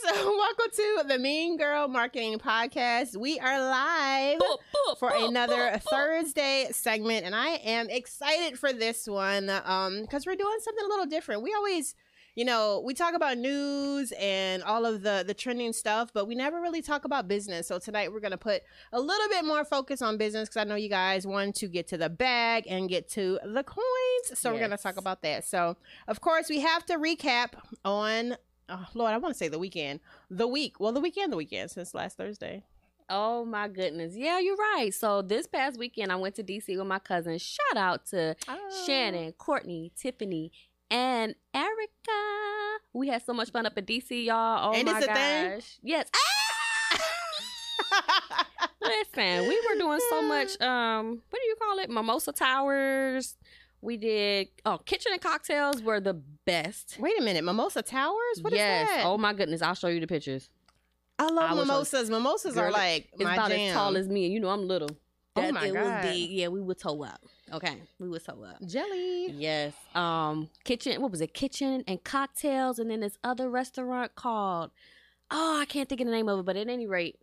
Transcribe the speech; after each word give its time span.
guys. 0.05 0.13
Welcome 0.27 0.71
to 0.75 1.05
the 1.09 1.19
Mean 1.19 1.57
Girl 1.57 1.89
Marketing 1.89 2.39
Podcast. 2.39 3.17
We 3.17 3.39
are 3.39 3.59
live 3.59 4.41
for 5.01 5.11
another 5.13 5.81
Thursday 5.91 6.69
segment, 6.71 7.25
and 7.25 7.35
I 7.35 7.49
am 7.65 7.89
excited 7.89 8.59
for 8.59 8.73
this 8.73 9.09
one 9.09 9.51
um, 9.65 10.03
because 10.03 10.27
we're 10.27 10.37
doing 10.37 10.59
something 10.61 10.85
a 10.85 10.89
little 10.89 11.07
different. 11.07 11.43
We 11.43 11.55
always 11.55 11.95
you 12.37 12.45
know, 12.45 12.81
we 12.85 12.95
talk 12.95 13.15
about 13.15 13.39
news 13.39 14.13
and 14.13 14.63
all 14.63 14.87
of 14.87 15.03
the 15.03 15.25
the 15.27 15.35
trending 15.35 15.73
stuff, 15.73 16.13
but 16.13 16.29
we 16.29 16.35
never 16.35 16.61
really 16.61 16.81
talk 16.81 17.05
about 17.05 17.27
business. 17.27 17.67
So 17.67 17.79
tonight 17.79 18.13
we're 18.13 18.21
going 18.21 18.31
to 18.31 18.39
put 18.39 18.63
a 18.93 19.01
little 19.01 19.29
bit 19.29 19.45
more 19.45 19.65
focus 19.65 20.01
on 20.01 20.17
business 20.17 20.49
cuz 20.49 20.57
I 20.57 20.65
know 20.65 20.77
you 20.77 20.89
guys 20.89 21.27
want 21.27 21.57
to 21.57 21.67
get 21.67 21.89
to 21.89 21.99
the 21.99 22.09
bag 22.09 22.67
and 22.69 22.89
get 22.89 23.09
to 23.11 23.41
the 23.45 23.65
coins. 23.65 24.39
So 24.39 24.53
we're 24.53 24.59
going 24.59 24.71
to 24.71 24.77
talk 24.77 24.97
about 24.97 25.23
that. 25.23 25.45
So, 25.45 25.77
of 26.07 26.21
course, 26.21 26.49
we 26.49 26.61
have 26.61 26.87
to 26.87 26.99
recap 26.99 27.55
on 27.85 28.37
oh, 28.69 28.87
Lord, 28.95 29.13
I 29.13 29.19
want 29.19 29.35
to 29.35 29.39
say 29.39 29.49
the 29.49 29.59
weekend. 29.59 30.01
The 30.31 30.47
week. 30.47 30.79
Well, 30.79 30.93
the 30.93 31.01
weekend, 31.01 31.33
the 31.33 31.37
weekend 31.37 31.73
since 31.73 31.95
last 31.95 32.17
Thursday. 32.17 32.65
Oh 33.13 33.45
my 33.45 33.67
goodness. 33.69 34.15
Yeah, 34.17 34.39
you're 34.39 34.57
right. 34.57 34.95
So 34.95 35.21
this 35.21 35.47
past 35.49 35.79
weekend 35.79 36.13
I 36.13 36.17
went 36.17 36.37
to 36.37 36.45
DC 36.45 36.79
with 36.79 36.87
my 36.87 37.01
cousins. 37.01 37.43
Shout 37.43 37.77
out 37.77 38.07
to 38.07 38.37
Oh. 38.49 38.85
Shannon, 38.87 39.33
Courtney, 39.33 39.91
Tiffany, 39.97 40.53
and 40.91 41.35
Erica. 41.53 42.79
We 42.93 43.09
had 43.09 43.23
so 43.25 43.33
much 43.33 43.51
fun 43.51 43.67
up 43.67 43.77
in 43.77 43.85
DC, 43.85 44.25
y'all. 44.27 44.71
Oh 44.71 44.75
And 44.79 44.87
my 44.87 44.97
it's 44.99 45.05
a 45.05 45.09
gosh. 45.09 45.17
thing? 45.17 45.63
Yes. 45.83 46.09
Listen, 48.83 49.47
we 49.49 49.61
were 49.69 49.79
doing 49.79 50.01
so 50.11 50.23
much 50.23 50.61
um 50.61 51.21
what 51.31 51.41
do 51.41 51.47
you 51.47 51.57
call 51.61 51.79
it? 51.79 51.91
Mimosa 51.91 52.33
Towers. 52.33 53.37
We 53.83 53.97
did 53.97 54.49
oh 54.65 54.79
kitchen 54.79 55.13
and 55.13 55.21
cocktails 55.21 55.83
were 55.83 56.01
the 56.01 56.15
best. 56.47 56.97
Wait 56.99 57.19
a 57.19 57.23
minute, 57.23 57.45
Mimosa 57.45 57.83
Towers? 57.83 58.41
What 58.41 58.53
is 58.53 58.59
that? 58.59 58.65
yes. 58.81 58.89
that? 58.89 59.07
Oh 59.07 59.19
my 59.19 59.33
goodness, 59.33 59.63
I'll 59.63 59.75
show 59.75 59.89
you 59.89 60.01
the 60.01 60.07
pictures. 60.07 60.49
I 61.21 61.27
love 61.31 61.51
I 61.51 61.55
mimosas. 61.55 62.09
Mimosas 62.11 62.57
are 62.57 62.65
Girl, 62.65 62.73
like 62.73 63.09
It's 63.13 63.21
about 63.23 63.51
jam. 63.51 63.61
as 63.69 63.75
tall 63.75 63.97
as 63.97 64.09
me, 64.09 64.25
and 64.25 64.35
you 64.35 64.41
know 64.41 64.49
I'm 64.49 64.67
little. 64.67 64.91
Oh 65.37 65.53
my 65.53 65.67
it 65.67 65.75
God. 65.75 65.85
was 66.05 66.13
big. 66.13 66.31
Yeah, 66.31 66.49
we 66.49 66.61
would 66.61 66.79
toe 66.79 67.05
up. 67.05 67.21
Okay, 67.53 67.77
we 67.99 68.09
would 68.09 68.25
toe 68.25 68.43
up. 68.45 68.65
jelly. 68.67 69.31
Yes. 69.33 69.75
Um, 69.95 70.49
kitchen. 70.65 71.01
What 71.03 71.11
was 71.11 71.21
it? 71.21 71.35
Kitchen 71.35 71.85
and 71.87 72.03
cocktails, 72.03 72.79
and 72.79 72.91
then 72.91 73.01
this 73.01 73.19
other 73.23 73.49
restaurant 73.51 74.15
called. 74.15 74.71
Oh, 75.31 75.59
I 75.61 75.65
can't 75.67 75.89
think 75.89 76.01
of 76.01 76.07
the 76.07 76.13
name 76.13 76.29
of 76.29 76.41
it, 76.41 76.45
but 76.45 76.57
at 76.57 76.69
any 76.69 76.87
rate, 76.87 77.17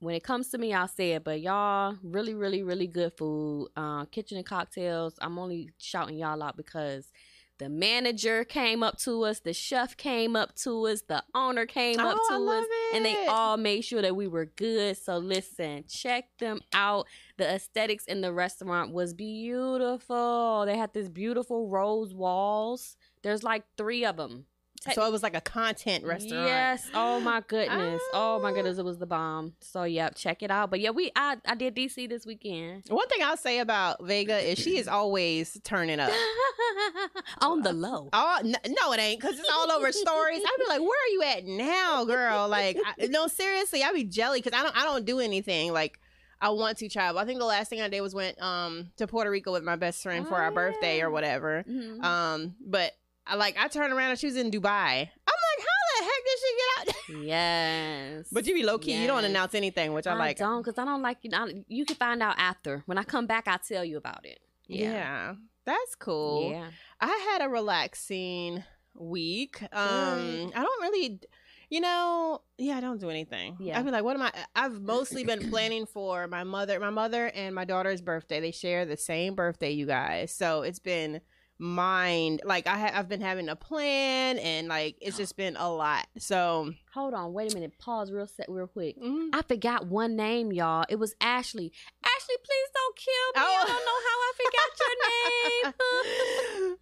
when 0.00 0.14
it 0.14 0.22
comes 0.22 0.48
to 0.50 0.58
me, 0.58 0.74
I'll 0.74 0.88
say 0.88 1.12
it. 1.12 1.24
But 1.24 1.40
y'all, 1.40 1.96
really, 2.02 2.34
really, 2.34 2.62
really 2.62 2.86
good 2.86 3.12
food. 3.16 3.68
Uh, 3.76 4.04
kitchen 4.06 4.36
and 4.36 4.46
cocktails. 4.46 5.14
I'm 5.20 5.38
only 5.38 5.70
shouting 5.78 6.18
y'all 6.18 6.42
out 6.42 6.56
because 6.56 7.10
the 7.58 7.68
manager 7.68 8.44
came 8.44 8.82
up 8.82 8.98
to 8.98 9.22
us, 9.22 9.40
the 9.40 9.52
chef 9.52 9.96
came 9.96 10.34
up 10.34 10.54
to 10.56 10.86
us, 10.86 11.02
the 11.02 11.22
owner 11.34 11.66
came 11.66 12.00
up 12.00 12.16
Oh, 12.18 12.28
I 12.30 12.36
to 12.36 12.50
us, 12.50 12.66
and 12.94 13.04
they 13.04 13.26
all 13.26 13.56
made 13.56 13.82
sure 13.82 14.02
that 14.02 14.16
we 14.16 14.26
were 14.26 14.46
good. 14.46 14.96
So 14.96 15.18
listen, 15.18 15.84
check 15.88 16.36
them 16.38 16.60
out. 16.72 17.06
The 17.36 17.46
aesthetics 17.46 18.06
in 18.06 18.20
the 18.20 18.32
restaurant 18.32 18.92
was 18.92 19.14
beautiful. 19.14 20.64
They 20.66 20.76
had 20.76 20.92
this 20.92 21.08
beautiful 21.08 21.68
rose 21.68 22.14
walls. 22.14 22.96
There's 23.22 23.42
like 23.42 23.64
three 23.76 24.04
of 24.04 24.16
them. 24.16 24.46
So 24.92 25.06
it 25.06 25.10
was 25.12 25.22
like 25.22 25.34
a 25.34 25.40
content 25.40 26.04
restaurant. 26.04 26.46
Yes. 26.46 26.86
Oh 26.94 27.20
my 27.20 27.42
goodness. 27.46 28.02
Oh 28.12 28.38
my 28.42 28.50
Ah. 28.50 28.52
goodness. 28.52 28.76
It 28.78 28.84
was 28.84 28.98
the 28.98 29.06
bomb. 29.06 29.54
So 29.60 29.84
yeah, 29.84 30.10
check 30.10 30.42
it 30.42 30.50
out. 30.50 30.70
But 30.70 30.80
yeah, 30.80 30.90
we 30.90 31.10
I 31.16 31.36
I 31.46 31.54
did 31.54 31.74
DC 31.74 32.06
this 32.08 32.26
weekend. 32.26 32.84
One 32.88 33.08
thing 33.08 33.22
I'll 33.22 33.36
say 33.36 33.60
about 33.60 34.04
Vega 34.04 34.36
is 34.38 34.58
she 34.58 34.76
is 34.78 34.88
always 34.88 35.58
turning 35.64 36.00
up. 36.00 36.10
On 37.40 37.62
the 37.62 37.72
low. 37.72 38.08
Oh 38.12 38.38
no, 38.44 38.92
it 38.92 39.00
ain't 39.00 39.20
because 39.20 39.38
it's 39.38 39.48
all 39.50 39.70
over 39.70 39.90
stories. 39.92 40.40
I'd 40.44 40.56
be 40.58 40.66
like, 40.68 40.80
"Where 40.80 40.90
are 40.90 41.12
you 41.12 41.22
at 41.22 41.44
now, 41.44 42.04
girl?" 42.04 42.48
Like, 42.48 42.76
I, 42.84 43.06
no, 43.06 43.26
seriously, 43.26 43.82
I'd 43.82 43.94
be 43.94 44.04
jelly 44.04 44.40
because 44.40 44.58
I 44.58 44.62
don't, 44.62 44.76
I 44.76 44.82
don't 44.84 45.04
do 45.04 45.20
anything. 45.20 45.72
Like, 45.72 45.98
I 46.40 46.50
want 46.50 46.78
to 46.78 46.88
travel. 46.88 47.20
I 47.20 47.24
think 47.24 47.38
the 47.38 47.46
last 47.46 47.68
thing 47.70 47.80
I 47.80 47.88
did 47.88 48.00
was 48.00 48.14
went 48.14 48.40
um 48.42 48.90
to 48.96 49.06
Puerto 49.06 49.30
Rico 49.30 49.52
with 49.52 49.62
my 49.64 49.76
best 49.76 50.02
friend 50.02 50.26
for 50.26 50.34
Oh, 50.34 50.44
our 50.44 50.50
birthday 50.52 51.00
or 51.00 51.10
whatever. 51.10 51.64
Mhm. 51.68 52.02
Um, 52.04 52.54
but 52.60 52.92
I 53.26 53.36
like 53.36 53.56
I 53.58 53.68
turned 53.68 53.92
around 53.92 54.10
and 54.10 54.18
she 54.18 54.26
was 54.26 54.36
in 54.36 54.50
Dubai. 54.50 55.08
I'm 55.26 55.40
like, 55.48 55.60
how 55.60 55.80
the 55.90 56.04
heck 56.04 56.24
did 56.24 56.38
she 56.40 56.56
get 56.56 57.18
out? 57.18 57.24
yes. 57.26 58.26
but 58.30 58.46
you 58.46 58.54
be 58.54 58.62
low 58.62 58.78
key. 58.78 59.00
You 59.00 59.06
don't 59.06 59.24
announce 59.24 59.54
anything, 59.54 59.92
which 59.92 60.06
I, 60.06 60.12
I 60.12 60.16
like. 60.16 60.36
don't 60.36 60.62
because 60.62 60.78
I 60.78 60.84
don't 60.84 61.02
like 61.02 61.18
you. 61.22 61.30
Know, 61.30 61.48
you 61.68 61.84
can 61.84 61.96
find 61.96 62.22
out 62.22 62.34
after. 62.38 62.82
When 62.86 62.98
I 62.98 63.04
come 63.04 63.26
back, 63.26 63.48
I'll 63.48 63.58
tell 63.58 63.84
you 63.84 63.96
about 63.96 64.24
it. 64.26 64.40
Yeah. 64.66 64.90
Yeah. 64.90 65.34
that's 65.64 65.94
cool. 65.94 66.50
Yeah. 66.50 66.68
I 67.00 67.30
had 67.32 67.44
a 67.44 67.48
relaxing 67.48 68.64
week. 68.94 69.62
Um, 69.62 70.52
I 70.54 70.62
don't 70.62 70.82
really, 70.82 71.20
you 71.68 71.80
know, 71.80 72.42
yeah, 72.58 72.76
I 72.76 72.80
don't 72.80 73.00
do 73.00 73.10
anything. 73.10 73.56
Yeah. 73.60 73.78
I'd 73.78 73.84
be 73.84 73.90
like, 73.90 74.04
what 74.04 74.16
am 74.16 74.22
I? 74.22 74.32
I've 74.54 74.80
mostly 74.94 75.24
been 75.24 75.50
planning 75.50 75.86
for 75.86 76.26
my 76.28 76.44
mother, 76.44 76.78
my 76.80 76.90
mother 76.90 77.30
and 77.34 77.54
my 77.54 77.64
daughter's 77.64 78.00
birthday. 78.00 78.40
They 78.40 78.52
share 78.52 78.84
the 78.86 78.96
same 78.96 79.34
birthday, 79.34 79.70
you 79.70 79.86
guys. 79.86 80.32
So 80.32 80.62
it's 80.62 80.78
been 80.78 81.20
mind 81.58 82.40
like 82.44 82.66
I 82.66 82.78
ha- 82.78 82.90
I've 82.94 83.08
been 83.08 83.20
having 83.20 83.48
a 83.48 83.56
plan 83.56 84.38
and 84.38 84.68
like 84.68 84.96
it's 85.00 85.16
just 85.16 85.36
been 85.36 85.56
a 85.56 85.72
lot. 85.72 86.06
So 86.18 86.72
Hold 86.94 87.14
on. 87.14 87.32
Wait 87.32 87.52
a 87.52 87.54
minute. 87.54 87.78
Pause 87.78 88.12
real 88.12 88.26
set 88.26 88.46
real 88.48 88.66
quick. 88.66 89.00
mm, 89.00 89.28
I 89.32 89.42
forgot 89.42 89.86
one 89.86 90.16
name, 90.16 90.52
y'all. 90.52 90.84
It 90.88 90.96
was 90.96 91.14
Ashley. 91.20 91.72
Ashley, 92.04 92.36
please 92.44 92.68
don't 92.74 92.96
kill 92.96 93.42
me. 93.42 93.48
Oh. 93.48 93.64
I 93.64 93.66
don't 93.66 93.84
know 93.86 94.00
how 94.08 94.16
I 94.20 94.32
forgot 94.42 94.70
your 94.80 96.68
name. 96.68 96.76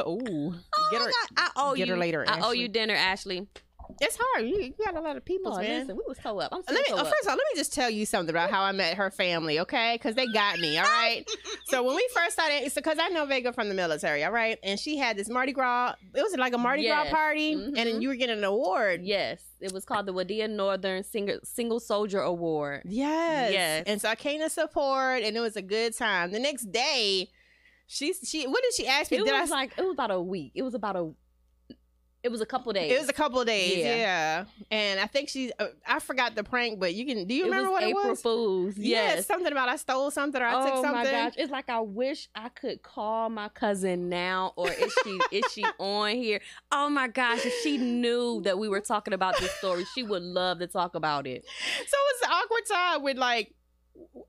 oh, 0.00 0.54
Oh 0.76 0.88
get 0.90 1.00
her. 1.02 1.06
God. 1.06 1.28
I 1.36 1.50
owe 1.56 1.74
get 1.74 1.86
you 1.88 1.94
her 1.94 1.98
later, 2.00 2.24
I 2.26 2.40
owe 2.40 2.52
you 2.52 2.68
dinner, 2.68 2.94
Ashley. 2.94 3.46
It's 4.00 4.16
hard. 4.20 4.46
You, 4.48 4.56
you 4.60 4.74
got 4.84 4.96
a 4.96 5.00
lot 5.00 5.16
of 5.16 5.24
people, 5.24 5.52
Oh, 5.54 5.58
man. 5.60 5.80
listen, 5.80 5.96
we 5.96 6.02
was 6.06 6.18
toe 6.18 6.38
up. 6.40 6.50
I'm 6.52 6.62
still 6.62 6.74
Let 6.74 6.82
me, 6.84 6.90
toe 6.90 6.96
uh, 6.96 7.00
up. 7.02 7.06
first 7.08 7.22
of 7.24 7.28
all, 7.30 7.36
let 7.36 7.44
me 7.52 7.58
just 7.58 7.72
tell 7.72 7.88
you 7.90 8.06
something 8.06 8.30
about 8.34 8.50
how 8.50 8.62
I 8.62 8.72
met 8.72 8.96
her 8.96 9.10
family, 9.10 9.60
okay? 9.60 9.94
Because 9.96 10.14
they 10.14 10.26
got 10.26 10.58
me, 10.58 10.78
all 10.78 10.84
right? 10.84 11.24
so 11.66 11.82
when 11.82 11.94
we 11.96 12.08
first 12.14 12.32
started, 12.32 12.64
it's 12.64 12.74
because 12.74 12.98
I 13.00 13.08
know 13.08 13.24
Vega 13.26 13.52
from 13.52 13.68
the 13.68 13.74
military, 13.74 14.24
all 14.24 14.32
right? 14.32 14.58
And 14.62 14.78
she 14.78 14.96
had 14.96 15.16
this 15.16 15.28
Mardi 15.28 15.52
Gras, 15.52 15.94
it 16.14 16.22
was 16.22 16.34
like 16.36 16.52
a 16.54 16.58
Mardi 16.58 16.86
Gras 16.86 17.04
Yes. 17.04 17.12
party, 17.12 17.52
and 17.52 17.76
Mhm. 17.76 18.02
you 18.02 18.08
were 18.08 18.16
getting 18.16 18.38
an 18.38 18.44
award. 18.44 19.02
Yes, 19.04 19.40
it 19.60 19.72
was 19.72 19.84
called 19.84 20.06
the 20.06 20.12
Wadia 20.14 20.48
Northern 20.50 21.02
Single 21.04 21.38
Single 21.44 21.80
Soldier 21.80 22.20
Award. 22.20 22.82
Yes. 22.86 23.52
Yes. 23.52 23.84
And 23.86 24.00
so 24.00 24.08
I 24.08 24.14
came 24.14 24.40
to 24.40 24.50
support, 24.50 25.22
and 25.22 25.36
it 25.36 25.40
was 25.40 25.56
a 25.56 25.62
good 25.62 25.96
time. 25.96 26.30
The 26.32 26.38
next 26.40 26.70
day, 26.72 27.30
she, 27.86 28.12
she 28.14 28.46
what 28.46 28.62
did 28.62 28.72
she 28.74 28.86
ask 28.86 29.10
me? 29.10 29.18
It 29.18 29.24
did 29.24 29.32
was 29.40 29.50
I, 29.50 29.54
like 29.54 29.72
it 29.76 29.82
was 29.82 29.92
about 29.92 30.10
a 30.10 30.20
week. 30.20 30.52
It 30.54 30.62
was 30.62 30.74
about 30.74 30.96
a. 30.96 31.10
It 32.24 32.30
was 32.32 32.40
a 32.40 32.46
couple 32.46 32.72
days. 32.72 32.90
it 32.90 32.98
was 32.98 33.08
a 33.10 33.12
couple 33.12 33.44
days, 33.44 33.76
yeah. 33.76 33.96
Yeah. 33.96 34.44
And 34.70 34.98
I 34.98 35.06
think 35.06 35.28
she, 35.28 35.52
uh, 35.58 35.66
I 35.86 36.00
forgot 36.00 36.34
the 36.34 36.42
prank, 36.42 36.80
but 36.80 36.94
you 36.94 37.04
can, 37.04 37.26
do 37.26 37.34
you 37.34 37.44
It 37.44 37.50
remember 37.50 37.70
what 37.70 37.82
April 37.82 38.06
it 38.06 38.08
was? 38.08 38.22
Fools. 38.22 38.78
Yes, 38.78 39.16
Yes. 39.16 39.26
something 39.26 39.52
about 39.52 39.68
I 39.68 39.76
stole 39.76 40.10
something 40.10 40.40
or 40.40 40.46
I 40.46 40.54
oh 40.54 40.64
took 40.64 40.74
something. 40.76 40.92
my 40.92 41.04
gosh! 41.04 41.34
It's 41.36 41.52
like 41.52 41.68
I 41.68 41.80
wish 41.80 42.28
I 42.34 42.48
could 42.48 42.82
call 42.82 43.28
my 43.28 43.50
cousin 43.50 44.08
now, 44.08 44.54
or 44.56 44.70
is 44.72 44.92
she 45.04 45.20
is 45.32 45.44
she 45.52 45.64
on 45.78 46.12
here? 46.16 46.40
Oh 46.72 46.88
my 46.88 47.08
gosh! 47.08 47.44
If 47.44 47.52
she 47.62 47.76
knew 47.76 48.40
that 48.44 48.58
we 48.58 48.68
were 48.70 48.80
talking 48.80 49.12
about 49.12 49.38
this 49.38 49.50
story, 49.52 49.84
she 49.94 50.02
would 50.02 50.22
love 50.22 50.60
to 50.60 50.66
talk 50.66 50.94
about 50.94 51.26
it. 51.26 51.44
So 51.86 51.96
it's 52.10 52.22
an 52.22 52.30
awkward 52.32 52.62
time 52.70 53.02
with 53.02 53.18
like, 53.18 53.52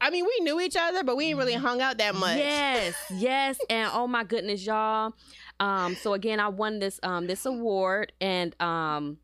I 0.02 0.10
mean, 0.10 0.26
we 0.26 0.44
knew 0.44 0.60
each 0.60 0.76
other, 0.78 1.04
but 1.04 1.16
we 1.16 1.26
ain't 1.28 1.38
really 1.38 1.54
hung 1.54 1.82
out 1.82 1.98
that 2.00 2.14
much. 2.16 2.38
Yes, 2.38 2.94
yes, 3.10 3.58
and 3.70 3.90
oh 3.94 4.06
my 4.08 4.24
goodness, 4.26 4.66
y'all. 4.66 5.14
Um, 5.60 5.96
so 5.96 6.14
again, 6.14 6.40
I 6.40 6.48
won 6.50 6.80
this 6.80 7.00
um 7.04 7.28
this 7.28 7.46
award, 7.46 8.14
and 8.20 8.60
um 8.62 9.18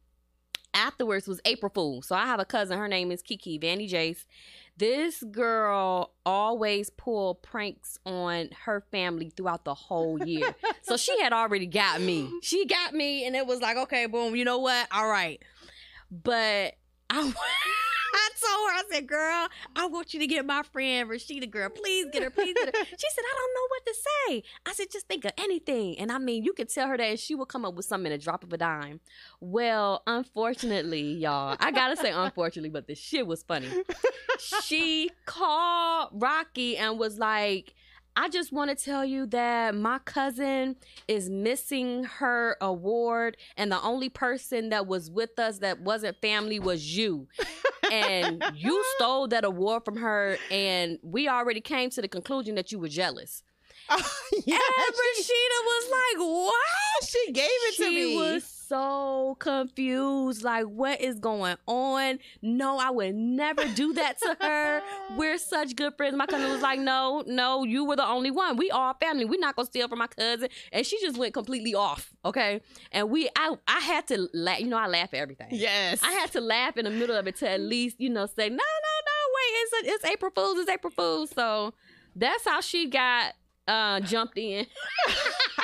afterwards 0.74 1.28
was 1.28 1.42
April 1.46 1.72
Fool. 1.74 2.02
So 2.02 2.16
I 2.16 2.26
have 2.26 2.40
a 2.40 2.46
cousin. 2.46 2.78
Her 2.78 2.88
name 2.88 3.12
is 3.12 3.22
Kiki 3.22 3.58
Vanny 3.58 3.88
Jace. 3.88 4.26
This 4.78 5.22
girl 5.22 6.14
always 6.26 6.90
pull 6.90 7.36
pranks 7.36 8.00
on 8.06 8.50
her 8.66 8.84
family 8.92 9.30
throughout 9.30 9.66
the 9.66 9.76
whole 9.76 10.26
year. 10.26 10.56
so 10.82 10.98
she 10.98 11.20
had 11.22 11.34
already 11.34 11.68
got 11.68 12.02
me. 12.02 12.32
She 12.42 12.66
got 12.66 12.94
me, 12.94 13.26
and 13.26 13.36
it 13.36 13.46
was 13.46 13.60
like, 13.62 13.78
okay, 13.78 14.06
boom. 14.06 14.36
You 14.36 14.46
know 14.46 14.60
what? 14.60 14.88
All 14.92 15.08
right, 15.08 15.42
but 16.10 16.76
I. 17.10 17.34
I 18.14 18.30
told 18.40 18.70
her, 18.70 18.76
I 18.76 18.84
said, 18.92 19.08
girl, 19.08 19.48
I 19.76 19.88
want 19.88 20.14
you 20.14 20.20
to 20.20 20.28
get 20.28 20.46
my 20.46 20.64
friend 20.64 21.10
Rashida, 21.10 21.50
girl. 21.50 21.70
Please 21.70 22.08
get 22.12 22.24
her, 22.24 22.30
please 22.30 22.54
get 22.54 22.76
her. 22.76 22.86
She 22.86 23.08
said, 23.16 23.24
I 23.24 23.36
don't 23.38 23.54
know 23.56 23.68
what 23.70 23.86
to 23.86 23.94
say. 23.94 24.44
I 24.66 24.74
said, 24.74 24.88
just 24.92 25.08
think 25.08 25.26
of 25.26 25.32
anything. 25.38 25.98
And 26.00 26.12
I 26.12 26.18
mean, 26.18 26.44
you 26.44 26.54
could 26.54 26.70
tell 26.70 26.88
her 26.88 26.98
that 26.98 27.04
and 27.04 27.20
she 27.20 27.36
will 27.36 27.46
come 27.46 27.66
up 27.66 27.74
with 27.76 27.86
something 27.86 28.12
in 28.12 28.20
a 28.20 28.22
drop 28.22 28.44
of 28.44 28.52
a 28.54 28.58
dime. 28.58 29.00
Well, 29.40 30.04
unfortunately, 30.08 31.14
y'all, 31.14 31.58
I 31.60 31.72
gotta 31.72 31.96
say 31.96 32.12
unfortunately, 32.12 32.70
but 32.70 32.88
the 32.88 32.96
shit 32.96 33.26
was 33.26 33.44
funny. 33.44 33.70
She 34.64 35.10
called 35.26 36.10
Rocky 36.14 36.78
and 36.78 37.00
was 37.00 37.18
like, 37.18 37.76
I 38.16 38.28
just 38.28 38.52
want 38.52 38.78
to 38.78 38.84
tell 38.84 39.06
you 39.06 39.26
that 39.28 39.74
my 39.74 40.00
cousin 40.00 40.76
is 41.08 41.30
missing 41.30 42.04
her 42.04 42.58
award, 42.60 43.38
and 43.56 43.72
the 43.72 43.82
only 43.82 44.10
person 44.10 44.70
that 44.70 44.86
was 44.86 45.10
with 45.10 45.40
us 45.40 45.60
that 45.60 45.80
wasn't 45.80 46.20
family 46.22 46.60
was 46.60 46.98
you. 46.98 47.28
And 47.92 48.44
you 48.56 48.84
stole 48.96 49.28
that 49.30 49.46
award 49.46 49.86
from 49.86 49.98
her, 49.98 50.38
and 50.50 51.00
we 51.02 51.28
already 51.28 51.62
came 51.62 51.90
to 51.92 52.02
the 52.02 52.08
conclusion 52.08 52.56
that 52.56 52.72
you 52.72 52.80
were 52.80 52.90
jealous. 52.90 53.44
yeah, 53.90 53.98
and 53.98 54.96
Rashida 54.96 55.60
was 55.66 55.92
like, 55.92 56.28
"What?" 56.28 57.10
She 57.10 57.32
gave 57.32 57.46
it 57.50 57.74
she 57.74 57.84
to 57.84 57.90
me. 57.90 58.16
was 58.16 58.44
so 58.72 59.36
confused. 59.40 60.44
Like, 60.44 60.66
what 60.66 61.02
is 61.02 61.20
going 61.20 61.58
on? 61.68 62.20
No, 62.42 62.78
I 62.78 62.90
would 62.90 63.16
never 63.16 63.66
do 63.76 63.92
that 63.94 64.18
to 64.22 64.38
her. 64.40 64.82
We're 65.18 65.38
such 65.38 65.76
good 65.76 65.96
friends. 65.98 66.16
My 66.16 66.26
cousin 66.26 66.50
was 66.50 66.62
like, 66.62 66.80
"No, 66.80 67.22
no, 67.28 67.66
you 67.66 67.84
were 67.84 67.98
the 67.98 68.08
only 68.08 68.32
one. 68.32 68.56
We 68.56 68.72
all 68.72 68.94
family. 68.94 69.26
We're 69.26 69.42
not 69.42 69.58
gonna 69.58 69.66
steal 69.66 69.90
from 69.90 70.00
my 70.00 70.08
cousin." 70.08 70.48
And 70.72 70.86
she 70.86 71.02
just 71.02 71.18
went 71.18 71.34
completely 71.34 71.76
off. 71.76 72.14
Okay, 72.24 72.62
and 72.94 73.10
we, 73.10 73.30
I, 73.36 73.56
I 73.68 73.80
had 73.82 74.08
to 74.08 74.30
laugh. 74.34 74.62
You 74.62 74.68
know, 74.68 74.78
I 74.78 74.88
laugh 74.88 75.14
at 75.14 75.20
everything. 75.20 75.50
yes. 75.52 76.02
I 76.02 76.14
had 76.14 76.32
to 76.32 76.42
laugh 76.42 76.78
in 76.78 76.86
the 76.86 76.92
middle 76.92 77.18
of 77.18 77.28
it 77.28 77.36
to 77.38 77.50
at 77.50 77.60
mm. 77.60 77.68
least, 77.68 78.00
you 78.00 78.10
know, 78.10 78.26
say, 78.26 78.48
no, 78.48 78.56
no, 78.56 78.58
no, 78.58 79.18
wait, 79.36 79.84
it's, 79.84 79.96
it's 79.96 80.06
April 80.06 80.32
Fool's, 80.34 80.60
it's 80.60 80.70
April 80.70 80.94
Fool's. 80.96 81.32
So 81.32 81.74
that's 82.16 82.46
how 82.46 82.62
she 82.62 82.90
got 82.90 83.34
uh 83.68 84.00
jumped 84.02 84.38
in. 84.38 84.66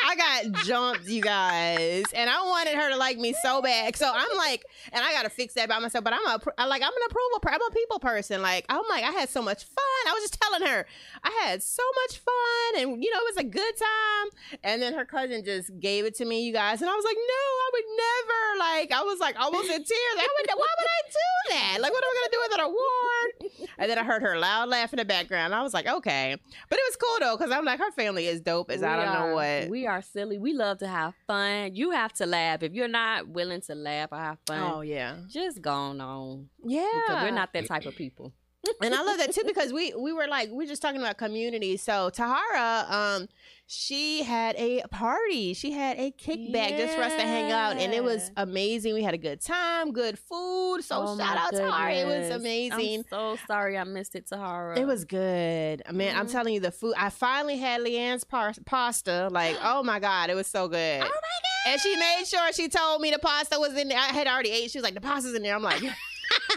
I 0.07 0.15
got 0.15 0.63
jumped, 0.63 1.07
you 1.07 1.21
guys, 1.21 2.05
and 2.13 2.29
I 2.29 2.41
wanted 2.43 2.75
her 2.75 2.91
to 2.91 2.95
like 2.97 3.17
me 3.17 3.33
so 3.41 3.61
bad. 3.61 3.95
So 3.97 4.09
I'm 4.13 4.37
like, 4.37 4.63
and 4.93 5.03
I 5.03 5.11
gotta 5.11 5.29
fix 5.29 5.55
that 5.55 5.67
by 5.67 5.79
myself. 5.79 6.03
But 6.03 6.13
I'm 6.13 6.25
a, 6.25 6.39
I 6.57 6.65
like, 6.65 6.81
I'm 6.81 6.93
an 6.93 7.01
approval. 7.09 7.41
I'm 7.47 7.61
a 7.61 7.73
people 7.73 7.99
person. 7.99 8.41
Like, 8.41 8.65
I'm 8.69 8.83
like, 8.89 9.03
I 9.03 9.11
had 9.11 9.27
so 9.27 9.41
much 9.41 9.65
fun. 9.65 10.07
I 10.07 10.13
was 10.13 10.23
just 10.23 10.39
telling 10.41 10.67
her, 10.67 10.85
I 11.23 11.41
had 11.43 11.61
so 11.61 11.83
much 12.03 12.19
fun, 12.19 12.81
and 12.81 13.03
you 13.03 13.11
know, 13.11 13.19
it 13.19 13.35
was 13.35 13.45
a 13.45 13.47
good 13.47 13.73
time. 13.77 14.59
And 14.63 14.81
then 14.81 14.93
her 14.93 15.03
cousin 15.03 15.43
just 15.43 15.77
gave 15.79 16.05
it 16.05 16.15
to 16.15 16.25
me, 16.25 16.45
you 16.45 16.53
guys, 16.53 16.81
and 16.81 16.89
I 16.89 16.95
was 16.95 17.03
like, 17.03 17.17
no, 17.17 17.43
I 17.65 17.69
would 17.73 17.85
never. 17.97 18.59
Like, 18.59 18.91
I 18.93 19.03
was 19.03 19.19
like 19.19 19.37
almost 19.39 19.65
in 19.65 19.83
tears. 19.83 20.17
I 20.17 20.27
would, 20.39 20.47
why 20.49 20.55
would 20.55 20.87
I 20.87 21.01
do 21.09 21.55
that? 21.55 21.81
Like, 21.81 21.91
what 21.91 22.03
am 22.03 22.09
I 22.09 22.15
gonna 22.21 22.31
do 22.31 22.41
with 22.47 22.59
an 22.59 22.65
award? 22.65 23.67
And 23.79 23.91
then 23.91 23.99
I 23.99 24.03
heard 24.03 24.21
her 24.21 24.39
loud 24.39 24.69
laugh 24.69 24.93
in 24.93 24.97
the 24.97 25.05
background. 25.05 25.53
I 25.53 25.61
was 25.63 25.73
like, 25.73 25.87
okay, 25.87 26.35
but 26.69 26.79
it 26.79 26.83
was 26.87 26.95
cool 26.95 27.17
though, 27.19 27.37
because 27.37 27.51
I'm 27.51 27.65
like, 27.65 27.79
her 27.79 27.86
family 27.91 28.27
is 28.27 28.41
dope 28.41 28.71
as 28.71 28.83
I 28.83 28.95
don't 28.95 29.07
are- 29.07 29.29
know 29.29 29.35
what. 29.35 29.69
We 29.69 29.87
are 29.87 30.01
silly. 30.01 30.37
We 30.37 30.53
love 30.53 30.79
to 30.79 30.87
have 30.87 31.13
fun. 31.27 31.75
You 31.75 31.91
have 31.91 32.13
to 32.13 32.25
laugh. 32.25 32.63
If 32.63 32.73
you're 32.73 32.87
not 32.87 33.27
willing 33.27 33.61
to 33.61 33.75
laugh 33.75 34.09
or 34.11 34.17
have 34.17 34.37
fun, 34.45 34.59
Oh 34.59 34.81
yeah, 34.81 35.17
just 35.29 35.61
go 35.61 35.71
on. 35.71 36.49
yeah. 36.63 36.87
Because 37.07 37.23
we're 37.23 37.31
not 37.31 37.53
that 37.53 37.67
type 37.67 37.85
of 37.85 37.95
people. 37.95 38.33
And 38.81 38.93
I 38.95 39.01
love 39.03 39.17
that 39.17 39.33
too 39.33 39.43
because 39.45 39.71
we 39.73 39.93
we 39.93 40.11
were 40.13 40.27
like 40.27 40.49
we 40.49 40.57
were 40.57 40.65
just 40.65 40.81
talking 40.81 40.99
about 41.01 41.17
community. 41.17 41.77
So 41.77 42.09
Tahara, 42.09 42.85
um, 42.89 43.27
she 43.69 44.23
had 44.23 44.55
a 44.57 44.81
party. 44.91 45.53
She 45.53 45.71
had 45.71 45.97
a 45.97 46.11
kickback 46.11 46.77
just 46.77 46.95
for 46.95 47.01
us 47.01 47.13
to 47.13 47.21
hang 47.21 47.51
out, 47.51 47.77
and 47.77 47.93
it 47.93 48.03
was 48.03 48.31
amazing. 48.37 48.93
We 48.93 49.03
had 49.03 49.13
a 49.13 49.17
good 49.17 49.41
time, 49.41 49.91
good 49.91 50.17
food. 50.17 50.83
So 50.83 51.03
Oh, 51.05 51.17
shout 51.17 51.37
out 51.37 51.51
Tahara. 51.51 51.93
It 51.93 52.05
was 52.05 52.29
amazing. 52.29 52.99
I'm 52.99 53.03
so 53.09 53.37
sorry 53.47 53.77
I 53.77 53.83
missed 53.83 54.15
it, 54.15 54.27
Tahara. 54.27 54.79
It 54.79 54.85
was 54.85 55.03
good, 55.05 55.81
I 55.85 55.91
man. 55.91 56.15
I'm 56.15 56.27
Mhm. 56.27 56.31
telling 56.31 56.53
you, 56.53 56.59
the 56.61 56.71
food. 56.71 56.93
I 56.97 57.09
finally 57.09 57.57
had 57.57 57.81
Leanne's 57.81 58.23
par- 58.23 58.53
pasta. 58.65 59.27
Like, 59.31 59.57
oh 59.63 59.83
my 59.83 59.99
god, 59.99 60.29
it 60.29 60.35
was 60.35 60.47
so 60.47 60.67
good. 60.67 61.01
Oh 61.01 61.03
my 61.03 61.09
god. 61.09 61.71
And 61.73 61.81
she 61.81 61.93
made 61.97 62.23
sure 62.25 62.53
she 62.53 62.69
told 62.69 63.01
me 63.01 63.11
the 63.11 63.19
pasta 63.19 63.59
was 63.59 63.75
in 63.75 63.89
there. 63.89 63.97
I 63.99 64.13
had 64.13 64.25
already 64.27 64.51
ate. 64.51 64.71
She 64.71 64.77
was 64.77 64.83
like, 64.83 64.93
the 64.93 65.01
pasta's 65.01 65.33
in 65.33 65.43
there. 65.43 65.53
I'm 65.53 65.61
like, 65.63 65.81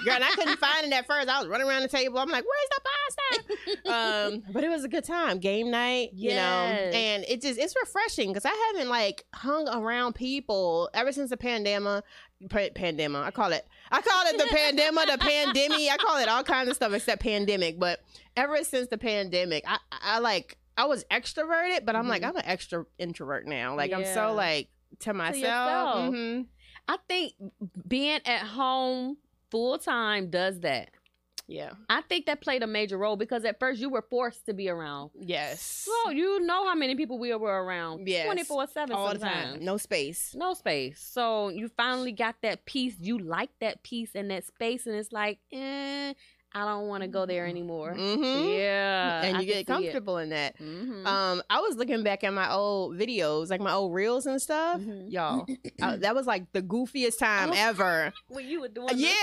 girl, 0.04 0.14
and 0.14 0.24
I 0.24 0.30
couldn't 0.30 0.58
find 0.58 0.86
it 0.86 0.92
at 0.92 1.06
first. 1.06 1.28
I 1.28 1.38
was 1.40 1.48
running 1.48 1.66
around 1.68 1.82
the 1.82 1.88
table. 1.88 2.18
I'm 2.18 2.28
like, 2.30 2.44
where's 2.44 2.68
the 3.76 3.80
pasta? 3.86 3.90
um, 4.36 4.42
but 4.52 4.64
it 4.64 4.68
was 4.68 4.84
a 4.84 4.88
good 4.88 5.04
time. 5.04 5.38
Game 5.38 5.70
night, 5.70 6.10
you 6.14 6.30
know, 6.30 6.36
and 6.36 7.24
it 7.28 7.42
just 7.42 7.58
it's 7.58 7.74
refreshing 7.80 8.28
because 8.32 8.44
I 8.44 8.72
haven't 8.74 8.88
like 8.90 9.24
hung 9.34 9.68
around 9.68 10.14
people 10.14 10.88
ever 10.94 11.12
since 11.12 11.30
the 11.30 11.36
pandemic. 11.36 12.04
Pa- 12.48 12.68
pandemic, 12.74 13.20
I 13.22 13.30
call 13.32 13.52
it. 13.52 13.66
I 13.90 14.00
call 14.00 14.22
it 14.28 14.38
the 14.38 14.46
pandemic, 14.46 15.06
the 15.10 15.18
pandemic. 15.18 15.90
I 15.92 15.96
call 15.98 16.18
it 16.20 16.28
all 16.28 16.42
kinds 16.42 16.70
of 16.70 16.76
stuff 16.76 16.92
except 16.94 17.20
pandemic. 17.22 17.78
But 17.78 18.00
ever 18.34 18.64
since 18.64 18.88
the 18.88 18.96
pandemic, 18.96 19.62
I, 19.66 19.76
I 19.90 20.18
like 20.20 20.56
I 20.78 20.86
was 20.86 21.04
extroverted, 21.10 21.84
but 21.84 21.96
I'm 21.96 22.08
like 22.08 22.22
Mhm. 22.22 22.28
I'm 22.28 22.36
an 22.36 22.44
extra 22.46 22.86
introvert 22.98 23.46
now. 23.46 23.76
Like 23.76 23.92
I'm 23.92 24.06
so 24.06 24.32
like 24.32 24.68
to 25.00 25.12
myself. 25.12 25.34
yourself. 25.42 26.14
Mhm. 26.14 26.46
I 26.88 26.96
think 27.08 27.34
being 27.86 28.20
at 28.24 28.40
home 28.40 29.18
full 29.50 29.78
time 29.78 30.30
does 30.30 30.60
that. 30.60 30.90
Yeah. 31.46 31.70
I 31.88 32.02
think 32.02 32.26
that 32.26 32.40
played 32.40 32.62
a 32.62 32.66
major 32.68 32.96
role 32.96 33.16
because 33.16 33.44
at 33.44 33.58
first 33.58 33.80
you 33.80 33.90
were 33.90 34.04
forced 34.08 34.46
to 34.46 34.54
be 34.54 34.68
around. 34.68 35.10
Yes. 35.18 35.60
So 35.60 36.10
you 36.10 36.38
know 36.46 36.64
how 36.64 36.76
many 36.76 36.94
people 36.94 37.18
we 37.18 37.34
were 37.34 37.64
around 37.64 38.06
Yes. 38.06 38.24
twenty 38.26 38.44
four 38.44 38.68
seven 38.68 38.94
all 38.94 39.12
the 39.12 39.18
time. 39.18 39.64
No 39.64 39.76
space. 39.76 40.32
No 40.36 40.54
space. 40.54 41.00
So 41.00 41.48
you 41.48 41.68
finally 41.76 42.12
got 42.12 42.36
that 42.42 42.66
peace. 42.66 42.94
You 43.00 43.18
like 43.18 43.50
that 43.60 43.82
peace 43.82 44.10
and 44.14 44.30
that 44.30 44.46
space, 44.46 44.86
and 44.86 44.94
it's 44.94 45.10
like, 45.12 45.40
eh, 45.52 46.14
I 46.52 46.64
don't 46.64 46.88
want 46.88 47.02
to 47.02 47.08
go 47.08 47.26
there 47.26 47.46
anymore. 47.46 47.94
Mm-hmm. 47.96 48.58
Yeah, 48.58 49.22
and 49.22 49.40
you 49.40 49.46
can 49.46 49.58
get 49.58 49.66
comfortable 49.66 50.18
in 50.18 50.30
that. 50.30 50.58
Mhm. 50.58 51.06
Um, 51.06 51.42
I 51.48 51.60
was 51.60 51.76
looking 51.76 52.02
back 52.02 52.24
at 52.24 52.32
my 52.32 52.50
old 52.52 52.96
videos, 52.98 53.50
like 53.50 53.60
my 53.60 53.72
old 53.72 53.94
reels 53.94 54.26
and 54.26 54.42
stuff. 54.42 54.80
Mhm. 54.80 55.12
Y'all, 55.12 55.46
I- 55.80 55.96
that 55.98 56.14
was 56.14 56.26
like 56.26 56.50
the 56.52 56.62
goofiest 56.62 57.18
time 57.18 57.52
ever. 57.54 58.12
when 58.28 58.46
you 58.48 58.60
were 58.60 58.68
doing, 58.68 58.88
Yeah, 58.96 59.08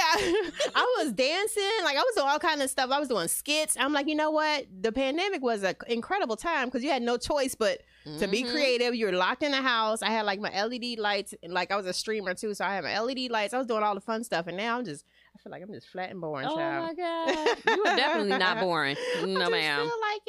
I 0.76 0.96
was 1.00 1.12
dancing, 1.12 1.64
like 1.84 1.98
I 1.98 2.02
was 2.02 2.16
doing 2.16 2.28
all 2.28 2.40
kind 2.40 2.62
of 2.62 2.70
stuff. 2.70 2.92
I 2.92 3.00
was 3.00 3.10
doing 3.10 3.28
skits. 3.28 3.76
I'm 3.80 3.94
like, 3.94 4.08
you 4.08 4.16
know 4.16 4.32
what? 4.32 4.66
The 4.82 4.92
pandemic 4.92 5.42
was 5.42 5.64
an 5.64 5.76
incredible 5.88 6.36
time 6.38 6.66
because 6.68 6.84
you 6.84 6.90
had 6.92 7.02
no 7.02 7.18
choice 7.18 7.56
but 7.56 7.82
to 8.20 8.28
be 8.30 8.44
Mhm. 8.44 8.52
creative. 8.52 8.96
You 8.96 9.08
were 9.08 9.12
locked 9.12 9.44
in 9.44 9.52
the 9.52 9.58
house. 9.62 10.02
I 10.02 10.10
had 10.12 10.26
like 10.26 10.40
my 10.40 10.50
LED 10.50 10.98
lights, 10.98 11.34
and 11.44 11.52
like 11.52 11.72
I 11.72 11.76
was 11.76 11.86
a 11.88 11.94
streamer 11.94 12.34
too, 12.34 12.54
so 12.54 12.64
I 12.64 12.74
had 12.76 12.86
my 12.86 12.98
LED 12.98 13.30
lights. 13.30 13.54
I 13.54 13.58
was 13.58 13.68
doing 13.68 13.84
all 13.84 13.96
the 13.96 14.00
fun 14.02 14.24
stuff, 14.24 14.48
and 14.48 14.56
now 14.56 14.78
I'm 14.78 14.86
just, 14.86 15.04
I 15.04 15.17
feel 15.48 15.52
like 15.52 15.64
I'm 15.64 15.74
just 15.74 15.88
flat 15.90 16.10
and 16.12 16.20
boring, 16.22 16.48
Oh 16.50 16.56
child. 16.56 16.88
my 16.88 16.94
god, 17.36 17.58
you 17.68 17.78
were 17.84 17.96
definitely 17.96 18.38
not 18.38 18.60
boring. 18.62 18.96
I 19.20 19.26
No, 19.26 19.40
just 19.40 19.52
ma'am. 19.52 19.80
feel 19.80 20.00
like 20.02 20.22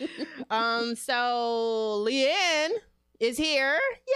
it. 0.00 0.28
um, 0.50 0.96
so 0.96 2.04
Leanne 2.06 2.70
is 3.20 3.36
here. 3.36 3.78
Yay! 4.08 4.14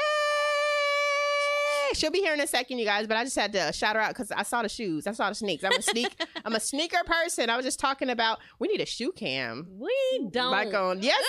She'll 1.94 2.10
be 2.10 2.18
here 2.18 2.34
in 2.34 2.40
a 2.40 2.46
second, 2.46 2.78
you 2.78 2.84
guys. 2.84 3.06
But 3.06 3.16
I 3.16 3.24
just 3.24 3.36
had 3.36 3.52
to 3.52 3.72
shout 3.72 3.94
her 3.96 4.02
out 4.02 4.08
because 4.08 4.32
I 4.32 4.42
saw 4.42 4.60
the 4.62 4.68
shoes. 4.68 5.06
I 5.06 5.12
saw 5.12 5.28
the 5.28 5.34
sneaks. 5.36 5.62
I'm 5.64 5.72
a 5.72 5.82
sneak. 5.82 6.20
I'm 6.44 6.54
a 6.54 6.60
sneaker 6.60 6.98
person. 7.06 7.48
I 7.48 7.56
was 7.56 7.64
just 7.64 7.78
talking 7.78 8.10
about 8.10 8.40
we 8.58 8.66
need 8.68 8.80
a 8.80 8.86
shoe 8.86 9.12
cam. 9.12 9.66
We 9.78 10.28
don't. 10.30 10.50
Like 10.50 10.74
on 10.74 11.00
yes, 11.02 11.22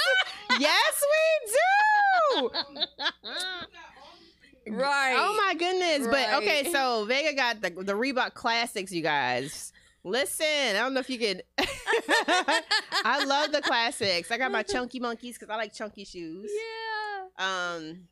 yes 0.59 1.03
we 2.33 2.41
do. 2.41 2.49
Right. 4.71 5.15
Oh 5.17 5.35
my 5.45 5.53
goodness! 5.53 6.07
But 6.07 6.33
okay, 6.35 6.71
so 6.71 7.05
Vega 7.09 7.33
got 7.35 7.61
the 7.61 7.69
the 7.69 7.93
Reebok 7.93 8.33
classics, 8.33 8.91
you 8.91 9.01
guys. 9.01 9.71
Listen, 10.03 10.45
I 10.45 10.73
don't 10.73 10.93
know 10.93 11.01
if 11.01 11.09
you 11.09 11.19
could. 11.19 11.43
I 11.57 13.25
love 13.25 13.51
the 13.51 13.61
classics. 13.61 14.31
I 14.31 14.37
got 14.37 14.51
my 14.51 14.63
chunky 14.63 14.99
monkeys 14.99 15.37
because 15.37 15.49
I 15.49 15.57
like 15.57 15.73
chunky 15.73 16.05
shoes. 16.05 16.49
Yeah. 16.53 16.97
Um, 17.39 18.07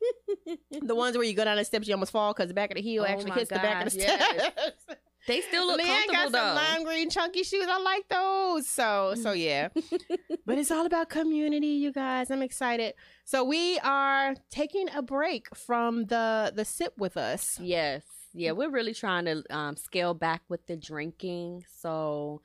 the 0.82 0.94
ones 0.94 1.16
where 1.16 1.24
you 1.24 1.34
go 1.34 1.44
down 1.44 1.56
the 1.56 1.64
steps, 1.64 1.88
you 1.88 1.94
almost 1.94 2.12
fall 2.12 2.32
because 2.32 2.48
the 2.48 2.54
back 2.54 2.70
of 2.70 2.76
the 2.76 2.82
heel 2.82 3.02
Oh 3.02 3.10
actually 3.10 3.32
hits 3.32 3.48
the 3.48 3.56
back 3.56 3.86
of 3.86 3.92
the 3.92 3.98
gosh, 3.98 4.08
yes. 4.08 4.52
steps. 4.52 5.00
They 5.26 5.40
still 5.40 5.66
look 5.66 5.80
Leanne 5.80 5.86
got 5.86 6.14
comfortable 6.14 6.30
some 6.38 6.54
though. 6.54 6.54
lime 6.54 6.84
green 6.84 7.10
chunky 7.10 7.42
shoes. 7.42 7.66
I 7.68 7.78
like 7.80 8.08
those. 8.08 8.68
So 8.68 9.14
so 9.20 9.32
yeah. 9.32 9.68
but 10.46 10.58
it's 10.58 10.70
all 10.70 10.86
about 10.86 11.08
community, 11.08 11.66
you 11.68 11.92
guys. 11.92 12.30
I'm 12.30 12.42
excited. 12.42 12.94
So 13.24 13.42
we 13.44 13.78
are 13.80 14.34
taking 14.50 14.88
a 14.94 15.02
break 15.02 15.54
from 15.56 16.04
the 16.04 16.52
the 16.54 16.64
sip 16.64 16.94
with 16.96 17.16
us. 17.16 17.58
Yes. 17.60 18.02
Yeah, 18.38 18.52
we're 18.52 18.70
really 18.70 18.92
trying 18.92 19.24
to 19.24 19.42
um, 19.50 19.76
scale 19.76 20.12
back 20.12 20.42
with 20.48 20.66
the 20.66 20.76
drinking. 20.76 21.64
So 21.80 22.42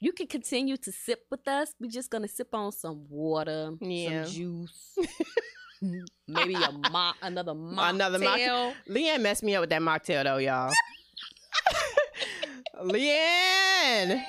you 0.00 0.12
can 0.12 0.26
continue 0.26 0.76
to 0.78 0.90
sip 0.92 1.26
with 1.30 1.46
us. 1.46 1.72
We're 1.80 1.90
just 1.90 2.10
going 2.10 2.22
to 2.22 2.28
sip 2.28 2.48
on 2.54 2.72
some 2.72 3.06
water, 3.08 3.72
Yeah. 3.80 4.24
some 4.24 4.32
juice, 4.32 4.98
maybe 6.28 6.54
a 6.54 6.72
mo- 6.90 7.12
another 7.22 7.52
mocktail. 7.52 7.90
Another 7.90 8.18
mocktail. 8.18 8.74
Leanne 8.88 9.20
messed 9.22 9.42
me 9.44 9.54
up 9.54 9.60
with 9.60 9.70
that 9.70 9.80
mocktail 9.82 10.24
though, 10.24 10.38
y'all. 10.38 10.72
Leanne. 12.80 14.24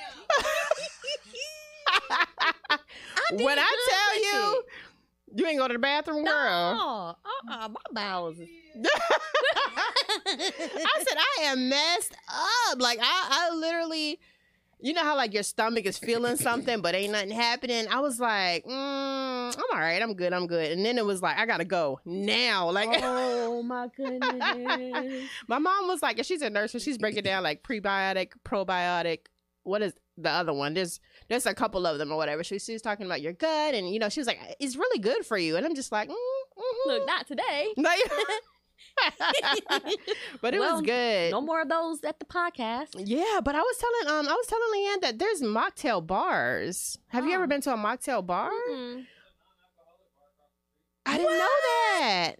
when 3.32 3.58
I 3.58 3.76
tell 3.88 4.22
you, 4.22 4.62
you 5.36 5.46
ain't 5.46 5.58
go 5.58 5.68
to 5.68 5.74
the 5.74 5.78
bathroom, 5.78 6.24
girl. 6.24 6.74
No, 6.74 7.16
uh-uh, 7.52 7.68
my 7.68 7.80
bowels. 7.92 8.36
I 10.26 11.04
said 11.06 11.18
I 11.18 11.42
am 11.44 11.68
messed 11.68 12.16
up. 12.28 12.80
Like 12.80 12.98
I, 13.00 13.48
I 13.50 13.54
literally, 13.54 14.18
you 14.82 14.92
know 14.92 15.02
how 15.02 15.16
like 15.16 15.34
your 15.34 15.42
stomach 15.42 15.86
is 15.86 15.98
feeling 15.98 16.36
something, 16.36 16.80
but 16.80 16.94
ain't 16.94 17.12
nothing 17.12 17.30
happening. 17.30 17.86
I 17.88 18.00
was 18.00 18.18
like, 18.20 18.64
mm, 18.64 18.70
I'm 18.70 19.64
all 19.72 19.78
right. 19.78 20.02
I'm 20.02 20.14
good. 20.14 20.32
I'm 20.32 20.46
good. 20.46 20.72
And 20.72 20.84
then 20.84 20.98
it 20.98 21.04
was 21.04 21.22
like, 21.22 21.38
I 21.38 21.46
gotta 21.46 21.64
go 21.64 22.00
now. 22.04 22.70
Like 22.70 22.88
oh 23.02 23.62
my 23.62 23.88
goodness. 23.96 25.28
my 25.48 25.58
mom 25.58 25.86
was 25.86 26.02
like, 26.02 26.18
and 26.18 26.26
she's 26.26 26.42
a 26.42 26.50
nurse, 26.50 26.72
so 26.72 26.78
she's 26.78 26.98
breaking 26.98 27.24
down 27.24 27.42
like 27.42 27.62
prebiotic, 27.62 28.32
probiotic, 28.44 29.26
what 29.62 29.82
is 29.82 29.94
the 30.16 30.30
other 30.30 30.52
one? 30.52 30.74
There's 30.74 31.00
there's 31.28 31.46
a 31.46 31.54
couple 31.54 31.86
of 31.86 31.98
them 31.98 32.12
or 32.12 32.16
whatever. 32.16 32.42
She, 32.44 32.58
she 32.58 32.72
was 32.72 32.82
talking 32.82 33.06
about 33.06 33.20
your 33.20 33.32
gut, 33.32 33.74
and 33.74 33.88
you 33.90 33.98
know, 33.98 34.08
she 34.08 34.20
was 34.20 34.26
like, 34.26 34.38
"It's 34.58 34.76
really 34.76 34.98
good 34.98 35.24
for 35.24 35.38
you," 35.38 35.56
and 35.56 35.64
I'm 35.64 35.74
just 35.74 35.92
like, 35.92 36.08
mm, 36.08 36.12
mhm. 36.12 36.86
Look, 36.86 37.06
not 37.06 37.26
today. 37.26 37.68
You- 39.86 39.96
but 40.42 40.54
it 40.54 40.60
Well, 40.60 40.74
was 40.76 40.82
good. 40.82 41.30
No 41.32 41.40
more 41.40 41.62
of 41.62 41.68
those 41.68 42.02
at 42.04 42.18
the 42.18 42.26
podcast. 42.26 42.94
Yeah, 42.98 43.40
but 43.42 43.54
I 43.54 43.60
was 43.60 43.76
telling 43.78 44.18
um 44.18 44.28
I 44.28 44.32
was 44.34 44.46
telling 44.46 44.68
Leanne 44.74 45.00
that 45.02 45.18
there's 45.18 45.42
mocktail 45.42 46.06
bars. 46.06 46.98
Have 47.08 47.24
you 47.24 47.32
Oh. 47.32 47.34
ever 47.36 47.46
been 47.46 47.60
to 47.62 47.72
a 47.72 47.76
mocktail 47.76 48.24
bar? 48.24 48.50
Mm-mm. 48.70 49.06
I 51.06 51.16
didn't 51.16 51.38
know 51.38 51.48
that. 51.98 52.32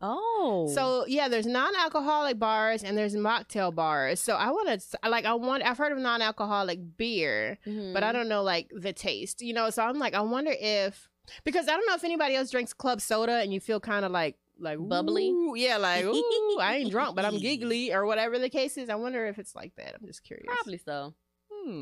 Oh, 0.00 0.70
So 0.72 1.06
yeah, 1.08 1.26
there's 1.26 1.46
non-alcoholic 1.46 2.38
bars 2.38 2.84
and 2.84 2.96
there's 2.96 3.16
mocktail 3.16 3.74
bars. 3.74 4.20
So 4.20 4.34
I 4.34 4.50
want 4.50 4.68
to 4.80 4.98
like 5.08 5.24
I 5.24 5.34
want 5.34 5.64
I've 5.64 5.76
heard 5.78 5.90
of 5.90 5.98
non-alcoholic 5.98 6.96
beer, 6.96 7.58
Mhm. 7.66 7.94
but 7.94 8.04
I 8.04 8.12
don't 8.12 8.28
know 8.28 8.42
like 8.44 8.70
the 8.72 8.92
taste. 8.92 9.42
You 9.42 9.54
know, 9.54 9.70
so 9.70 9.82
I'm 9.82 9.98
like 9.98 10.14
I 10.14 10.20
wonder 10.20 10.54
if 10.56 11.08
because 11.42 11.66
I 11.66 11.72
don't 11.72 11.86
know 11.88 11.94
if 11.94 12.04
anybody 12.04 12.36
else 12.36 12.50
drinks 12.50 12.72
club 12.72 13.00
soda 13.00 13.32
and 13.40 13.52
you 13.52 13.58
feel 13.60 13.80
kind 13.80 14.04
of 14.04 14.12
like 14.12 14.36
like 14.58 14.78
Bubbly? 14.80 15.28
ooh, 15.30 15.54
yeah, 15.56 15.76
like 15.76 16.04
ooh, 16.04 16.58
I 16.60 16.76
ain't 16.76 16.90
drunk, 16.90 17.16
but 17.16 17.24
I'm 17.24 17.38
giggly 17.40 17.92
or 17.92 18.06
whatever 18.06 18.38
the 18.38 18.48
case 18.50 18.76
is. 18.76 18.88
I 18.88 18.94
wonder 18.96 19.26
if 19.26 19.38
it's 19.38 19.54
like 19.54 19.74
that. 19.76 19.94
I'm 20.00 20.06
just 20.06 20.24
curious. 20.24 20.46
probably 20.46 20.78
so. 20.78 21.14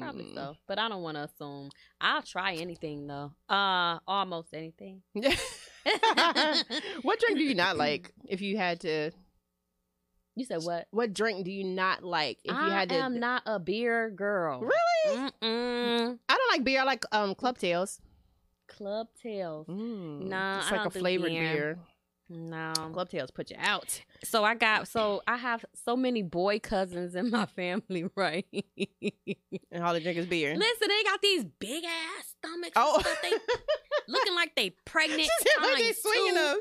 Probably 0.00 0.24
Hmm. 0.24 0.34
so, 0.34 0.56
but 0.66 0.78
I 0.80 0.88
don't 0.88 1.02
want 1.02 1.16
to 1.16 1.24
assume. 1.24 1.70
I'll 2.00 2.22
try 2.22 2.54
anything 2.54 3.06
though. 3.06 3.32
Uh, 3.48 3.98
almost 4.08 4.48
anything. 4.54 5.02
what 5.14 5.28
drink 7.20 7.38
do 7.38 7.44
you 7.44 7.54
not 7.54 7.76
like? 7.76 8.12
If 8.28 8.40
you 8.40 8.56
had 8.56 8.80
to, 8.80 9.12
You 10.34 10.44
said 10.44 10.62
what? 10.64 10.88
what 10.90 11.12
drink 11.14 11.44
do 11.44 11.52
you 11.52 11.62
not 11.64 12.02
like? 12.02 12.38
If 12.44 12.50
you 12.52 12.56
had 12.70 12.88
to, 12.88 12.96
I 12.96 12.98
am 12.98 13.20
not 13.20 13.42
a 13.46 13.58
beer 13.60 14.10
girl. 14.10 14.60
really, 14.60 15.30
Mm-mm. 15.42 16.18
I 16.28 16.36
don't 16.36 16.50
like 16.50 16.64
beer. 16.64 16.80
I 16.80 16.84
like 16.84 17.04
um 17.12 17.34
club 17.34 17.58
tails. 17.58 18.00
Club 18.66 19.06
tails. 19.22 19.68
Mm, 19.68 20.26
Nah, 20.28 20.58
it's 20.58 20.72
I 20.72 20.76
like 20.78 20.86
a 20.86 20.90
flavored 20.90 21.30
beer. 21.30 21.52
beer. 21.52 21.78
No. 22.28 22.72
Club 22.92 23.08
tails 23.08 23.30
put 23.30 23.50
you 23.50 23.56
out. 23.60 24.00
So 24.24 24.42
I 24.44 24.54
got 24.56 24.88
so 24.88 25.22
I 25.28 25.36
have 25.36 25.64
so 25.84 25.96
many 25.96 26.22
boy 26.22 26.58
cousins 26.58 27.14
in 27.14 27.30
my 27.30 27.46
family, 27.56 28.04
right? 28.16 28.44
And 29.70 29.84
all 29.84 29.92
they 29.92 30.00
drink 30.00 30.18
is 30.18 30.26
beer. 30.26 30.56
Listen, 30.56 30.88
they 30.88 31.02
got 31.04 31.22
these 31.22 31.44
big 31.44 31.84
ass 31.84 32.34
stomachs. 32.38 32.72
Oh. 32.76 33.02
They 33.22 33.30
looking 34.08 34.34
like 34.34 34.54
they 34.56 34.70
pregnant. 34.84 35.28
Like 35.62 35.76
they 35.78 35.92
swinging 35.92 36.34
them. 36.34 36.58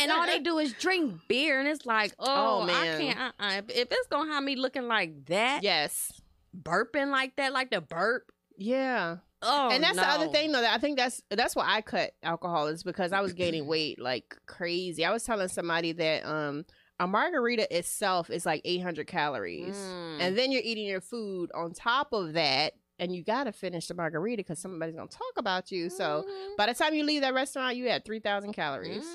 and 0.00 0.10
all 0.12 0.26
they 0.26 0.40
do 0.40 0.58
is 0.58 0.72
drink 0.74 1.14
beer, 1.28 1.60
and 1.60 1.68
it's 1.68 1.86
like, 1.86 2.12
oh, 2.18 2.60
Oh, 2.62 2.64
man. 2.66 2.76
I 2.94 2.98
can't. 2.98 3.18
Uh-uh. 3.18 3.52
If, 3.58 3.70
if 3.70 3.88
it's 3.90 4.06
gonna 4.08 4.32
have 4.32 4.42
me 4.44 4.56
looking 4.56 4.86
like 4.88 5.24
that, 5.26 5.62
Yes. 5.62 6.12
burping 6.56 7.10
like 7.10 7.36
that, 7.36 7.52
like 7.52 7.70
the 7.70 7.80
burp. 7.80 8.30
Yeah. 8.58 9.18
Oh, 9.42 9.70
and 9.70 9.82
that's 9.82 9.96
the 9.96 10.06
other 10.06 10.28
thing 10.28 10.52
though 10.52 10.60
that 10.60 10.74
I 10.74 10.78
think 10.78 10.98
that's 10.98 11.22
that's 11.30 11.56
why 11.56 11.64
I 11.66 11.80
cut 11.80 12.12
alcohol 12.22 12.66
is 12.66 12.82
because 12.82 13.12
I 13.12 13.20
was 13.20 13.32
gaining 13.32 13.66
weight 13.66 13.98
like 14.00 14.36
crazy. 14.46 15.04
I 15.04 15.10
was 15.12 15.24
telling 15.24 15.48
somebody 15.48 15.92
that 15.92 16.24
um 16.26 16.64
a 16.98 17.06
margarita 17.06 17.66
itself 17.76 18.28
is 18.28 18.44
like 18.44 18.60
800 18.64 19.06
calories. 19.06 19.74
Mm. 19.76 20.20
And 20.20 20.36
then 20.38 20.52
you're 20.52 20.60
eating 20.62 20.86
your 20.86 21.00
food 21.00 21.50
on 21.54 21.72
top 21.72 22.12
of 22.12 22.34
that 22.34 22.74
and 22.98 23.14
you 23.16 23.24
got 23.24 23.44
to 23.44 23.52
finish 23.52 23.86
the 23.86 23.94
margarita 23.94 24.44
cuz 24.44 24.58
somebody's 24.58 24.94
going 24.94 25.08
to 25.08 25.16
talk 25.16 25.32
about 25.38 25.72
you. 25.72 25.88
So 25.88 26.26
Mhm. 26.28 26.56
by 26.58 26.66
the 26.66 26.74
time 26.74 26.92
you 26.92 27.02
leave 27.04 27.22
that 27.22 27.32
restaurant 27.32 27.76
you 27.76 27.88
had 27.88 28.04
3000 28.04 28.52
calories. 28.52 29.06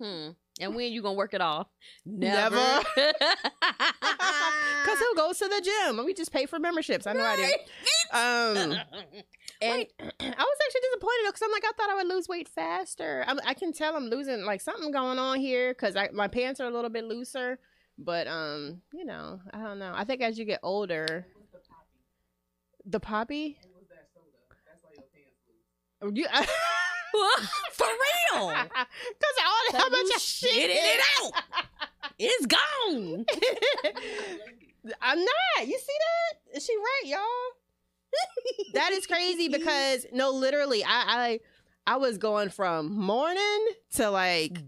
Mhm. 0.00 0.36
And 0.60 0.76
when 0.76 0.92
you 0.92 1.02
gonna 1.02 1.14
work 1.16 1.34
it 1.34 1.40
off? 1.40 1.66
Never. 2.06 2.56
Cuz 4.84 4.98
who 5.00 5.14
goes 5.16 5.38
to 5.38 5.48
the 5.48 5.60
gym? 5.64 6.04
We 6.04 6.14
just 6.14 6.30
pay 6.32 6.46
for 6.46 6.58
memberships. 6.60 7.06
I 7.06 7.12
know 7.14 7.24
I 7.24 7.36
do. 7.36 7.42
Um 8.16 8.76
And 9.62 9.86
I 10.00 10.02
was 10.02 10.58
actually 10.66 10.80
disappointed 10.82 11.26
because 11.26 11.42
I'm 11.42 11.52
like, 11.52 11.64
I 11.64 11.72
thought 11.76 11.90
I 11.90 11.94
would 11.96 12.08
lose 12.08 12.28
weight 12.28 12.48
faster. 12.48 13.24
I'm, 13.26 13.38
I 13.46 13.54
can 13.54 13.72
tell 13.72 13.96
I'm 13.96 14.08
losing 14.08 14.44
like 14.44 14.60
something 14.60 14.90
going 14.90 15.18
on 15.18 15.40
here 15.40 15.72
because 15.72 15.96
my 16.12 16.28
pants 16.28 16.60
are 16.60 16.66
a 16.66 16.70
little 16.70 16.90
bit 16.90 17.04
looser. 17.04 17.58
But 17.98 18.26
um, 18.26 18.82
you 18.92 19.04
know, 19.04 19.40
I 19.52 19.62
don't 19.62 19.78
know. 19.78 19.92
I 19.94 20.04
think 20.04 20.20
as 20.20 20.38
you 20.38 20.44
get 20.44 20.60
older, 20.62 21.26
the 22.84 23.00
poppy. 23.00 23.58
You, 26.12 26.26
For 27.72 27.86
real. 27.86 28.48
Because 28.48 29.36
all 29.44 29.80
how 29.80 29.88
much 29.88 30.20
shit 30.20 30.70
it 30.70 31.00
out. 31.22 31.32
It's 32.18 32.46
gone. 32.46 33.24
I'm 35.00 35.18
not. 35.18 35.66
You 35.66 35.78
see 35.78 35.98
that? 35.98 36.56
Is 36.56 36.64
she 36.64 36.76
right, 36.76 37.02
y'all? 37.06 37.63
That 38.74 38.92
is 38.92 39.06
crazy 39.06 39.48
because 39.48 40.06
no, 40.12 40.30
literally, 40.30 40.84
I 40.84 40.88
I 41.06 41.40
I 41.86 41.96
was 41.96 42.18
going 42.18 42.48
from 42.50 42.94
morning 42.96 43.66
to 43.94 44.10
like 44.10 44.58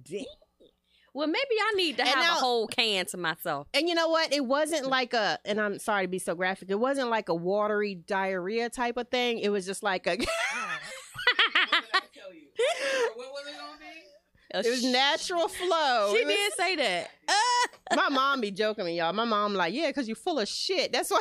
Well, 1.14 1.26
maybe 1.26 1.38
I 1.60 1.72
need 1.76 1.96
to 1.96 2.02
And 2.02 2.10
have 2.10 2.24
now- 2.24 2.36
a 2.36 2.40
whole 2.40 2.66
can 2.66 3.06
to 3.06 3.16
myself. 3.16 3.68
And 3.72 3.88
you 3.88 3.94
know 3.94 4.08
what? 4.08 4.32
It 4.32 4.44
wasn't 4.44 4.86
like 4.86 5.14
a, 5.14 5.38
and 5.46 5.58
I'm 5.58 5.78
sorry 5.78 6.04
to 6.04 6.08
be 6.08 6.18
so 6.18 6.34
graphic. 6.34 6.70
It 6.70 6.78
wasn't 6.78 7.08
like 7.08 7.30
a 7.30 7.34
watery 7.34 7.94
diarrhea 7.94 8.68
type 8.68 8.98
of 8.98 9.08
thing. 9.08 9.38
It 9.38 9.48
was 9.48 9.64
just 9.64 9.82
like 9.82 10.06
a, 10.06 10.18
ah. 10.20 10.80
it 14.50 14.66
was 14.66 14.84
oh, 14.84 14.90
natural 14.90 15.48
flow. 15.48 16.14
She 16.14 16.24
was- 16.24 16.34
did 16.34 16.52
say 16.54 16.76
that. 16.76 17.10
My 17.96 18.08
mom 18.08 18.40
be 18.40 18.50
joking 18.50 18.84
me, 18.84 18.98
y'all. 18.98 19.12
My 19.12 19.24
mom 19.24 19.54
like, 19.54 19.72
yeah, 19.72 19.86
because 19.88 20.08
you're 20.08 20.16
full 20.16 20.38
of 20.38 20.48
shit. 20.48 20.92
That's 20.92 21.10
why. 21.10 21.20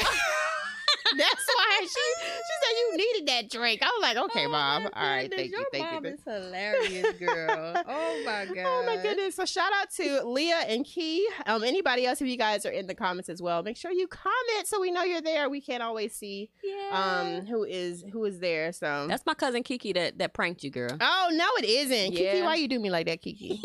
That's 1.18 1.46
why 1.58 1.80
she 1.82 1.88
she 1.88 2.56
said 2.62 2.76
you 2.78 2.98
needed 2.98 3.28
that 3.30 3.50
drink. 3.50 3.82
I 3.82 3.88
was 3.88 4.02
like, 4.02 4.18
okay, 4.30 4.46
Oh, 4.46 4.50
mom. 4.50 4.84
my 4.84 4.90
All 4.94 5.08
right, 5.08 5.30
goodness, 5.30 5.40
thank 5.40 5.52
you, 5.52 5.58
your 5.58 5.68
thank 5.72 5.86
you. 5.86 5.92
mom 5.94 6.04
thank 6.04 6.16
is 6.16 6.24
hilarious, 6.26 7.20
girl. 7.20 7.84
oh 7.88 8.22
my 8.26 8.46
god. 8.46 8.56
Oh 8.66 8.84
my 8.86 9.02
goodness. 9.02 9.36
So 9.36 9.46
shout 9.46 9.72
out 9.80 9.90
to 9.98 10.24
Leah 10.26 10.66
and 10.68 10.86
Key. 10.86 11.28
Um, 11.46 11.64
anybody 11.64 12.06
else, 12.06 12.22
if 12.22 12.28
you 12.28 12.38
guys 12.38 12.66
are 12.66 12.72
in 12.72 12.88
the 12.88 12.96
comments 12.96 13.30
as 13.30 13.42
well, 13.42 13.64
make 13.64 13.78
sure 13.78 13.92
you 13.92 14.08
comment 14.08 14.66
so 14.66 14.80
we 14.82 14.92
know 14.92 15.04
you're 15.04 15.22
there. 15.22 15.50
We 15.50 15.62
can't 15.62 15.82
always 15.84 16.14
see 16.16 16.50
Yeah. 16.64 17.38
um 17.40 17.46
who 17.46 17.64
is 17.64 18.04
who 18.12 18.26
is 18.26 18.40
there. 18.40 18.72
So 18.72 19.08
That's 19.08 19.26
my 19.26 19.34
cousin 19.34 19.64
Kiki 19.64 19.94
that 19.94 20.18
that 20.20 20.34
pranked 20.34 20.64
you, 20.64 20.70
girl. 20.72 20.96
Oh 21.00 21.30
no, 21.32 21.48
it 21.60 21.66
isn't. 21.66 22.12
Kiki, 22.12 22.24
Yeah. 22.24 22.44
why 22.46 22.56
you 22.56 22.68
do 22.68 22.80
me 22.80 22.90
like 22.90 23.06
that, 23.08 23.22
Kiki? 23.22 23.62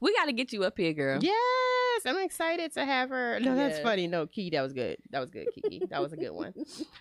we 0.00 0.14
got 0.14 0.26
to 0.26 0.32
get 0.32 0.52
you 0.52 0.64
up 0.64 0.76
here, 0.78 0.92
girl. 0.92 1.18
yes, 1.22 2.02
I'm 2.06 2.18
excited 2.18 2.72
to 2.74 2.84
have 2.84 3.10
her. 3.10 3.38
No, 3.40 3.54
that's 3.54 3.78
funny. 3.80 4.06
No, 4.06 4.26
Kiki, 4.26 4.50
that 4.50 4.62
was 4.62 4.72
good. 4.72 4.96
That 5.10 5.20
was 5.20 5.30
good, 5.30 5.48
Kiki. 5.54 5.82
That 5.90 6.00
was 6.02 6.12
a 6.12 6.16
good 6.16 6.32
one. 6.32 6.54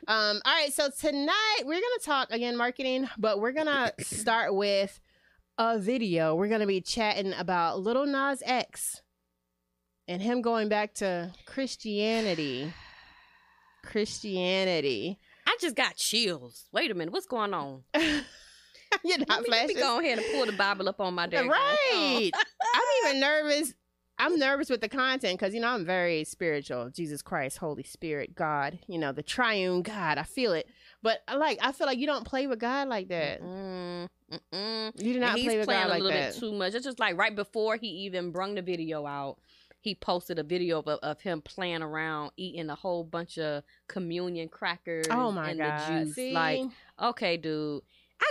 Um, 0.07 0.41
all 0.45 0.53
right, 0.53 0.71
so 0.73 0.89
tonight 0.89 1.61
we're 1.63 1.73
gonna 1.73 2.03
talk 2.03 2.31
again 2.31 2.55
marketing, 2.57 3.09
but 3.17 3.39
we're 3.39 3.51
gonna 3.53 3.91
start 3.99 4.53
with 4.53 4.99
a 5.57 5.79
video. 5.79 6.35
We're 6.35 6.47
gonna 6.47 6.67
be 6.67 6.81
chatting 6.81 7.33
about 7.33 7.79
Little 7.79 8.05
Nas 8.05 8.43
X 8.45 9.01
and 10.07 10.21
him 10.21 10.41
going 10.41 10.69
back 10.69 10.93
to 10.95 11.33
Christianity. 11.45 12.71
Christianity. 13.83 15.19
I 15.47 15.57
just 15.59 15.75
got 15.75 15.95
chills. 15.95 16.65
Wait 16.71 16.91
a 16.91 16.93
minute, 16.93 17.13
what's 17.13 17.25
going 17.27 17.53
on? 17.53 17.83
You're 19.03 19.19
not 19.27 19.41
me, 19.41 19.47
let 19.49 19.67
me 19.67 19.73
flashing. 19.73 19.77
go 19.77 19.99
ahead 19.99 20.17
and 20.19 20.27
pull 20.33 20.45
the 20.45 20.51
Bible 20.53 20.87
up 20.87 20.99
on 21.01 21.13
my 21.13 21.27
desk. 21.27 21.49
Right. 21.49 22.31
I'm 22.33 23.09
even 23.09 23.19
nervous. 23.19 23.73
I'm 24.17 24.37
nervous 24.39 24.69
with 24.69 24.81
the 24.81 24.89
content 24.89 25.39
because 25.39 25.53
you 25.53 25.59
know 25.59 25.69
I'm 25.69 25.85
very 25.85 26.23
spiritual. 26.23 26.89
Jesus 26.89 27.21
Christ, 27.21 27.57
Holy 27.57 27.83
Spirit, 27.83 28.35
God. 28.35 28.79
You 28.87 28.97
know 28.97 29.11
the 29.11 29.23
Triune 29.23 29.81
God. 29.81 30.17
I 30.17 30.23
feel 30.23 30.53
it, 30.53 30.67
but 31.01 31.19
I 31.27 31.35
like 31.35 31.59
I 31.61 31.71
feel 31.71 31.87
like 31.87 31.97
you 31.97 32.07
don't 32.07 32.25
play 32.25 32.47
with 32.47 32.59
God 32.59 32.87
like 32.87 33.09
that. 33.09 33.41
Mm, 33.41 34.07
mm-mm. 34.31 35.01
You 35.01 35.13
do 35.13 35.19
not 35.19 35.35
he's 35.37 35.45
play 35.45 35.57
with 35.57 35.67
playing 35.67 35.83
God 35.83 35.87
a 35.87 35.93
like 35.93 36.01
little 36.01 36.17
that. 36.19 36.33
bit 36.33 36.39
too 36.39 36.53
much. 36.53 36.73
It's 36.73 36.85
just 36.85 36.99
like 36.99 37.17
right 37.17 37.35
before 37.35 37.75
he 37.75 37.87
even 37.87 38.31
brung 38.31 38.55
the 38.55 38.61
video 38.61 39.05
out, 39.05 39.37
he 39.81 39.95
posted 39.95 40.39
a 40.39 40.43
video 40.43 40.79
of, 40.79 40.87
of 40.87 41.21
him 41.21 41.41
playing 41.41 41.81
around 41.83 42.31
eating 42.37 42.69
a 42.69 42.75
whole 42.75 43.03
bunch 43.03 43.37
of 43.37 43.63
communion 43.87 44.49
crackers. 44.49 45.05
oh 45.11 45.31
my 45.31 45.51
and 45.51 45.59
God! 45.59 45.79
The 45.89 46.05
juice. 46.05 46.15
See? 46.15 46.31
Like, 46.31 46.61
okay, 47.01 47.37
dude, 47.37 47.81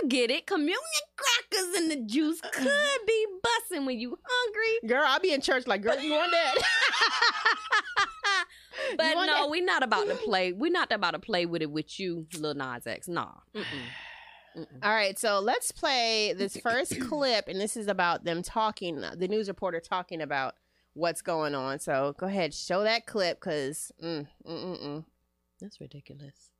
I 0.03 0.07
get 0.07 0.31
it. 0.31 0.45
Communion 0.47 0.79
crackers 1.15 1.75
and 1.75 1.91
the 1.91 1.97
juice 2.05 2.41
could 2.41 3.05
be 3.07 3.25
busting 3.41 3.85
when 3.85 3.99
you 3.99 4.17
hungry. 4.23 4.89
girl, 4.89 5.03
I'll 5.05 5.19
be 5.19 5.31
in 5.33 5.41
church 5.41 5.67
like, 5.67 5.81
girl, 5.81 5.99
you 5.99 6.11
want 6.11 6.31
that? 6.31 6.55
But 8.97 9.15
want 9.15 9.27
no, 9.27 9.33
that? 9.33 9.49
we're 9.49 9.65
not 9.65 9.83
about 9.83 10.07
to 10.07 10.15
play. 10.15 10.53
We're 10.53 10.71
not 10.71 10.91
about 10.91 11.11
to 11.11 11.19
play 11.19 11.45
with 11.45 11.61
it 11.61 11.71
with 11.71 11.99
you, 11.99 12.27
Lil 12.37 12.53
Nas 12.53 12.85
X. 12.85 13.07
Nah. 13.07 13.31
Mm-mm. 13.53 13.63
Mm-mm. 14.57 14.65
All 14.83 14.91
right, 14.91 15.17
so 15.17 15.39
let's 15.39 15.71
play 15.71 16.33
this 16.33 16.55
first 16.63 16.99
clip, 17.01 17.47
and 17.47 17.59
this 17.59 17.75
is 17.75 17.87
about 17.87 18.23
them 18.23 18.43
talking. 18.43 19.01
The 19.17 19.27
news 19.27 19.47
reporter 19.47 19.79
talking 19.79 20.21
about 20.21 20.55
what's 20.93 21.21
going 21.21 21.55
on. 21.55 21.79
So 21.79 22.15
go 22.17 22.27
ahead, 22.27 22.53
show 22.53 22.83
that 22.83 23.05
clip, 23.05 23.39
because 23.39 23.91
mm, 24.01 24.27
mm, 24.47 24.65
mm, 24.65 24.83
mm. 24.83 25.05
That's 25.59 25.81
ridiculous. 25.81 26.51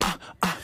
Is 0.00 0.08
he 0.12 0.55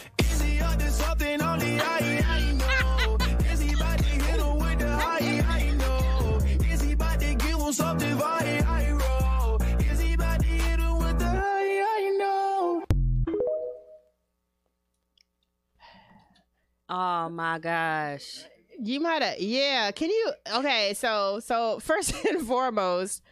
Oh 16.95 17.31
my 17.31 17.59
gosh. 17.59 18.45
You 18.79 19.01
might 19.01 19.23
have 19.23 19.39
yeah, 19.39 19.91
can 19.93 20.11
you 20.11 20.33
okay, 20.57 20.93
so 20.95 21.41
so 21.41 21.79
first 21.79 22.13
and 22.27 22.47
foremost, 22.47 23.23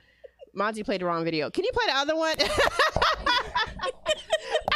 Monty 0.55 0.83
played 0.83 1.03
the 1.03 1.05
wrong 1.05 1.25
video. 1.25 1.51
Can 1.51 1.65
you 1.65 1.71
play 1.73 1.85
the 1.87 1.99
other 1.99 2.17
one? 2.17 2.37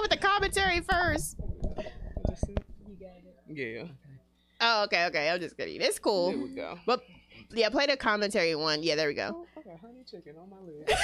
one 0.00 0.08
with 0.08 0.18
the 0.18 0.26
commentary 0.26 0.80
first. 0.80 1.36
Yeah. 3.48 3.84
Oh, 4.60 4.84
okay, 4.84 5.06
okay. 5.06 5.30
I'm 5.30 5.40
just 5.40 5.56
kidding. 5.56 5.80
It's 5.80 5.98
cool. 5.98 6.30
There 6.30 6.38
we 6.38 6.54
go. 6.54 6.78
But 6.86 7.02
yeah, 7.50 7.68
play 7.68 7.86
the 7.86 7.96
commentary 7.96 8.54
one. 8.54 8.82
Yeah, 8.82 8.94
there 8.94 9.08
we 9.08 9.14
go. 9.14 9.30
Oh, 9.34 9.46
I 9.56 9.62
got 9.62 9.80
honey 9.80 10.04
chicken 10.08 10.34
on 10.40 10.50
my 10.50 10.56
lid. 10.64 10.88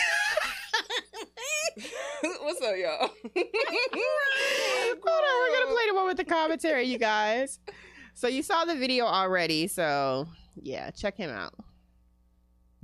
What's 2.40 2.62
up, 2.62 2.74
y'all? 2.76 2.98
Hold 4.68 5.06
on, 5.06 5.40
we're 5.40 5.58
gonna 5.58 5.74
play 5.74 5.86
the 5.88 5.94
one 5.94 6.06
with 6.06 6.16
the 6.16 6.24
commentary, 6.24 6.84
you 6.84 6.98
guys. 6.98 7.58
So 8.14 8.28
you 8.28 8.42
saw 8.42 8.64
the 8.64 8.76
video 8.76 9.04
already, 9.04 9.66
so 9.66 10.26
yeah, 10.54 10.90
check 10.90 11.16
him 11.16 11.30
out. 11.30 11.52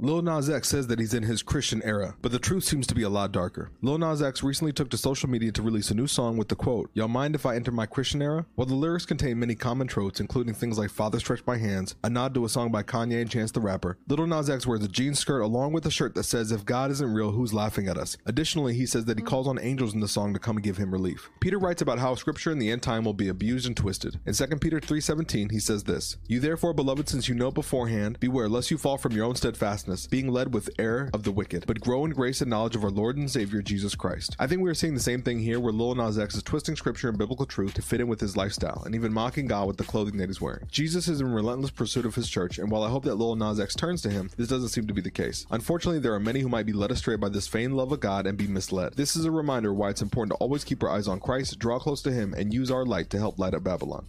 Lil 0.02 0.20
Nas 0.20 0.50
X 0.50 0.66
says 0.66 0.88
that 0.88 0.98
he's 0.98 1.14
in 1.14 1.22
his 1.22 1.44
Christian 1.44 1.80
era, 1.84 2.16
but 2.22 2.32
the 2.32 2.38
truth 2.40 2.64
seems 2.64 2.88
to 2.88 2.94
be 2.96 3.04
a 3.04 3.08
lot 3.08 3.30
darker. 3.30 3.70
Lil 3.82 3.98
Nas 3.98 4.20
X 4.20 4.42
recently 4.42 4.72
took 4.72 4.90
to 4.90 4.96
social 4.96 5.30
media 5.30 5.52
to 5.52 5.62
release 5.62 5.92
a 5.92 5.94
new 5.94 6.08
song 6.08 6.36
with 6.36 6.48
the 6.48 6.56
quote, 6.56 6.90
Y'all 6.92 7.06
mind 7.06 7.36
if 7.36 7.46
I 7.46 7.54
enter 7.54 7.70
my 7.70 7.86
Christian 7.86 8.20
era? 8.20 8.44
While 8.56 8.66
the 8.66 8.74
lyrics 8.74 9.06
contain 9.06 9.38
many 9.38 9.54
common 9.54 9.86
tropes, 9.86 10.18
including 10.18 10.54
things 10.54 10.76
like 10.76 10.90
Father 10.90 11.20
Stretch 11.20 11.46
My 11.46 11.56
Hands, 11.56 11.94
a 12.02 12.10
nod 12.10 12.34
to 12.34 12.44
a 12.44 12.48
song 12.48 12.72
by 12.72 12.82
Kanye 12.82 13.20
and 13.20 13.30
Chance 13.30 13.52
the 13.52 13.60
Rapper, 13.60 13.96
Lil 14.08 14.26
Nas 14.26 14.50
X 14.50 14.66
wears 14.66 14.82
a 14.82 14.88
jean 14.88 15.14
skirt 15.14 15.40
along 15.40 15.72
with 15.72 15.86
a 15.86 15.90
shirt 15.92 16.16
that 16.16 16.24
says, 16.24 16.50
If 16.50 16.64
God 16.64 16.90
isn't 16.90 17.14
real, 17.14 17.30
who's 17.30 17.54
laughing 17.54 17.86
at 17.86 17.96
us? 17.96 18.16
Additionally, 18.26 18.74
he 18.74 18.86
says 18.86 19.04
that 19.04 19.18
he 19.18 19.24
calls 19.24 19.46
on 19.46 19.60
angels 19.60 19.94
in 19.94 20.00
the 20.00 20.08
song 20.08 20.32
to 20.34 20.40
come 20.40 20.56
and 20.56 20.64
give 20.64 20.78
him 20.78 20.90
relief. 20.90 21.30
Peter 21.38 21.60
writes 21.60 21.80
about 21.80 22.00
how 22.00 22.16
scripture 22.16 22.50
in 22.50 22.58
the 22.58 22.72
end 22.72 22.82
time 22.82 23.04
will 23.04 23.14
be 23.14 23.28
abused 23.28 23.68
and 23.68 23.76
twisted. 23.76 24.18
In 24.26 24.34
2 24.34 24.46
Peter 24.56 24.80
3.17, 24.80 25.52
he 25.52 25.60
says 25.60 25.84
this, 25.84 26.16
You 26.26 26.40
therefore, 26.40 26.74
beloved, 26.74 27.08
since 27.08 27.28
you 27.28 27.36
know 27.36 27.52
beforehand, 27.52 28.18
beware 28.18 28.48
lest 28.48 28.72
you 28.72 28.78
fall 28.78 28.98
from 28.98 29.12
your 29.12 29.26
own 29.26 29.36
steadfastness, 29.36 29.91
being 30.08 30.28
led 30.28 30.54
with 30.54 30.70
error 30.78 31.10
of 31.12 31.22
the 31.22 31.32
wicked, 31.32 31.64
but 31.66 31.80
grow 31.80 32.04
in 32.04 32.12
grace 32.12 32.40
and 32.40 32.50
knowledge 32.50 32.74
of 32.76 32.84
our 32.84 32.90
Lord 32.90 33.16
and 33.16 33.30
Savior 33.30 33.62
Jesus 33.62 33.94
Christ. 33.94 34.36
I 34.38 34.46
think 34.46 34.62
we 34.62 34.70
are 34.70 34.74
seeing 34.74 34.94
the 34.94 35.00
same 35.00 35.22
thing 35.22 35.38
here 35.38 35.60
where 35.60 35.72
Lil 35.72 35.94
Nas 35.94 36.18
X 36.18 36.34
is 36.34 36.42
twisting 36.42 36.76
scripture 36.76 37.08
and 37.08 37.18
biblical 37.18 37.46
truth 37.46 37.74
to 37.74 37.82
fit 37.82 38.00
in 38.00 38.08
with 38.08 38.20
his 38.20 38.36
lifestyle, 38.36 38.82
and 38.84 38.94
even 38.94 39.12
mocking 39.12 39.46
God 39.46 39.66
with 39.66 39.76
the 39.76 39.84
clothing 39.84 40.16
that 40.16 40.28
he's 40.28 40.40
wearing. 40.40 40.66
Jesus 40.70 41.08
is 41.08 41.20
in 41.20 41.32
relentless 41.32 41.70
pursuit 41.70 42.06
of 42.06 42.14
his 42.14 42.28
church, 42.28 42.58
and 42.58 42.70
while 42.70 42.82
I 42.82 42.90
hope 42.90 43.04
that 43.04 43.16
Lil 43.16 43.36
Nas 43.36 43.60
X 43.60 43.74
turns 43.74 44.02
to 44.02 44.10
him, 44.10 44.30
this 44.36 44.48
doesn't 44.48 44.70
seem 44.70 44.86
to 44.86 44.94
be 44.94 45.00
the 45.00 45.10
case. 45.10 45.46
Unfortunately, 45.50 46.00
there 46.00 46.14
are 46.14 46.20
many 46.20 46.40
who 46.40 46.48
might 46.48 46.66
be 46.66 46.72
led 46.72 46.90
astray 46.90 47.16
by 47.16 47.28
this 47.28 47.46
feigned 47.46 47.76
love 47.76 47.92
of 47.92 48.00
God 48.00 48.26
and 48.26 48.38
be 48.38 48.46
misled. 48.46 48.94
This 48.94 49.16
is 49.16 49.24
a 49.24 49.30
reminder 49.30 49.72
why 49.74 49.90
it's 49.90 50.02
important 50.02 50.36
to 50.36 50.42
always 50.42 50.64
keep 50.64 50.82
our 50.82 50.90
eyes 50.90 51.08
on 51.08 51.20
Christ, 51.20 51.58
draw 51.58 51.78
close 51.78 52.02
to 52.02 52.12
him, 52.12 52.34
and 52.34 52.54
use 52.54 52.70
our 52.70 52.84
light 52.84 53.10
to 53.10 53.18
help 53.18 53.38
light 53.38 53.54
up 53.54 53.64
Babylon. 53.64 54.06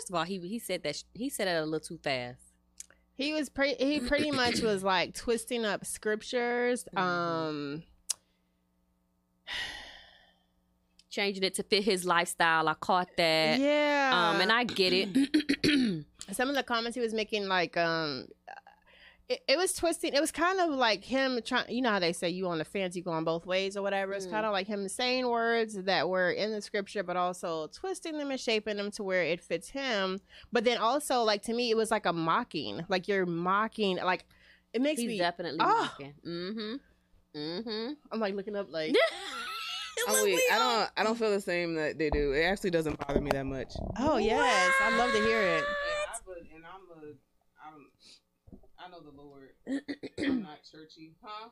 First 0.00 0.08
of 0.08 0.16
all, 0.16 0.24
he 0.24 0.38
he 0.38 0.58
said 0.58 0.82
that 0.84 0.96
sh- 0.96 1.02
he 1.12 1.28
said 1.28 1.46
it 1.46 1.50
a 1.60 1.62
little 1.62 1.78
too 1.78 1.98
fast. 2.02 2.40
He 3.16 3.34
was 3.34 3.50
pre- 3.50 3.74
he 3.74 4.00
pretty 4.00 4.30
much 4.42 4.60
was 4.62 4.82
like 4.82 5.14
twisting 5.14 5.66
up 5.66 5.84
scriptures. 5.84 6.88
Um 6.96 7.82
Changing 11.10 11.42
it 11.42 11.52
to 11.56 11.62
fit 11.64 11.84
his 11.84 12.06
lifestyle. 12.06 12.66
I 12.66 12.72
caught 12.74 13.08
that. 13.18 13.58
yeah. 13.60 14.30
Um, 14.34 14.40
and 14.40 14.50
I 14.50 14.64
get 14.64 14.94
it. 14.94 16.04
some 16.32 16.48
of 16.48 16.54
the 16.54 16.62
comments 16.62 16.94
he 16.94 17.02
was 17.02 17.12
making 17.12 17.46
like 17.46 17.76
um 17.76 18.26
it, 19.30 19.40
it 19.48 19.56
was 19.56 19.72
twisting 19.72 20.12
it 20.12 20.20
was 20.20 20.32
kind 20.32 20.58
of 20.60 20.70
like 20.70 21.04
him 21.04 21.38
trying 21.44 21.70
you 21.70 21.80
know 21.80 21.90
how 21.90 21.98
they 22.00 22.12
say 22.12 22.28
you 22.28 22.46
on 22.48 22.58
the 22.58 22.64
fence 22.64 22.96
you 22.96 23.02
go 23.02 23.12
on 23.12 23.22
both 23.24 23.46
ways 23.46 23.76
or 23.76 23.82
whatever 23.82 24.12
it's 24.12 24.26
Mm. 24.26 24.30
kind 24.32 24.44
of 24.46 24.52
like 24.52 24.66
him 24.66 24.88
saying 24.88 25.26
words 25.28 25.74
that 25.84 26.08
were 26.08 26.30
in 26.32 26.50
the 26.50 26.60
scripture 26.60 27.02
but 27.02 27.16
also 27.16 27.68
twisting 27.68 28.18
them 28.18 28.30
and 28.30 28.40
shaping 28.40 28.76
them 28.76 28.90
to 28.92 29.02
where 29.04 29.22
it 29.22 29.40
fits 29.40 29.70
him 29.70 30.20
but 30.52 30.64
then 30.64 30.78
also 30.78 31.22
like 31.22 31.42
to 31.42 31.54
me 31.54 31.70
it 31.70 31.76
was 31.76 31.90
like 31.90 32.06
a 32.06 32.12
mocking 32.12 32.84
like 32.88 33.06
you're 33.08 33.24
mocking 33.24 33.96
like 33.98 34.24
it 34.72 34.82
makes 34.82 35.00
He's 35.00 35.08
me 35.08 35.18
definitely 35.18 35.58
Ah. 35.62 35.92
mocking. 35.98 36.14
Mm-hmm. 36.26 36.74
Mm-hmm. 37.38 37.92
i'm 38.10 38.20
like 38.20 38.34
looking 38.34 38.56
up 38.56 38.66
like 38.70 38.94
I'm 40.08 40.24
weak. 40.24 40.40
I 40.50 40.58
don't. 40.58 40.90
I 40.96 41.02
don't 41.04 41.18
feel 41.18 41.30
the 41.30 41.42
same 41.42 41.74
that 41.74 41.98
they 41.98 42.08
do. 42.08 42.32
It 42.32 42.44
actually 42.44 42.70
doesn't 42.70 42.98
bother 43.06 43.20
me 43.20 43.30
that 43.32 43.44
much. 43.44 43.74
oh 43.98 44.16
yes 44.16 44.72
i'd 44.82 44.96
love 44.96 45.12
to 45.12 45.18
hear 45.18 45.38
it 45.42 45.64
and 46.54 46.64
I'm 46.64 47.04
a. 47.04 47.29
I'm. 49.00 49.06
I 49.08 49.12
know 49.12 49.16
the 49.16 49.22
Lord. 49.22 49.82
I'm 50.18 50.42
not 50.42 50.58
churchy, 50.70 51.14
huh? 51.22 51.48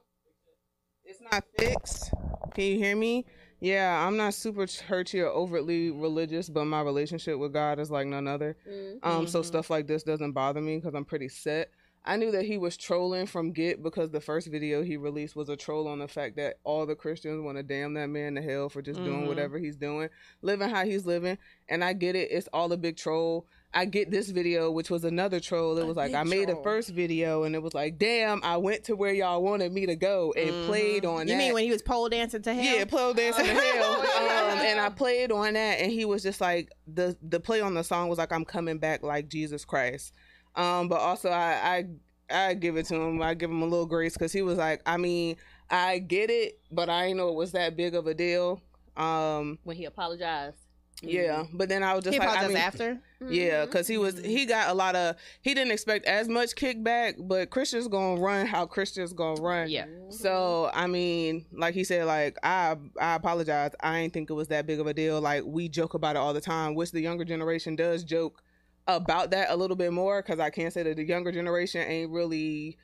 It's 1.05 1.21
not 1.33 1.45
fixed. 1.57 2.11
Can 2.55 2.65
you 2.65 2.77
hear 2.79 2.97
me? 2.97 3.25
Yeah, 3.61 4.07
I'm 4.07 4.17
not 4.17 4.35
super 4.35 4.67
churchy 4.67 5.21
or 5.21 5.29
overtly 5.29 5.91
religious, 5.91 6.49
but 6.49 6.67
my 6.67 6.81
relationship 6.83 7.39
with 7.39 7.53
God 7.53 7.79
is 7.79 7.91
like 7.91 8.07
none 8.07 8.29
other. 8.29 8.57
Um, 9.03 9.27
so 9.27 9.41
Mhm. 9.41 9.45
stuff 9.47 9.71
like 9.71 9.87
this 9.87 10.03
doesn't 10.03 10.33
bother 10.33 10.61
me 10.61 10.77
because 10.77 10.95
I'm 10.95 11.05
pretty 11.05 11.29
set. 11.29 11.71
I 12.05 12.17
knew 12.17 12.31
that 12.31 12.45
he 12.45 12.57
was 12.59 12.77
trolling 12.77 13.27
from 13.27 13.53
Get 13.53 13.83
because 13.83 14.11
the 14.11 14.21
first 14.21 14.47
video 14.49 14.83
he 14.83 14.97
released 14.97 15.37
was 15.37 15.49
a 15.49 15.57
troll 15.57 15.89
on 15.89 15.99
the 15.99 16.09
fact 16.09 16.37
that 16.37 16.59
all 16.65 16.87
the 16.87 16.95
Christians 16.95 17.43
want 17.43 17.59
to 17.59 17.63
damn 17.63 17.95
that 17.95 18.09
man 18.09 18.35
to 18.37 18.43
hell 18.43 18.69
for 18.69 18.81
just 18.81 19.03
doing 19.03 19.25
Mhm. 19.25 19.29
whatever 19.29 19.59
he's 19.59 19.77
doing, 19.77 20.09
living 20.41 20.69
how 20.71 20.85
he's 20.85 21.05
living. 21.07 21.39
And 21.69 21.83
I 21.85 21.93
get 21.95 22.17
it; 22.17 22.31
it's 22.31 22.49
all 22.53 22.73
a 22.73 22.77
big 22.77 22.97
troll. 22.97 23.47
I 23.75 23.85
get 23.85 24.11
this 24.11 24.31
video, 24.31 24.71
which 24.71 24.89
was 24.91 25.05
another 25.05 25.41
troll. 25.41 25.77
It 25.77 25.83
A 25.83 25.87
was 25.87 25.97
like 25.97 26.15
I 26.15 26.25
made 26.25 26.47
troll. 26.49 26.61
a 26.61 26.63
first 26.63 26.89
video, 26.91 27.43
and 27.45 27.55
it 27.55 27.63
was 27.63 27.75
like, 27.75 27.99
"Damn, 27.99 28.41
I 28.43 28.57
went 28.57 28.85
to 28.85 28.97
where 28.97 29.13
y'all 29.13 29.43
wanted 29.43 29.73
me 29.73 29.85
to 29.87 29.95
go 29.95 30.33
and 30.37 30.51
Mhm. 30.55 30.65
played 30.67 31.05
on 31.05 31.19
that. 31.19 31.27
you 31.29 31.33
that." 31.35 31.39
mean 31.39 31.53
when 31.55 31.65
he 31.65 31.71
was 31.71 31.83
pole 31.83 32.09
dancing 32.09 32.41
to 32.43 32.55
hell 32.55 32.65
Yeah, 32.79 32.85
pole 32.87 33.13
dancing 33.13 33.45
to 33.45 33.53
hell. 33.53 34.05
Oh, 34.21 34.51
Um, 34.53 34.59
and 34.61 34.81
I 34.81 34.89
played 34.89 35.31
on 35.31 35.53
that, 35.53 35.81
and 35.81 35.93
he 35.93 36.05
was 36.07 36.23
just 36.23 36.41
like 36.41 36.71
the 36.87 37.17
the 37.23 37.41
play 37.41 37.61
on 37.61 37.75
the 37.75 37.85
song 37.85 38.09
was 38.09 38.19
like 38.19 38.33
I'm 38.33 38.45
coming 38.47 38.79
back 38.79 39.03
like 39.03 39.29
Jesus 39.29 39.65
Christ. 39.67 40.13
Um, 40.57 40.89
but 40.89 41.01
also 41.01 41.29
I 41.31 41.85
I 42.31 42.49
I 42.49 42.55
give 42.55 42.77
it 42.79 42.87
to 42.87 42.95
him. 42.95 43.21
I 43.23 43.35
give 43.35 43.51
him 43.51 43.61
a 43.63 43.67
little 43.67 43.87
grace 43.87 44.15
because 44.15 44.33
he 44.33 44.43
was 44.43 44.57
like, 44.59 44.81
I 44.87 44.97
mean, 44.97 45.37
I 45.71 45.99
get 45.99 46.31
it, 46.31 46.59
but 46.71 46.89
I 46.89 47.07
didn't 47.09 47.19
know 47.19 47.29
it 47.29 47.35
was 47.35 47.53
that 47.53 47.77
big 47.77 47.95
of 47.95 48.07
a 48.07 48.15
deal. 48.15 48.63
Um, 48.97 49.59
When 49.65 49.77
he 49.77 49.85
apologized. 49.85 50.57
Yeah, 51.03 51.45
but 51.53 51.69
then 51.69 51.83
I 51.83 51.95
was 51.95 52.05
just 52.05 52.15
he 52.15 52.19
like, 52.19 52.29
I 52.29 52.49
mean, 52.49 52.57
after 52.57 52.99
yeah, 53.29 53.65
because 53.65 53.87
he 53.87 53.99
was 53.99 54.19
he 54.19 54.47
got 54.47 54.71
a 54.71 54.75
lot 54.75 54.97
of 54.97 55.17
he 55.43 55.55
didn't 55.55 55.73
expect 55.73 56.07
as 56.07 56.29
much 56.29 56.55
kickback, 56.55 57.15
but 57.19 57.51
Christians 57.51 57.89
gonna 57.89 58.21
run 58.21 58.47
how 58.47 58.67
Christians 58.67 59.13
gonna 59.13 59.41
run. 59.41 59.69
yeah 59.71 59.87
So 60.09 60.71
I 60.75 60.87
mean, 60.87 61.47
like 61.53 61.75
he 61.75 61.85
said, 61.85 62.07
like 62.07 62.37
I 62.43 62.77
I 63.01 63.15
apologize. 63.15 63.73
I 63.81 63.99
ain't 63.99 64.13
think 64.13 64.31
it 64.31 64.35
was 64.35 64.49
that 64.49 64.67
big 64.67 64.81
of 64.81 64.87
a 64.87 64.95
deal. 64.95 65.21
Like 65.21 65.45
we 65.45 65.69
joke 65.69 65.95
about 65.95 66.17
it 66.17 66.19
all 66.19 66.35
the 66.35 66.41
time, 66.41 66.75
which 66.75 66.91
the 66.91 67.01
younger 67.01 67.25
generation 67.25 67.77
does 67.77 68.03
joke 68.03 68.43
about 68.87 69.31
that 69.31 69.51
a 69.51 69.57
little 69.57 69.77
bit 69.77 69.93
more. 69.93 70.23
Because 70.23 70.41
I 70.41 70.51
can't 70.51 70.73
say 70.73 70.83
that 70.83 70.97
the 70.97 71.05
younger 71.05 71.31
generation 71.31 71.83
ain't 71.83 72.11
really 72.11 72.77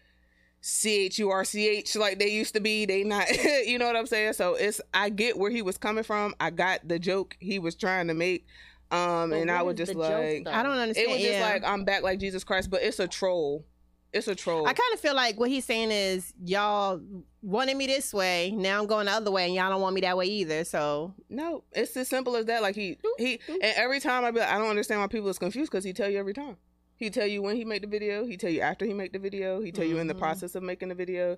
C 0.67 1.05
H 1.05 1.19
U 1.19 1.29
R 1.29 1.45
C 1.45 1.69
H 1.69 1.95
like 1.95 2.19
they 2.19 2.29
used 2.29 2.55
to 2.55 2.61
be. 2.61 2.87
They 2.87 3.05
not, 3.05 3.27
you 3.67 3.79
know 3.79 3.85
what 3.85 3.97
I'm 3.97 4.07
saying. 4.07 4.33
So 4.33 4.55
it's 4.55 4.81
I 4.95 5.11
get 5.11 5.37
where 5.37 5.51
he 5.51 5.61
was 5.61 5.77
coming 5.77 6.05
from. 6.05 6.35
I 6.41 6.49
got 6.49 6.89
the 6.89 6.99
joke 6.99 7.37
he 7.39 7.59
was 7.59 7.75
trying 7.75 8.09
to 8.09 8.15
make. 8.15 8.47
Um, 8.91 9.29
But 9.29 9.41
and 9.41 9.51
I 9.51 9.61
would 9.61 9.77
just 9.77 9.93
the 9.93 9.99
joke, 9.99 10.47
like 10.47 10.55
i 10.55 10.63
don't 10.63 10.79
understand 10.79 11.11
it 11.11 11.13
was 11.13 11.21
just 11.21 11.41
like 11.41 11.65
I'm 11.65 11.85
back 11.85 12.03
like 12.03 12.19
Jesus 12.19 12.45
Christ, 12.45 12.71
but 12.71 12.83
it's 12.83 12.99
a 12.99 13.07
troll. 13.07 13.67
It's 14.15 14.27
a 14.27 14.35
troll. 14.35 14.67
I 14.67 14.73
kind 14.73 14.95
of 14.95 15.01
feel 15.01 15.15
like 15.15 15.39
what 15.39 15.51
he's 15.51 15.67
saying 15.67 15.91
is 15.91 16.33
y'all 16.43 16.99
wanted 17.43 17.77
me 17.77 17.87
this 17.87 18.15
way. 18.15 18.51
Now 18.53 18.81
I'm 18.81 18.87
going 18.87 19.05
the 19.05 19.13
other 19.13 19.31
way, 19.31 19.45
and 19.45 19.55
y'all 19.55 19.69
don't 19.69 19.83
want 19.83 19.95
me 19.95 20.01
that 20.01 20.17
way 20.17 20.27
either. 20.27 20.65
So 20.65 21.13
No, 21.29 21.65
it's 21.73 21.95
as 21.95 22.09
simple 22.09 22.37
as 22.37 22.47
that. 22.47 22.63
Like 22.63 22.75
he 22.75 22.97
he 23.19 23.39
and 23.49 23.75
every 23.77 24.01
time 24.01 24.25
I 24.25 24.31
be 24.31 24.41
like, 24.41 24.49
I 24.49 24.57
don't 24.57 24.71
understand 24.71 25.03
why 25.03 25.09
people 25.09 25.29
is 25.29 25.39
confused 25.39 25.71
because 25.71 25.85
he 25.85 25.93
tell 25.93 26.09
you 26.09 26.19
every 26.19 26.33
time. 26.33 26.57
He 27.05 27.11
tell 27.11 27.27
you 27.27 27.43
when 27.43 27.55
he 27.55 27.67
make 27.67 27.83
the 27.83 27.87
video. 27.89 28.25
He 28.25 28.39
tell 28.39 28.49
you 28.51 28.63
after 28.63 28.87
he 28.87 28.95
make 28.95 29.13
the 29.13 29.19
video. 29.19 29.61
He 29.61 29.71
tell 29.73 29.85
you 29.85 29.99
in 29.99 30.07
the 30.07 30.15
Mhm. 30.15 30.19
process 30.21 30.55
of 30.55 30.63
making 30.63 30.89
the 30.89 30.95
video. 30.95 31.37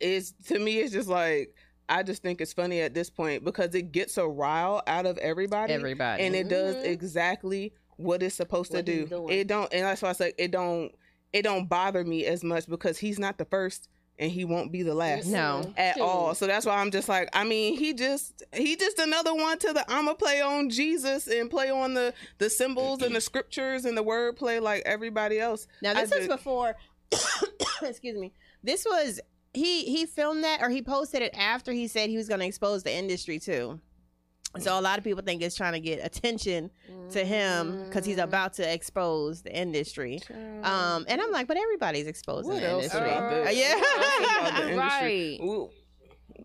Is 0.00 0.32
to 0.46 0.58
me, 0.58 0.78
it's 0.80 0.90
just 0.92 1.08
like 1.08 1.54
I 1.88 2.02
just 2.02 2.22
think 2.22 2.40
it's 2.40 2.54
funny 2.54 2.80
at 2.80 2.94
this 2.94 3.10
point 3.10 3.44
because 3.44 3.74
it 3.74 3.92
gets 3.92 4.16
a 4.16 4.26
rile 4.26 4.82
out 4.86 5.04
of 5.04 5.18
everybody, 5.18 5.74
everybody, 5.74 6.22
and 6.22 6.34
it 6.34 6.48
does 6.48 6.76
Mhm. 6.76 6.86
exactly 6.86 7.74
what 7.96 8.22
it's 8.22 8.34
supposed 8.36 8.72
What 8.72 8.86
to 8.86 9.00
do. 9.00 9.06
doing. 9.06 9.28
It 9.38 9.48
don't, 9.48 9.70
and 9.74 9.84
that's 9.84 10.00
why 10.00 10.08
I 10.08 10.12
say 10.12 10.32
it 10.38 10.50
don't. 10.50 10.90
It 11.34 11.42
don't 11.42 11.68
bother 11.68 12.04
me 12.04 12.24
as 12.24 12.42
much 12.42 12.66
because 12.66 12.98
he's 12.98 13.18
not 13.18 13.36
the 13.36 13.44
first, 13.44 13.90
and 14.22 14.30
he 14.30 14.44
won't 14.44 14.70
be 14.72 14.82
the 14.82 14.94
last 14.94 15.26
No. 15.26 15.72
At 15.76 15.96
Shoot. 15.96 16.02
all. 16.02 16.34
So 16.34 16.46
that's 16.46 16.64
why 16.64 16.76
I'm 16.76 16.90
just 16.90 17.08
like, 17.08 17.28
I 17.32 17.44
mean, 17.44 17.76
he 17.78 17.92
just 17.92 18.42
he 18.54 18.76
just 18.76 18.98
another 18.98 19.34
one 19.34 19.58
to 19.58 19.72
the 19.72 19.84
I'ma 19.90 20.14
play 20.14 20.40
on 20.40 20.70
Jesus 20.70 21.26
and 21.26 21.50
play 21.50 21.70
on 21.70 21.94
the 21.94 22.14
the 22.38 22.48
symbols 22.48 23.02
and 23.02 23.14
the 23.14 23.20
scriptures 23.20 23.84
and 23.84 23.96
the 23.98 24.04
wordplay 24.04 24.60
like 24.62 24.82
everybody 24.86 25.38
else. 25.40 25.66
now 25.82 25.90
I 25.90 25.94
this 25.94 26.12
is 26.12 26.20
did- 26.26 26.30
before. 26.30 26.76
excuse 27.82 28.18
me. 28.18 28.32
This 28.62 28.84
was 28.88 29.20
he 29.54 29.84
he 29.84 30.06
filmed 30.06 30.44
that 30.44 30.62
or 30.62 30.70
he 30.70 30.80
posted 30.82 31.20
it 31.22 31.34
after 31.36 31.72
he 31.72 31.86
said 31.88 32.08
he 32.08 32.16
was 32.16 32.28
going 32.28 32.40
to 32.40 32.46
expose 32.46 32.82
the 32.82 32.92
industry 32.92 33.38
too. 33.38 33.80
So 34.58 34.78
a 34.78 34.82
lot 34.82 34.98
of 34.98 35.04
people 35.04 35.22
think 35.22 35.40
it's 35.42 35.56
trying 35.56 35.72
to 35.72 35.80
get 35.80 36.04
attention 36.04 36.70
to 37.12 37.24
him 37.24 37.84
because 37.88 38.04
he's 38.04 38.18
Mhm. 38.18 38.24
about 38.24 38.52
to 38.54 38.70
expose 38.72 39.42
the 39.42 39.54
industry. 39.56 40.20
Um, 40.62 41.06
and 41.08 41.20
I'm 41.22 41.30
like, 41.32 41.46
but 41.48 41.56
everybody's 41.56 42.06
exposing 42.06 42.52
what 42.52 42.60
the 42.60 42.70
industry. 42.70 43.00
Uh, 43.00 43.48
yeah. 43.50 43.74
what 43.76 43.98
else 43.98 44.40
about 44.50 44.62
the 44.62 44.68
industry? 44.72 44.76
Right. 44.78 45.40
Ooh, 45.42 45.70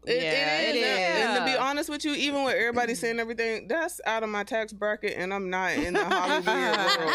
It, 0.08 0.24
Yeah, 0.24 0.60
it 0.62 0.76
it 0.76 0.80
is. 0.80 1.26
And 1.26 1.40
to 1.40 1.46
be 1.52 1.58
honest 1.58 1.90
with 1.90 2.06
you, 2.06 2.14
even 2.14 2.44
with 2.44 2.56
everybody 2.56 2.96
saying 2.96 3.20
everything, 3.20 3.68
that's 3.68 4.00
out 4.06 4.24
of 4.24 4.30
my 4.30 4.44
tax 4.44 4.74
bracket, 4.74 5.14
and 5.18 5.34
I'm 5.34 5.50
not 5.50 5.74
in 5.74 5.94
the 5.94 6.06
Hollywood 6.06 6.46
world. 7.00 7.14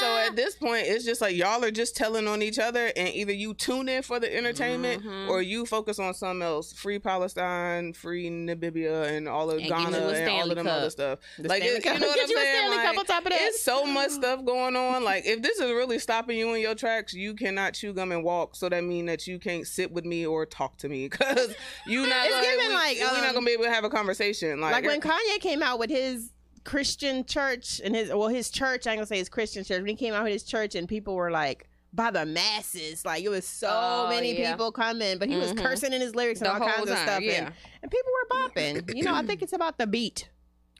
So 0.00 0.16
at 0.26 0.34
this 0.36 0.54
point, 0.56 0.84
it's 0.86 1.04
just 1.04 1.20
like 1.20 1.36
y'all 1.36 1.64
are 1.64 1.70
just 1.70 1.96
telling 1.96 2.26
on 2.26 2.42
each 2.42 2.58
other, 2.58 2.90
and 2.96 3.08
either 3.08 3.32
you 3.32 3.54
tune 3.54 3.88
in 3.88 4.02
for 4.02 4.18
the 4.18 4.34
entertainment 4.34 5.04
Mhm. 5.04 5.28
or 5.28 5.40
you 5.42 5.64
focus 5.66 5.98
on 5.98 6.12
something 6.14 6.42
else. 6.42 6.72
Free 6.72 6.98
Palestine, 6.98 7.92
free 7.92 8.28
Namibia, 8.28 9.06
and 9.16 9.28
all 9.28 9.50
of 9.50 9.58
And 9.58 9.68
Ghana 9.68 9.96
and 9.98 10.28
all 10.30 10.50
of 10.50 10.56
them 10.56 10.66
Cup. 10.66 10.78
other 10.78 10.90
stuff. 10.90 11.18
The 11.38 11.48
like 11.48 11.62
Stanley 11.62 11.78
it, 11.78 11.84
you 11.84 11.90
Cup. 11.92 12.00
know 12.00 12.06
what 12.08 12.16
Get 12.16 12.24
I'm 12.24 12.30
you 12.30 12.36
a 12.36 12.40
saying? 12.40 12.56
Stanley 12.56 12.76
Like, 12.76 12.86
Cup 12.86 12.98
on 12.98 13.04
top 13.06 13.24
of 13.26 13.30
that. 13.30 13.40
It's 13.42 13.62
so 13.62 13.84
much 13.84 14.10
stuff 14.10 14.44
going 14.44 14.74
on. 14.76 15.04
Like 15.04 15.24
if 15.26 15.40
this 15.42 15.58
is 15.58 15.70
really 15.70 15.98
stopping 16.00 16.36
you 16.38 16.52
in 16.54 16.60
your 16.60 16.74
tracks, 16.74 17.14
you 17.14 17.34
cannot 17.34 17.74
chew 17.74 17.92
gum 17.92 18.10
and 18.12 18.24
walk. 18.24 18.56
So 18.56 18.68
that 18.68 18.82
means 18.84 19.06
that 19.06 19.26
you 19.26 19.38
can't 19.38 19.66
sit 19.66 19.92
with 19.92 20.04
me 20.04 20.26
or 20.26 20.44
talk 20.46 20.78
to 20.78 20.88
me 20.88 21.08
because 21.10 21.54
you 21.86 22.06
not 22.08 22.26
It's 22.38 22.46
gonna, 22.46 22.56
giving, 22.56 22.68
we, 22.68 22.74
like, 22.74 22.96
we're 22.98 23.20
not 23.20 23.28
um, 23.28 23.34
gonna 23.34 23.46
be 23.46 23.52
able 23.52 23.64
to 23.64 23.70
have 23.70 23.84
a 23.84 23.90
conversation. 23.90 24.60
Like, 24.60 24.72
like 24.72 24.84
when 24.86 25.00
Kanye 25.00 25.40
came 25.40 25.62
out 25.62 25.78
with 25.78 25.90
his 25.90 26.30
Christian 26.64 27.24
church 27.24 27.80
and 27.84 27.94
his 27.94 28.08
well 28.10 28.28
his 28.28 28.48
church 28.50 28.86
I'm 28.86 28.94
gonna 28.96 29.06
say 29.06 29.18
his 29.18 29.28
Christian 29.28 29.64
church 29.64 29.78
when 29.78 29.88
he 29.88 29.96
came 29.96 30.14
out 30.14 30.22
with 30.24 30.32
his 30.32 30.44
church 30.44 30.74
and 30.76 30.88
people 30.88 31.14
were 31.16 31.30
like 31.30 31.68
by 31.92 32.10
the 32.12 32.24
masses 32.24 33.04
like 33.04 33.24
it 33.24 33.28
was 33.28 33.44
so 33.46 33.68
Oh, 33.70 34.06
many 34.08 34.38
yeah. 34.38 34.52
people 34.52 34.70
coming 34.70 35.18
but 35.18 35.28
he 35.28 35.36
was 35.36 35.52
Mhm. 35.52 35.60
cursing 35.62 35.92
in 35.92 36.00
his 36.00 36.14
lyrics 36.14 36.40
and 36.40 36.46
The 36.48 36.52
all 36.54 36.60
kinds 36.60 36.88
of 36.88 36.96
stuff 36.98 37.20
yeah. 37.20 37.32
and, 37.46 37.52
and 37.82 37.90
people 37.90 38.10
were 38.12 38.36
bopping 38.48 38.96
you 38.96 39.02
know 39.02 39.12
I 39.14 39.22
think 39.26 39.42
it's 39.42 39.52
about 39.52 39.76
the 39.78 39.86
beat 39.88 40.28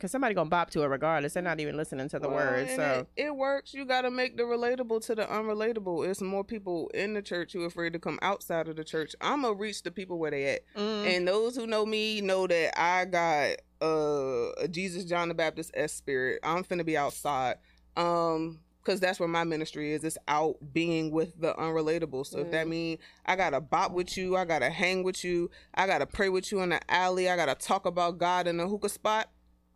because 0.02 0.10
somebody 0.10 0.34
gonna 0.34 0.50
bop 0.50 0.68
to 0.68 0.82
it 0.82 0.86
regardless 0.86 1.34
they're 1.34 1.42
not 1.44 1.60
even 1.60 1.76
listening 1.76 2.08
to 2.08 2.18
the 2.18 2.26
Well, 2.26 2.34
words 2.34 2.74
so 2.74 3.06
it, 3.16 3.26
it 3.26 3.36
works. 3.36 3.72
You 3.72 3.84
got 3.84 4.02
to 4.02 4.10
make 4.10 4.36
the 4.36 4.42
relatable 4.42 5.00
to 5.06 5.14
the 5.14 5.26
unrelatable. 5.26 6.08
It's 6.08 6.20
more 6.20 6.42
people 6.42 6.90
in 6.92 7.14
the 7.14 7.22
church 7.22 7.52
who 7.52 7.62
are 7.62 7.66
afraid 7.66 7.92
to 7.92 8.00
come 8.00 8.18
outside 8.20 8.66
of 8.66 8.74
the 8.74 8.82
church. 8.82 9.14
I'm 9.20 9.42
gonna 9.42 9.54
reach 9.54 9.84
the 9.84 9.92
people 9.92 10.18
where 10.18 10.32
they 10.32 10.54
at. 10.54 10.62
mm, 10.76 11.06
And 11.06 11.28
those 11.28 11.54
who 11.54 11.68
know 11.68 11.86
me 11.86 12.20
know 12.20 12.48
that 12.48 12.76
I 12.80 13.04
got 13.04 13.58
uh, 13.80 14.50
a 14.60 14.66
Jesus 14.68 15.04
John 15.04 15.28
the 15.28 15.34
Baptist 15.34 15.70
S 15.74 15.92
spirit. 15.92 16.40
I'm 16.42 16.64
finna 16.64 16.84
be 16.84 16.96
outside. 16.96 17.58
Um 17.96 18.58
because 18.82 18.98
that's 18.98 19.20
where 19.20 19.28
my 19.28 19.44
ministry 19.44 19.92
is. 19.92 20.02
It's 20.02 20.18
out 20.26 20.56
being 20.72 21.12
with 21.12 21.40
the 21.40 21.54
unrelatable. 21.54 22.26
So 22.26 22.40
if 22.40 22.50
that 22.50 22.66
Mm. 22.66 22.70
mean 22.70 22.98
I 23.24 23.36
gotta 23.36 23.60
bop 23.60 23.92
with 23.92 24.16
you, 24.16 24.36
I 24.36 24.44
gotta 24.44 24.68
hang 24.70 25.04
with 25.04 25.22
you, 25.22 25.48
I 25.74 25.86
gotta 25.86 26.06
pray 26.06 26.28
with 26.28 26.50
you 26.50 26.60
in 26.62 26.70
the 26.70 26.80
alley, 26.92 27.30
I 27.30 27.36
gotta 27.36 27.54
talk 27.54 27.86
about 27.86 28.18
God 28.18 28.48
in 28.48 28.58
a 28.58 28.66
hookah 28.66 28.88
spot, 28.88 29.28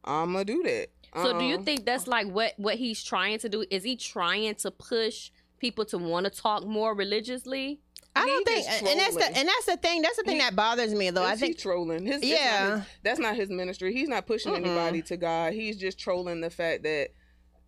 I'ma 0.06 0.44
do 0.44 0.62
that. 0.62 0.88
So 1.14 1.38
do 1.38 1.44
you 1.44 1.56
Um, 1.56 1.64
think 1.64 1.84
that's 1.86 2.06
like 2.06 2.26
what 2.28 2.54
what 2.58 2.76
he's 2.76 3.02
trying 3.02 3.38
to 3.40 3.48
do? 3.48 3.64
Is 3.70 3.84
he 3.84 3.96
trying 3.96 4.54
to 4.56 4.70
push 4.70 5.30
people 5.58 5.84
to 5.86 5.98
want 5.98 6.24
to 6.24 6.30
talk 6.30 6.64
more 6.66 6.94
religiously? 6.94 7.80
I 8.14 8.24
don't 8.24 8.46
think 8.46 8.66
and 8.66 8.98
that's 9.00 9.14
the 9.16 9.26
and 9.38 9.48
that's 9.48 9.66
the 9.66 9.76
thing 9.76 10.02
that's 10.02 10.16
the 10.16 10.22
thing 10.24 10.36
He- 10.36 10.40
that 10.40 10.56
bothers 10.56 10.94
me 10.94 11.10
though 11.10 11.22
I 11.22 11.32
Is 11.34 11.40
he 11.40 11.46
think 11.48 11.58
trolling. 11.58 12.06
His, 12.06 12.16
it's 12.22 12.24
not 12.30 12.30
Yeah. 12.30 12.76
his- 12.78 12.86
that's 13.02 13.18
not 13.20 13.36
his 13.36 13.50
ministry. 13.50 13.92
He's 13.92 14.08
not 14.08 14.26
pushing 14.26 14.52
Mm-mm. 14.52 14.64
anybody 14.66 15.02
to 15.02 15.16
God. 15.16 15.52
He's 15.52 15.76
just 15.76 15.98
trolling 15.98 16.40
the 16.40 16.50
fact 16.50 16.82
that 16.84 17.10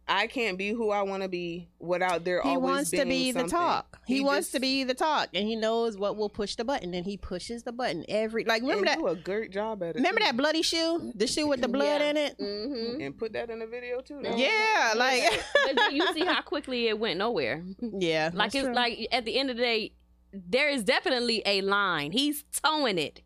I 0.06 0.26
can't 0.26 0.56
be 0.56 0.70
who 0.70 0.90
I 0.90 1.02
want 1.02 1.22
to 1.22 1.28
be 1.28 1.68
without 1.78 2.24
there 2.24 2.40
he 2.42 2.48
always 2.50 2.62
wants 2.62 2.90
to 2.90 3.04
being 3.04 3.08
be 3.08 3.32
the 3.32 3.44
talk. 3.46 3.97
He, 4.08 4.20
wants 4.20 4.46
just- 4.48 4.52
to 4.54 4.60
be 4.60 4.84
the 4.84 4.94
talk, 4.94 5.28
and 5.34 5.46
he 5.46 5.54
knows 5.54 5.96
what 5.96 6.16
will 6.16 6.28
push 6.30 6.54
the 6.56 6.64
button, 6.64 6.94
and 6.94 7.04
he 7.06 7.16
pushes 7.16 7.62
the 7.62 7.72
button 7.72 8.04
every. 8.08 8.44
Like 8.44 8.62
remember 8.62 8.86
and 8.86 8.88
that? 8.88 8.98
do 8.98 9.06
a 9.08 9.14
great 9.16 9.52
job 9.52 9.82
at 9.82 9.90
it. 9.90 9.94
Remember 9.96 10.20
too. 10.20 10.24
that 10.26 10.36
bloody 10.36 10.62
shoe? 10.62 11.12
The 11.14 11.26
shoe 11.26 11.46
with 11.46 11.60
the 11.60 11.68
blood 11.68 12.00
Yeah. 12.00 12.10
in 12.10 12.16
it? 12.16 12.38
Mm-hmm. 12.38 13.00
and 13.00 13.16
put 13.18 13.32
that 13.34 13.50
in 13.50 13.58
the 13.60 13.66
video 13.66 14.00
too. 14.00 14.20
though. 14.22 14.34
Yeah, 14.36 14.94
like 14.96 15.22
you 15.92 16.12
see 16.14 16.24
how 16.24 16.40
quickly 16.42 16.88
it 16.88 16.98
went 16.98 17.18
nowhere. 17.18 17.62
yeah, 17.80 18.30
Like 18.32 18.54
it's 18.54 18.64
true. 18.64 18.74
like 18.74 19.06
at 19.12 19.24
the 19.24 19.38
end 19.38 19.50
of 19.50 19.56
the 19.56 19.62
day, 19.62 19.92
there 20.32 20.68
is 20.68 20.82
definitely 20.84 21.42
a 21.46 21.60
line. 21.62 22.12
He's 22.12 22.44
towing 22.64 22.98
it. 22.98 23.22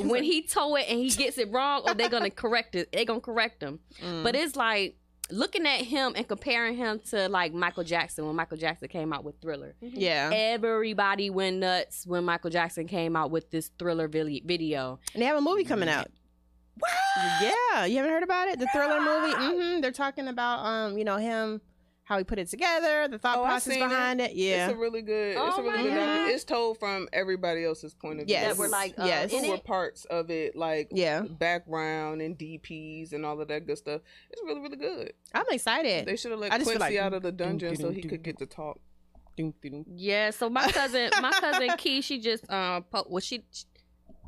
when 0.00 0.22
he 0.22 0.42
tow 0.42 0.76
it 0.76 0.86
and 0.88 0.98
he 0.98 1.08
gets 1.10 1.38
it 1.38 1.50
wrong, 1.50 1.82
or 1.86 1.94
they're 1.94 2.08
gonna 2.08 2.30
correct 2.44 2.74
it. 2.74 2.92
They're 2.92 3.04
gonna 3.04 3.20
correct 3.20 3.62
him. 3.62 3.80
Mm. 4.02 4.22
But 4.22 4.36
it's 4.36 4.54
like 4.54 4.96
looking 5.32 5.66
at 5.66 5.80
him 5.80 6.12
and 6.14 6.28
comparing 6.28 6.76
him 6.76 7.00
to 7.10 7.28
like 7.28 7.52
Michael 7.52 7.84
Jackson 7.84 8.26
when 8.26 8.36
Michael 8.36 8.56
Jackson 8.58 8.88
came 8.88 9.12
out 9.12 9.24
with 9.24 9.34
Thriller. 9.40 9.74
yeah, 9.80 10.30
Everybody 10.32 11.30
went 11.30 11.56
nuts 11.58 12.06
when 12.06 12.24
Michael 12.24 12.50
Jackson 12.50 12.86
came 12.86 13.16
out 13.16 13.30
with 13.30 13.50
this 13.50 13.70
Thriller 13.78 14.08
video. 14.08 14.98
and 15.14 15.22
they 15.22 15.26
have 15.26 15.36
a 15.36 15.40
movie 15.40 15.64
coming 15.64 15.88
out. 15.88 16.08
Yeah, 17.42 17.84
you 17.84 17.96
haven't 17.96 18.10
heard 18.12 18.22
about 18.22 18.48
it? 18.48 18.58
The 18.58 18.66
thriller 18.72 18.98
movie. 19.00 19.34
Mm 19.34 19.74
hmm 19.74 19.80
They're 19.80 19.92
talking 19.92 20.26
about 20.28 20.64
um, 20.64 20.96
you 20.98 21.04
know, 21.04 21.16
him, 21.16 21.60
how 22.12 22.18
he 22.18 22.24
put 22.24 22.38
it 22.38 22.48
together, 22.48 23.08
the 23.08 23.18
thought 23.18 23.38
Oh, 23.38 23.44
process 23.44 23.72
seen 23.72 23.82
it. 23.82 23.88
behind 23.88 24.20
it. 24.20 24.34
Yeah, 24.34 24.66
It's 24.68 24.74
a 24.74 24.76
really 24.76 25.00
good. 25.00 25.32
it's 25.32 25.40
Oh 25.40 25.60
a 25.60 25.62
really 25.62 25.82
good. 25.84 25.92
docu- 25.92 25.96
God. 26.26 26.28
It's 26.30 26.44
told 26.44 26.78
from 26.78 27.08
everybody 27.12 27.64
else's 27.64 27.94
point 27.94 28.20
of 28.20 28.26
view. 28.26 28.34
Yes. 28.34 28.48
That 28.48 28.58
were 28.58 28.68
like 28.68 28.98
uh, 28.98 29.04
Yes. 29.06 29.32
in 29.32 29.44
who 29.44 29.50
were 29.52 29.58
parts 29.58 30.04
of 30.04 30.30
it, 30.30 30.54
like 30.54 30.88
yeah. 30.92 31.22
background 31.22 32.20
and 32.20 32.36
DPs 32.36 33.12
and 33.14 33.24
all 33.24 33.40
of 33.40 33.48
that 33.48 33.66
good 33.66 33.78
stuff. 33.78 34.02
It's 34.30 34.42
really 34.44 34.60
really 34.60 34.76
good. 34.76 35.12
I'm 35.34 35.46
excited. 35.50 36.06
They 36.06 36.16
should 36.16 36.32
have 36.32 36.40
let 36.40 36.52
I 36.52 36.58
just 36.58 36.68
feel 36.70 36.78
Quincy 36.78 36.96
like- 36.96 37.04
out 37.04 37.14
of 37.14 37.22
the 37.22 37.32
dungeon 37.32 37.76
so 37.76 37.90
he 37.90 38.02
could 38.02 38.22
get 38.22 38.38
to 38.38 38.46
talk. 38.46 38.78
Dun, 39.38 39.54
dun. 39.62 39.86
Yeah, 39.96 40.28
so 40.28 40.50
my 40.50 40.70
cousin, 40.70 41.08
my 41.22 41.30
cousin 41.40 41.70
Key, 41.78 42.02
she 42.02 42.20
just 42.20 42.44
uh, 42.50 42.82
po- 42.82 43.06
well, 43.08 43.20
she, 43.20 43.42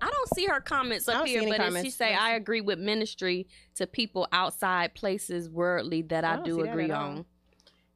I 0.01 0.11
don't 0.11 0.29
see 0.35 0.47
her 0.47 0.63
comments 0.63 1.07
up 1.11 1.27
here, 1.27 1.43
but 1.47 1.61
it- 1.61 1.85
she 1.85 1.91
say 1.91 2.15
I 2.15 2.37
agree 2.37 2.63
with 2.63 2.79
ministry 2.79 3.47
to 3.75 3.87
people 3.87 4.27
outside 4.33 4.95
places 4.95 5.51
worldly 5.51 6.01
that 6.03 6.25
I 6.25 6.33
I, 6.33 6.37
don't 6.37 6.45
do 6.47 6.57
see 6.57 6.63
that 6.63 6.71
agree 6.71 6.91
all. 6.91 7.03
on. 7.19 7.25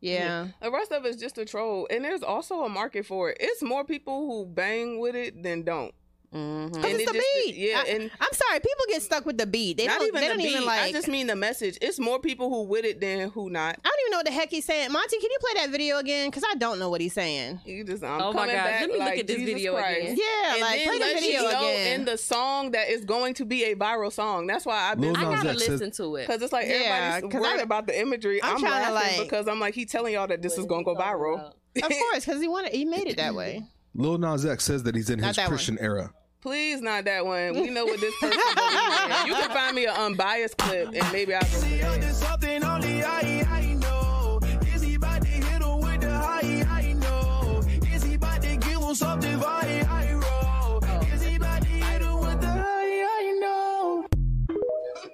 Yeah. 0.00 0.48
The 0.62 0.70
rest 0.70 0.92
of 0.92 1.04
it's 1.04 1.20
just 1.20 1.38
a 1.38 1.44
troll, 1.44 1.86
and 1.90 2.04
there's 2.04 2.22
also 2.22 2.62
a 2.62 2.68
market 2.68 3.06
for 3.06 3.30
it. 3.30 3.38
It's 3.40 3.62
more 3.62 3.84
people 3.84 4.26
who 4.26 4.46
bang 4.46 5.00
with 5.00 5.16
it 5.16 5.42
than 5.42 5.62
don't. 5.62 5.94
Mhm. 6.34 6.74
Cause 6.74 6.84
And 6.84 6.84
it's 6.84 7.02
it 7.04 7.06
the 7.06 7.12
just- 7.14 7.26
beat. 7.46 7.54
yeah, 7.54 7.82
I, 7.86 7.88
and 7.90 8.10
I'm 8.20 8.32
sorry, 8.34 8.60
people 8.60 8.84
get 8.88 9.00
stuck 9.02 9.24
with 9.24 9.38
the 9.38 9.46
beat. 9.46 9.78
They 9.78 9.86
not 9.86 9.98
don't. 10.00 10.08
even 10.08 10.20
they 10.20 10.26
the 10.28 10.34
don't 10.34 10.42
beat. 10.42 10.50
even 10.52 10.64
like. 10.66 10.80
I 10.80 10.92
just 10.92 11.08
mean 11.08 11.26
the 11.26 11.34
message. 11.36 11.78
It's 11.80 11.98
more 11.98 12.18
people 12.20 12.50
who 12.50 12.64
with 12.64 12.84
it 12.84 13.00
than 13.00 13.30
who 13.30 13.48
not. 13.48 13.78
I 13.82 13.88
don't 13.88 14.00
even 14.02 14.10
know 14.10 14.18
what 14.18 14.26
the 14.26 14.32
heck 14.32 14.50
he's 14.50 14.66
saying. 14.66 14.92
Monty, 14.92 15.18
can 15.18 15.30
you 15.30 15.38
play 15.40 15.52
that 15.62 15.70
video 15.70 15.96
again? 15.98 16.28
Because 16.28 16.42
I 16.46 16.54
don't 16.56 16.78
know 16.78 16.90
what 16.90 17.00
he's 17.00 17.14
saying. 17.14 17.60
You 17.64 17.82
just 17.82 18.04
I'm 18.04 18.20
Oh 18.20 18.32
my 18.34 18.46
God, 18.46 18.52
back 18.52 18.80
let 18.82 18.90
me 18.90 18.98
look 18.98 19.08
at 19.16 19.26
this 19.26 19.36
Jesus 19.38 19.54
video 19.54 19.72
Christ. 19.72 20.00
again. 20.00 20.16
Yeah, 20.18 20.52
And 20.52 20.60
like 20.60 20.78
then 20.80 20.88
play 20.88 20.98
the 20.98 21.14
video 21.20 21.40
you 21.40 21.50
know 21.52 21.58
again. 21.60 22.00
in 22.00 22.04
the 22.04 22.18
song 22.18 22.70
that 22.72 22.90
is 22.90 23.06
going 23.06 23.32
to 23.34 23.46
be 23.46 23.64
a 23.64 23.74
viral 23.74 24.12
song. 24.12 24.46
That's 24.46 24.66
why 24.66 24.90
I've 24.90 25.00
been 25.00 25.14
Lil 25.14 25.26
I 25.28 25.34
gotta 25.34 25.52
listen 25.54 25.90
to 25.92 26.16
it. 26.16 26.26
because 26.26 26.42
it's 26.42 26.52
like 26.52 26.66
Yeah, 26.66 26.74
everybody's 27.14 27.32
'cause 27.32 27.40
worried 27.42 27.60
I- 27.60 27.62
about 27.62 27.86
the 27.86 27.98
imagery. 27.98 28.42
I'm 28.42 28.56
I'm, 28.56 28.60
trying 28.60 28.84
to, 28.86 28.92
like- 28.92 29.18
because 29.18 29.48
I'm 29.48 29.60
like 29.60 29.74
he 29.74 29.86
telling 29.86 30.12
y'all 30.12 30.26
that 30.26 30.42
this 30.42 30.58
is 30.58 30.66
gonna 30.66 30.84
go 30.84 30.94
viral. 30.94 31.52
of 31.82 31.88
course, 31.88 32.24
because 32.26 32.42
he 32.42 32.48
wanted, 32.48 32.72
he 32.74 32.84
made 32.84 33.06
it 33.08 33.16
that 33.16 33.34
way. 33.34 33.62
Lil 33.98 34.16
Nas 34.18 34.46
X 34.46 34.64
says 34.64 34.84
that 34.84 34.94
he's 34.94 35.10
in 35.10 35.18
Not 35.20 35.28
his 35.28 35.36
that 35.36 35.42
one. 35.42 35.48
Christian 35.50 35.78
era. 35.80 36.12
Please, 36.40 36.80
not 36.80 37.04
that 37.06 37.26
one. 37.26 37.54
We 37.54 37.68
know 37.68 37.84
what 37.84 38.00
this 38.00 38.14
person 38.20 38.38
believes 38.54 39.20
in. 39.22 39.26
You 39.26 39.34
can 39.34 39.50
find 39.50 39.74
me 39.74 39.86
an 39.86 39.96
unbiased 39.96 40.56
clip, 40.56 40.88
and 40.94 41.12
maybe 41.12 41.34
I'll 41.34 41.40
go 41.42 41.46
Is 41.48 41.60
for 41.64 41.66
he 41.66 41.82
up 41.82 41.94
that. 41.94 42.02
to 42.02 42.14
something 42.14 42.64
only 42.64 43.02
I, 43.02 43.44
I 43.50 43.74
know? 43.74 44.38
Is 44.72 44.82
he 44.82 44.94
about 44.94 45.22
to 45.22 45.26
hit 45.28 45.44
him 45.62 45.80
with 45.80 46.00
the 46.00 46.10
high, 46.12 46.64
I 46.70 46.92
know? 46.92 47.60
Is 47.92 48.04
he 48.04 48.14
about 48.14 48.40
to 48.42 48.56
give 48.56 48.80
him 48.80 48.94
something 48.94 49.42
I, 49.44 49.84
I 49.90 50.12
roll? 50.12 50.78
Is 51.12 51.22
he 51.22 51.34
about 51.34 51.62
to 51.62 51.68
hit 51.68 52.02
him 52.02 52.20
with 52.20 52.40
the 52.40 52.46
high, 52.46 52.62
I 53.02 53.38
know? 53.40 54.06
I'm 54.48 54.56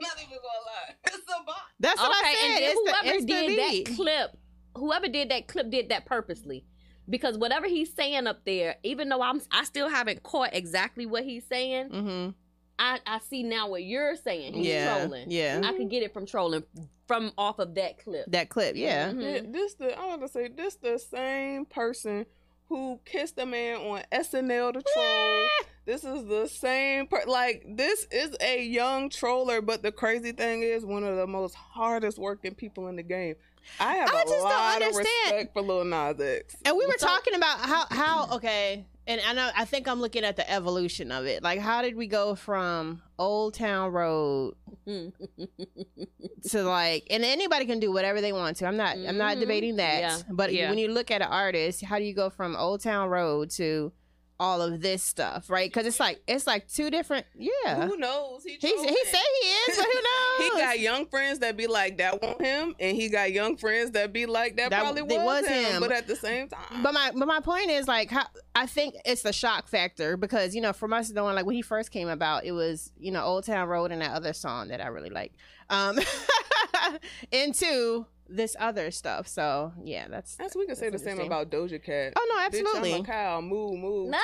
not 0.03 0.19
even 0.19 0.29
gonna 0.29 0.67
lie. 0.67 0.95
It's 1.07 1.17
a 1.17 1.45
bot. 1.47 1.57
That's 1.81 2.01
what 2.03 2.13
I 2.13 2.35
said. 2.35 2.45
and 2.45 2.55
then 2.55 2.71
it's 2.71 2.75
the, 2.85 2.97
whoever 3.01 3.17
it's 3.17 3.25
did 3.25 3.47
beat. 3.47 3.87
that 3.89 3.97
clip, 3.97 4.37
whoever 4.77 5.09
did 5.09 5.31
that 5.31 5.49
clip 5.49 5.71
did 5.71 5.89
that 5.89 6.05
purposely. 6.05 6.67
Because 7.09 7.37
whatever 7.37 7.67
he's 7.67 7.93
saying 7.93 8.27
up 8.27 8.45
there, 8.45 8.77
even 8.83 9.09
though 9.09 9.21
I'm, 9.23 9.41
I 9.51 9.65
still 9.65 9.89
haven't 9.89 10.23
caught 10.23 10.51
exactly 10.55 11.05
what 11.07 11.25
he's 11.25 11.45
saying. 11.47 11.91
Mm-hmm. 11.91 12.31
I, 12.79 12.99
I 13.07 13.19
see 13.21 13.43
now 13.43 13.69
what 13.69 13.85
you're 13.85 14.17
saying. 14.17 14.55
He's 14.55 14.67
Yeah, 14.67 14.99
trolling. 15.05 15.31
yeah. 15.31 15.61
I 15.65 15.73
could 15.75 15.91
get 15.91 16.03
it 16.03 16.13
from 16.13 16.27
trolling 16.27 16.65
from 17.07 17.31
off 17.39 17.59
of 17.59 17.75
that 17.77 18.03
clip. 18.03 18.25
That 18.33 18.49
clip, 18.49 18.75
yeah. 18.77 19.11
Mhm. 19.11 19.21
Th- 19.21 19.45
This 19.53 19.75
the 19.75 19.97
I 19.99 20.07
want 20.07 20.23
to 20.23 20.29
say 20.29 20.49
this 20.49 20.75
the 20.77 20.99
same 20.99 21.67
person 21.67 22.27
who 22.69 23.01
kissed 23.05 23.39
a 23.39 23.47
man 23.47 23.77
on 23.77 24.03
SNL 24.13 24.73
to 24.75 24.83
troll. 24.83 25.49
This 25.87 26.03
is 26.03 26.25
the 26.25 26.49
same 26.49 27.07
per- 27.09 27.25
like 27.27 27.63
this 27.69 28.07
is 28.11 28.35
a 28.41 28.65
young 28.65 29.11
troller, 29.11 29.61
but 29.61 29.83
the 29.83 29.93
crazy 29.93 30.33
thing 30.33 30.63
is 30.63 30.83
one 30.87 31.05
of 31.05 31.17
the 31.17 31.27
most 31.27 31.55
hardest 31.55 32.19
working 32.19 32.55
people 32.55 32.89
in 32.89 32.97
the 32.97 33.03
game. 33.03 33.35
I 33.79 33.97
have 33.97 34.09
I 34.09 34.23
a 34.23 34.25
just 34.25 34.31
don't 34.31 34.43
lot 34.45 34.83
of 34.83 34.97
respect 34.97 35.53
for 35.53 35.61
Lil 35.61 35.85
Nas 35.85 36.19
X. 36.19 36.57
And 36.65 36.75
we 36.79 36.87
were 36.87 36.97
talking 36.99 37.35
about 37.35 37.59
how 37.61 37.85
how 37.91 38.37
okay, 38.37 38.87
and 39.07 39.21
I 39.27 39.33
know 39.35 39.51
I 39.57 39.65
think 39.65 39.87
I'm 39.89 40.01
looking 40.01 40.25
at 40.25 40.37
the 40.37 40.51
evolution 40.51 41.11
of 41.13 41.27
it. 41.27 41.43
Like, 41.43 41.61
how 41.61 41.83
did 41.83 41.97
we 41.97 42.07
go 42.07 42.35
from 42.35 43.03
Old 43.19 43.55
Town 43.55 43.93
Road 43.93 44.55
to 44.87 46.63
like, 46.63 47.07
and 47.11 47.25
anybody 47.25 47.65
can 47.67 47.81
do 47.81 47.93
whatever 47.93 48.21
they 48.21 48.33
want 48.33 48.57
to. 48.59 48.67
I'm 48.67 48.77
not 48.77 48.97
I'm 48.97 49.17
not 49.19 49.37
Mhm. 49.37 49.41
debating 49.41 49.77
that. 49.77 50.01
Yeah, 50.01 50.19
But 50.31 50.53
yeah. 50.53 50.69
when 50.69 50.79
you 50.79 50.89
look 50.89 51.11
at 51.11 51.23
an 51.23 51.29
artist, 51.29 51.85
how 51.85 51.99
do 51.99 52.05
you 52.05 52.15
go 52.15 52.31
from 52.31 52.57
Old 52.57 52.83
Town 52.83 53.09
Road 53.09 53.51
to 53.53 53.93
all 54.41 54.61
of 54.61 54.81
this 54.81 55.03
stuff, 55.03 55.49
right? 55.49 55.71
Because 55.73 55.87
it's 55.87 56.01
like 56.01 56.21
it's 56.27 56.47
like 56.47 56.67
two 56.69 56.91
different. 56.91 57.25
Yeah, 57.39 57.87
Who 57.87 57.97
knows? 57.97 58.43
He 58.45 58.57
he 58.61 58.69
he 58.69 59.05
say 59.05 59.19
he 59.43 59.49
is, 59.49 59.77
but 59.77 59.87
who 59.87 59.93
knows? 60.49 60.53
he 60.55 60.61
got 60.61 60.81
young 60.81 61.07
friends 61.07 61.39
that 61.39 61.57
be 61.57 61.67
like 61.69 61.99
that 61.99 62.21
want 62.21 62.41
him, 62.43 62.75
and 62.81 62.97
he 62.97 63.09
got 63.09 63.33
young 63.33 63.57
friends 63.57 63.93
that 63.93 64.13
be 64.13 64.27
like 64.27 64.57
that, 64.57 64.71
That- 64.71 64.81
probably 64.83 65.03
was, 65.03 65.17
was 65.25 65.47
him, 65.47 65.65
him. 65.75 65.81
But 65.81 65.93
at 65.93 66.07
the 66.09 66.17
same 66.17 66.49
time, 66.49 66.83
But 66.83 66.95
my 66.95 67.13
but 67.15 67.27
my 67.29 67.41
point 67.41 67.71
is 67.71 67.87
like 67.87 68.11
how 68.11 68.27
I 68.55 68.67
think 68.67 68.97
it's 69.05 69.23
the 69.23 69.33
shock 69.33 69.69
factor 69.69 70.17
because 70.17 70.55
you 70.55 70.61
know 70.61 70.73
from 70.73 70.93
us 70.93 71.11
knowing 71.11 71.35
like 71.37 71.47
when 71.47 71.55
he 71.55 71.63
first 71.63 71.91
came 71.91 72.09
about 72.09 72.45
it 72.45 72.53
was 72.53 72.93
you 72.99 73.13
know 73.13 73.23
Old 73.23 73.45
Town 73.45 73.69
Road 73.69 73.93
and 73.93 74.03
that 74.03 74.11
other 74.13 74.33
song 74.33 74.69
that 74.69 74.81
I 74.81 74.89
really 74.89 75.11
like 75.11 75.33
um 75.71 75.99
into 77.33 78.07
this 78.29 78.57
other 78.59 78.91
stuff 78.91 79.29
so 79.29 79.73
yeah 79.83 80.07
that's 80.09 80.37
That's 80.37 80.57
we 80.57 80.67
can 80.67 80.77
say 80.77 80.89
the 80.91 80.99
same 80.99 81.21
about 81.21 81.51
Doja 81.51 81.83
Cat. 81.83 82.15
oh 82.17 82.27
no 82.29 82.41
Bitch, 82.41 82.47
absolutely 82.47 82.95
I'm 82.95 83.01
a 83.03 83.05
cow. 83.05 83.41
Move, 83.41 83.79
move. 83.79 84.11
Nah. 84.11 84.19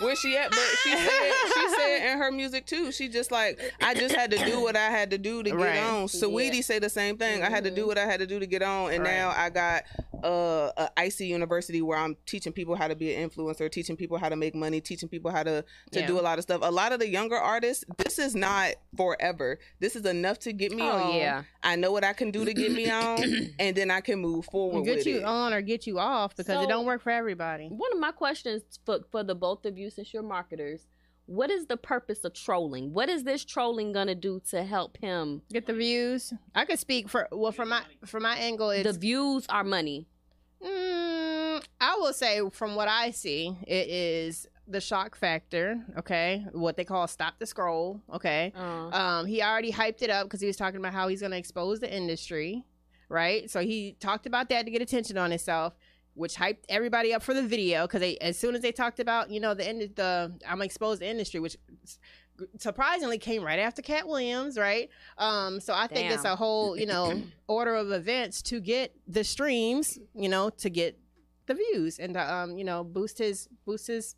Where 0.00 0.16
she 0.16 0.36
at? 0.36 0.50
But 0.50 0.58
she 0.82 0.90
said 0.90 1.32
she 1.54 1.68
said 1.76 2.12
in 2.12 2.18
her 2.18 2.30
music 2.32 2.66
too. 2.66 2.90
She 2.90 3.08
just 3.08 3.30
like 3.30 3.60
I 3.82 3.94
just 3.94 4.14
had 4.14 4.30
to 4.30 4.38
do 4.44 4.60
what 4.62 4.76
I 4.76 4.90
had 4.90 5.10
to 5.10 5.18
do 5.18 5.42
to 5.42 5.50
get 5.50 5.58
Right. 5.58 5.78
on. 5.78 6.06
Saweetie 6.06 6.56
Yeah. 6.56 6.60
say 6.62 6.78
the 6.78 6.88
same 6.90 7.16
thing. 7.16 7.42
I 7.42 7.50
had 7.50 7.64
to 7.64 7.70
do 7.70 7.82
mm-hmm. 7.82 7.88
what 7.88 7.98
I 7.98 8.06
had 8.06 8.20
to 8.20 8.26
do 8.26 8.38
to 8.40 8.46
get 8.46 8.62
on, 8.62 8.92
and 8.92 9.02
Right. 9.02 9.14
now 9.14 9.32
I 9.36 9.50
got 9.50 9.84
uh, 10.24 10.72
a 10.76 10.90
icy 10.98 11.26
university 11.26 11.82
where 11.82 11.98
I'm 11.98 12.16
teaching 12.26 12.52
people 12.52 12.74
how 12.74 12.88
to 12.88 12.96
be 12.96 13.14
an 13.14 13.28
influencer, 13.28 13.70
teaching 13.70 13.96
people 13.96 14.16
how 14.18 14.28
to 14.28 14.36
make 14.36 14.54
money, 14.54 14.80
teaching 14.80 15.08
people 15.08 15.30
how 15.30 15.42
to 15.42 15.64
to 15.92 16.00
Yeah. 16.00 16.06
do 16.06 16.18
a 16.18 16.22
lot 16.22 16.38
of 16.38 16.42
stuff. 16.42 16.60
A 16.64 16.70
lot 16.70 16.92
of 16.92 16.98
the 17.00 17.08
younger 17.08 17.36
artists, 17.36 17.84
this 17.98 18.18
is 18.18 18.34
not 18.34 18.70
forever. 18.96 19.58
This 19.80 19.96
is 19.96 20.06
enough 20.06 20.38
to 20.40 20.52
get 20.52 20.72
me 20.72 20.82
Oh, 20.82 20.90
on. 20.90 21.14
yeah. 21.16 21.42
I 21.62 21.76
know 21.76 21.92
what 21.92 22.04
I 22.04 22.12
can 22.14 22.30
do 22.30 22.44
to 22.44 22.54
get 22.54 22.72
me 22.72 22.90
on, 22.90 23.22
and 23.58 23.76
then 23.76 23.90
I 23.90 24.00
can 24.00 24.18
move 24.18 24.46
forward 24.46 24.84
get 24.84 24.96
with 24.98 25.06
you 25.06 25.18
it. 25.18 25.24
on 25.24 25.52
or 25.52 25.60
get 25.60 25.86
you 25.86 25.98
off 25.98 26.34
because 26.36 26.54
So- 26.54 26.62
it 26.62 26.68
don't 26.68 26.86
work 26.86 27.02
for 27.02 27.10
everybody 27.10 27.68
One 27.68 27.92
of 27.92 27.98
my 27.98 28.12
questions 28.12 28.62
for 28.86 29.00
for 29.10 29.22
the 29.22 29.34
both 29.34 29.64
of 29.66 29.76
you, 29.78 29.90
since 29.90 30.12
you're 30.14 30.22
marketers, 30.22 30.86
what 31.26 31.50
is 31.50 31.66
the 31.66 31.76
purpose 31.78 32.22
of 32.24 32.34
trolling? 32.34 32.92
What 32.92 33.08
is 33.08 33.24
this 33.24 33.44
trolling 33.46 33.92
gonna 33.92 34.14
do 34.14 34.40
to 34.50 34.62
help 34.62 34.98
him? 34.98 35.40
get 35.52 35.66
the 35.66 35.72
views 35.72 36.32
I 36.54 36.64
could 36.66 36.78
speak 36.78 37.08
for 37.08 37.28
well 37.32 37.52
from 37.52 37.70
my 37.70 37.82
from 38.04 38.22
my 38.24 38.36
angle 38.36 38.70
it's 38.70 38.92
The 38.92 38.98
views 38.98 39.46
are 39.48 39.64
money. 39.64 40.06
Mm, 40.64 41.62
I 41.80 41.96
will 41.98 42.12
say, 42.12 42.40
from 42.50 42.74
what 42.74 42.88
I 42.88 43.10
see, 43.10 43.54
it 43.66 43.88
is 43.88 44.46
the 44.66 44.80
shock 44.80 45.14
factor. 45.16 45.78
Okay, 45.98 46.46
what 46.52 46.76
they 46.76 46.84
call 46.84 47.06
stop 47.06 47.38
the 47.38 47.46
scroll. 47.46 48.00
Okay, 48.12 48.52
Uh, 48.56 48.88
um, 48.92 49.26
he 49.26 49.42
already 49.42 49.70
hyped 49.72 50.02
it 50.02 50.10
up 50.10 50.24
because 50.26 50.40
he 50.40 50.46
was 50.46 50.56
talking 50.56 50.80
about 50.80 50.92
how 50.92 51.08
he's 51.08 51.20
going 51.20 51.32
to 51.32 51.36
expose 51.38 51.80
the 51.80 51.92
industry, 51.94 52.64
right? 53.08 53.50
So 53.50 53.60
he 53.60 53.96
talked 54.00 54.26
about 54.26 54.48
that 54.48 54.64
to 54.64 54.70
get 54.70 54.80
attention 54.80 55.18
on 55.18 55.30
himself, 55.30 55.76
which 56.14 56.34
hyped 56.36 56.64
everybody 56.70 57.12
up 57.12 57.22
for 57.22 57.34
the 57.34 57.42
video 57.42 57.82
because 57.86 58.00
they, 58.00 58.16
as 58.18 58.38
soon 58.38 58.54
as 58.54 58.62
they 58.62 58.72
talked 58.72 59.00
about, 59.00 59.30
you 59.30 59.40
know, 59.40 59.52
the 59.52 59.68
end, 59.68 59.82
the 59.96 60.32
I'm 60.46 60.54
gonna 60.56 60.64
expose 60.64 60.98
the 61.00 61.08
industry, 61.08 61.40
which 61.40 61.58
surprisingly 62.58 63.18
came 63.18 63.42
right 63.44 63.58
after 63.58 63.80
Katt 63.82 64.06
Williams, 64.06 64.58
right? 64.58 64.88
Um, 65.18 65.60
so 65.60 65.72
I 65.74 65.86
think 65.86 66.10
it's 66.10 66.24
a 66.24 66.34
whole, 66.36 66.76
you 66.76 66.86
know, 66.86 67.22
order 67.48 67.74
of 67.74 67.92
events 67.92 68.42
to 68.42 68.60
get 68.60 68.94
the 69.06 69.22
streams, 69.24 69.98
you 70.14 70.28
know, 70.28 70.50
to 70.50 70.70
get 70.70 70.98
the 71.46 71.54
views 71.54 71.98
and 71.98 72.14
to, 72.14 72.34
um, 72.34 72.56
you 72.58 72.64
know, 72.64 72.82
boost 72.84 73.18
his 73.18 73.48
boost 73.66 73.86
his. 73.88 74.16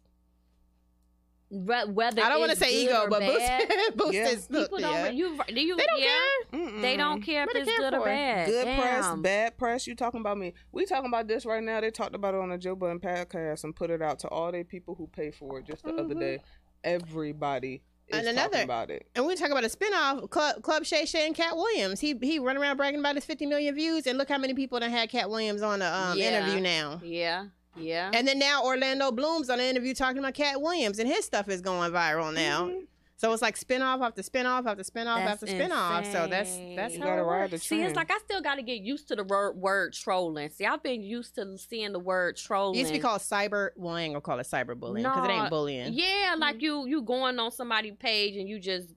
re- 1.50 1.84
whether 1.84 2.22
I 2.22 2.28
don't 2.28 2.40
want 2.40 2.52
to 2.52 2.56
say 2.56 2.72
ego, 2.84 3.06
but 3.08 3.20
bad, 3.20 3.68
boost 3.68 3.96
boost 3.96 4.12
Yeah. 4.14 4.28
his. 4.28 4.46
people 4.46 4.78
don't. 4.78 4.92
yeah. 4.92 5.10
You, 5.10 5.38
do 5.48 5.60
you? 5.60 5.76
They 5.76 5.86
don't 5.86 6.00
yeah, 6.00 6.06
care. 6.50 6.60
Mm-mm. 6.60 6.80
They 6.82 6.96
don't 6.96 7.22
care 7.22 7.42
if 7.42 7.46
What 7.48 7.54
they 7.54 7.60
it's 7.60 7.70
care 7.70 7.90
good 7.90 7.94
or 7.98 8.04
bad. 8.04 8.46
Good 8.48 8.64
press, 8.76 9.14
bad 9.18 9.56
press. 9.58 9.86
You 9.86 9.94
talking 9.94 10.20
about 10.20 10.38
me? 10.38 10.54
We 10.72 10.86
talking 10.86 11.06
about 11.08 11.28
this 11.28 11.44
right 11.46 11.62
now. 11.62 11.80
They 11.80 11.90
talked 11.90 12.14
about 12.14 12.34
it 12.34 12.40
on 12.40 12.48
the 12.50 12.58
Joe 12.58 12.74
Budden 12.74 13.00
podcast 13.00 13.64
and 13.64 13.74
put 13.76 13.90
it 13.90 14.02
out 14.02 14.18
to 14.20 14.28
all 14.28 14.50
they 14.52 14.64
people 14.64 14.94
who 14.94 15.06
pay 15.08 15.30
for 15.30 15.58
it 15.58 15.66
just 15.66 15.84
the 15.84 15.92
other 15.94 16.14
Mhm. 16.14 16.20
day. 16.20 16.38
Everybody 16.84 17.74
is 17.74 17.80
And 18.12 18.26
another- 18.28 18.48
talking 18.50 18.64
about 18.64 18.90
it. 18.90 19.06
And 19.14 19.26
we 19.26 19.34
talk 19.34 19.50
about 19.50 19.64
a 19.64 19.68
spinoff, 19.68 20.30
Club 20.30 20.62
Club 20.62 20.84
Shay 20.84 21.04
Shay 21.06 21.26
and 21.26 21.34
Katt 21.34 21.56
Williams. 21.56 22.00
He 22.00 22.14
he 22.22 22.38
run 22.38 22.56
around 22.56 22.76
bragging 22.76 23.00
about 23.00 23.14
his 23.16 23.24
50 23.24 23.46
million 23.46 23.74
views, 23.74 24.06
and 24.06 24.16
look 24.18 24.28
how 24.28 24.38
many 24.38 24.54
people 24.54 24.78
that 24.80 24.90
had 24.90 25.10
Katt 25.10 25.28
Williams 25.28 25.62
on 25.62 25.80
the 25.80 25.92
um, 25.92 26.16
Yeah. 26.18 26.40
interview 26.40 26.60
now. 26.60 27.00
Yeah, 27.04 27.46
yeah. 27.76 28.10
And 28.14 28.26
then 28.28 28.38
now 28.38 28.62
Orlando 28.64 29.10
Brown's 29.12 29.50
on 29.50 29.58
an 29.60 29.66
interview 29.66 29.94
talking 29.94 30.18
about 30.18 30.34
Katt 30.34 30.60
Williams, 30.60 30.98
and 30.98 31.08
his 31.08 31.24
stuff 31.24 31.48
is 31.48 31.60
going 31.60 31.90
viral 31.92 32.32
now. 32.32 32.66
Mhm. 32.68 32.86
So 33.18 33.32
it's 33.32 33.40
like 33.40 33.58
spinoff 33.58 34.02
after 34.06 34.20
spinoff 34.22 34.66
after 34.66 34.82
spinoff 34.82 35.24
That's 35.24 35.42
after 35.42 35.46
spinoff. 35.46 36.12
So 36.12 36.26
that's 36.28 36.50
insane. 36.50 36.76
that's 36.76 36.94
You 36.94 37.00
how 37.00 37.06
gotta 37.06 37.22
it 37.22 37.24
ride 37.24 37.38
works. 37.40 37.50
the 37.52 37.58
See, 37.60 37.82
it's 37.82 37.96
like 37.96 38.10
I 38.10 38.18
still 38.18 38.42
got 38.42 38.56
to 38.56 38.62
get 38.62 38.82
used 38.82 39.08
to 39.08 39.16
the 39.16 39.24
word, 39.24 39.56
word 39.56 39.94
trolling. 39.94 40.50
See, 40.50 40.66
I've 40.66 40.82
been 40.82 41.02
used 41.02 41.34
to 41.36 41.56
seeing 41.56 41.92
the 41.92 41.98
word 41.98 42.36
trolling. 42.36 42.76
It 42.76 42.80
used 42.80 42.92
to 42.92 42.98
be 42.98 43.02
called 43.02 43.22
cyber. 43.22 43.70
Well, 43.76 43.94
I 43.94 44.02
ain't 44.02 44.12
gonna 44.12 44.20
call 44.20 44.38
it 44.38 44.46
cyber 44.46 44.78
bullying 44.78 45.04
because 45.04 45.24
it 45.26 45.30
ain't 45.32 45.48
bullying. 45.50 45.92
Yeah, 45.94 46.32
Mm-hmm. 46.32 46.40
like 46.40 46.60
you 46.60 46.86
you 46.86 47.00
going 47.02 47.38
on 47.38 47.50
somebody's 47.52 47.94
page 47.98 48.36
and 48.36 48.46
you 48.48 48.58
just 48.58 48.88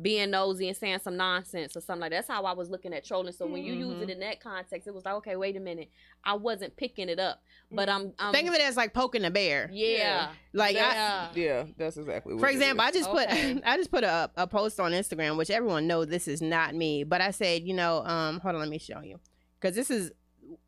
being 0.00 0.30
nosy 0.30 0.68
and 0.68 0.76
saying 0.76 1.00
some 1.02 1.16
nonsense 1.16 1.76
or 1.76 1.80
something 1.80 2.00
like 2.02 2.10
that. 2.10 2.26
That's 2.26 2.28
how 2.28 2.44
I 2.44 2.52
was 2.52 2.70
looking 2.70 2.92
at 2.94 3.04
trolling. 3.04 3.32
So 3.32 3.46
when 3.46 3.62
you 3.62 3.72
use 3.74 3.94
Mm-hmm. 3.94 4.02
it 4.02 4.10
in 4.10 4.20
that 4.20 4.40
context, 4.40 4.86
it 4.88 4.94
was 4.94 5.04
like, 5.04 5.14
okay, 5.14 5.36
wait 5.36 5.56
a 5.56 5.60
minute, 5.60 5.90
I 6.24 6.34
wasn't 6.34 6.76
picking 6.76 7.08
it 7.08 7.18
up, 7.18 7.42
but 7.70 7.88
I'm, 7.88 8.12
I'm 8.18 8.32
Think 8.32 8.48
of 8.48 8.54
it 8.54 8.60
as 8.60 8.76
like 8.76 8.94
poking 8.94 9.24
a 9.24 9.30
bear. 9.30 9.68
yeah, 9.72 10.32
Like 10.52 10.76
I, 10.76 10.78
yeah. 10.78 11.28
Yeah, 11.34 11.64
that's 11.76 11.96
exactly. 11.96 12.34
what 12.34 12.40
For 12.40 12.48
it 12.48 12.52
example, 12.52 12.84
is. 12.84 12.88
I 12.88 12.92
just 12.98 13.10
Okay. 13.10 13.54
put 13.54 13.62
I 13.66 13.76
just 13.76 13.90
put 13.90 14.04
a, 14.04 14.30
a 14.36 14.46
post 14.46 14.78
on 14.80 14.92
Instagram, 14.92 15.36
which 15.36 15.50
everyone 15.50 15.86
knows 15.86 16.06
this 16.08 16.28
is 16.28 16.40
not 16.40 16.74
me, 16.74 17.04
but 17.04 17.20
I 17.20 17.30
said, 17.30 17.62
you 17.62 17.74
know, 17.74 18.04
um, 18.04 18.40
hold 18.40 18.54
on, 18.54 18.60
let 18.60 18.68
me 18.70 18.78
show 18.78 19.00
you, 19.00 19.18
because 19.60 19.74
this 19.76 19.90
is 19.90 20.12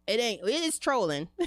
it 0.07 0.21
ain't 0.21 0.41
it 0.49 0.63
is 0.63 0.79
trolling. 0.79 1.29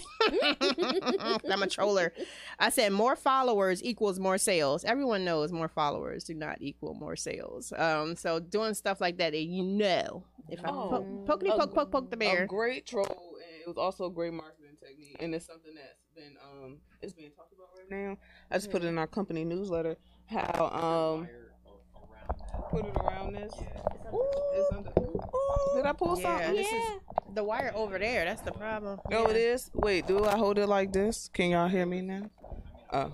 I'm 1.50 1.64
a 1.64 1.68
troller. 1.68 2.14
I 2.60 2.70
said 2.70 2.92
more 2.92 3.16
followers 3.16 3.84
equals 3.84 4.20
more 4.20 4.38
sales. 4.38 4.84
Everyone 4.84 5.26
knows 5.26 5.52
more 5.52 5.68
followers 5.68 6.24
do 6.24 6.34
not 6.34 6.58
equal 6.62 6.94
more 6.94 7.16
sales. 7.16 7.74
Um, 7.76 8.16
so 8.16 8.40
doing 8.40 8.74
stuff 8.74 9.02
like 9.02 9.18
that, 9.18 9.34
you 9.38 9.64
know, 9.64 10.24
if 10.50 10.64
I 10.64 10.70
Oh. 10.70 10.90
poke, 11.26 11.42
pokety 11.42 11.54
A- 11.54 11.58
poke 11.60 11.74
poke 11.74 11.92
poke 11.92 12.10
the 12.10 12.16
a 12.16 12.20
bear. 12.20 12.48
great 12.48 12.86
troll, 12.86 13.06
and 13.06 13.62
it 13.62 13.68
was 13.68 13.78
also 13.78 14.06
a 14.06 14.12
great 14.12 14.34
marketing 14.34 14.78
technique, 14.80 15.18
and 15.20 15.34
it's 15.36 15.46
something 15.46 15.74
that's 15.76 16.06
been 16.16 16.36
um 16.44 16.78
it's 17.02 17.14
being 17.14 17.32
talked 17.32 17.54
about 17.54 17.68
right 17.78 17.90
now. 17.90 18.18
I 18.52 18.56
just 18.58 18.72
put 18.72 18.84
it 18.84 18.88
in 18.88 18.98
our 18.98 19.08
company 19.08 19.44
newsletter 19.44 19.98
how 20.28 20.68
um 20.72 21.30
put 22.70 22.86
it 22.86 22.96
around 22.98 23.34
this. 23.34 23.54
It's 24.54 24.74
under- 24.74 24.92
Did 25.76 25.86
I 25.86 25.94
pull 25.94 26.20
Yeah, 26.20 26.38
something? 26.40 26.56
this 26.56 26.72
is 26.72 26.84
the 27.34 27.44
wire 27.44 27.72
over 27.76 27.98
there. 28.00 28.26
That's 28.26 28.42
the 28.42 28.52
problem. 28.52 29.00
Oh, 29.12 29.26
it 29.28 29.36
is. 29.36 29.70
Wait, 29.74 30.08
do 30.08 30.24
I 30.26 30.38
hold 30.38 30.58
it 30.58 30.68
like 30.68 30.92
this? 30.94 31.30
Can 31.34 31.50
y'all 31.52 31.68
hear 31.68 31.86
me 31.86 32.02
now? 32.02 32.30
Oh. 32.92 33.14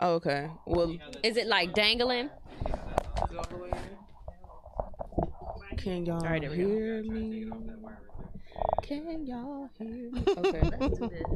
Oh, 0.00 0.14
okay. 0.14 0.50
Well, 0.66 0.96
Is 1.22 1.36
it 1.36 1.46
like 1.46 1.74
dangling? 1.74 2.30
can 5.78 6.06
y'all 6.06 6.20
right, 6.20 6.40
there 6.40 6.50
we 6.50 6.56
go. 6.56 6.66
hear 6.68 7.02
me? 7.02 7.50
Can 8.82 9.26
y'all 9.26 9.68
hear 9.78 10.10
me? 10.10 10.24
Okay. 10.38 10.70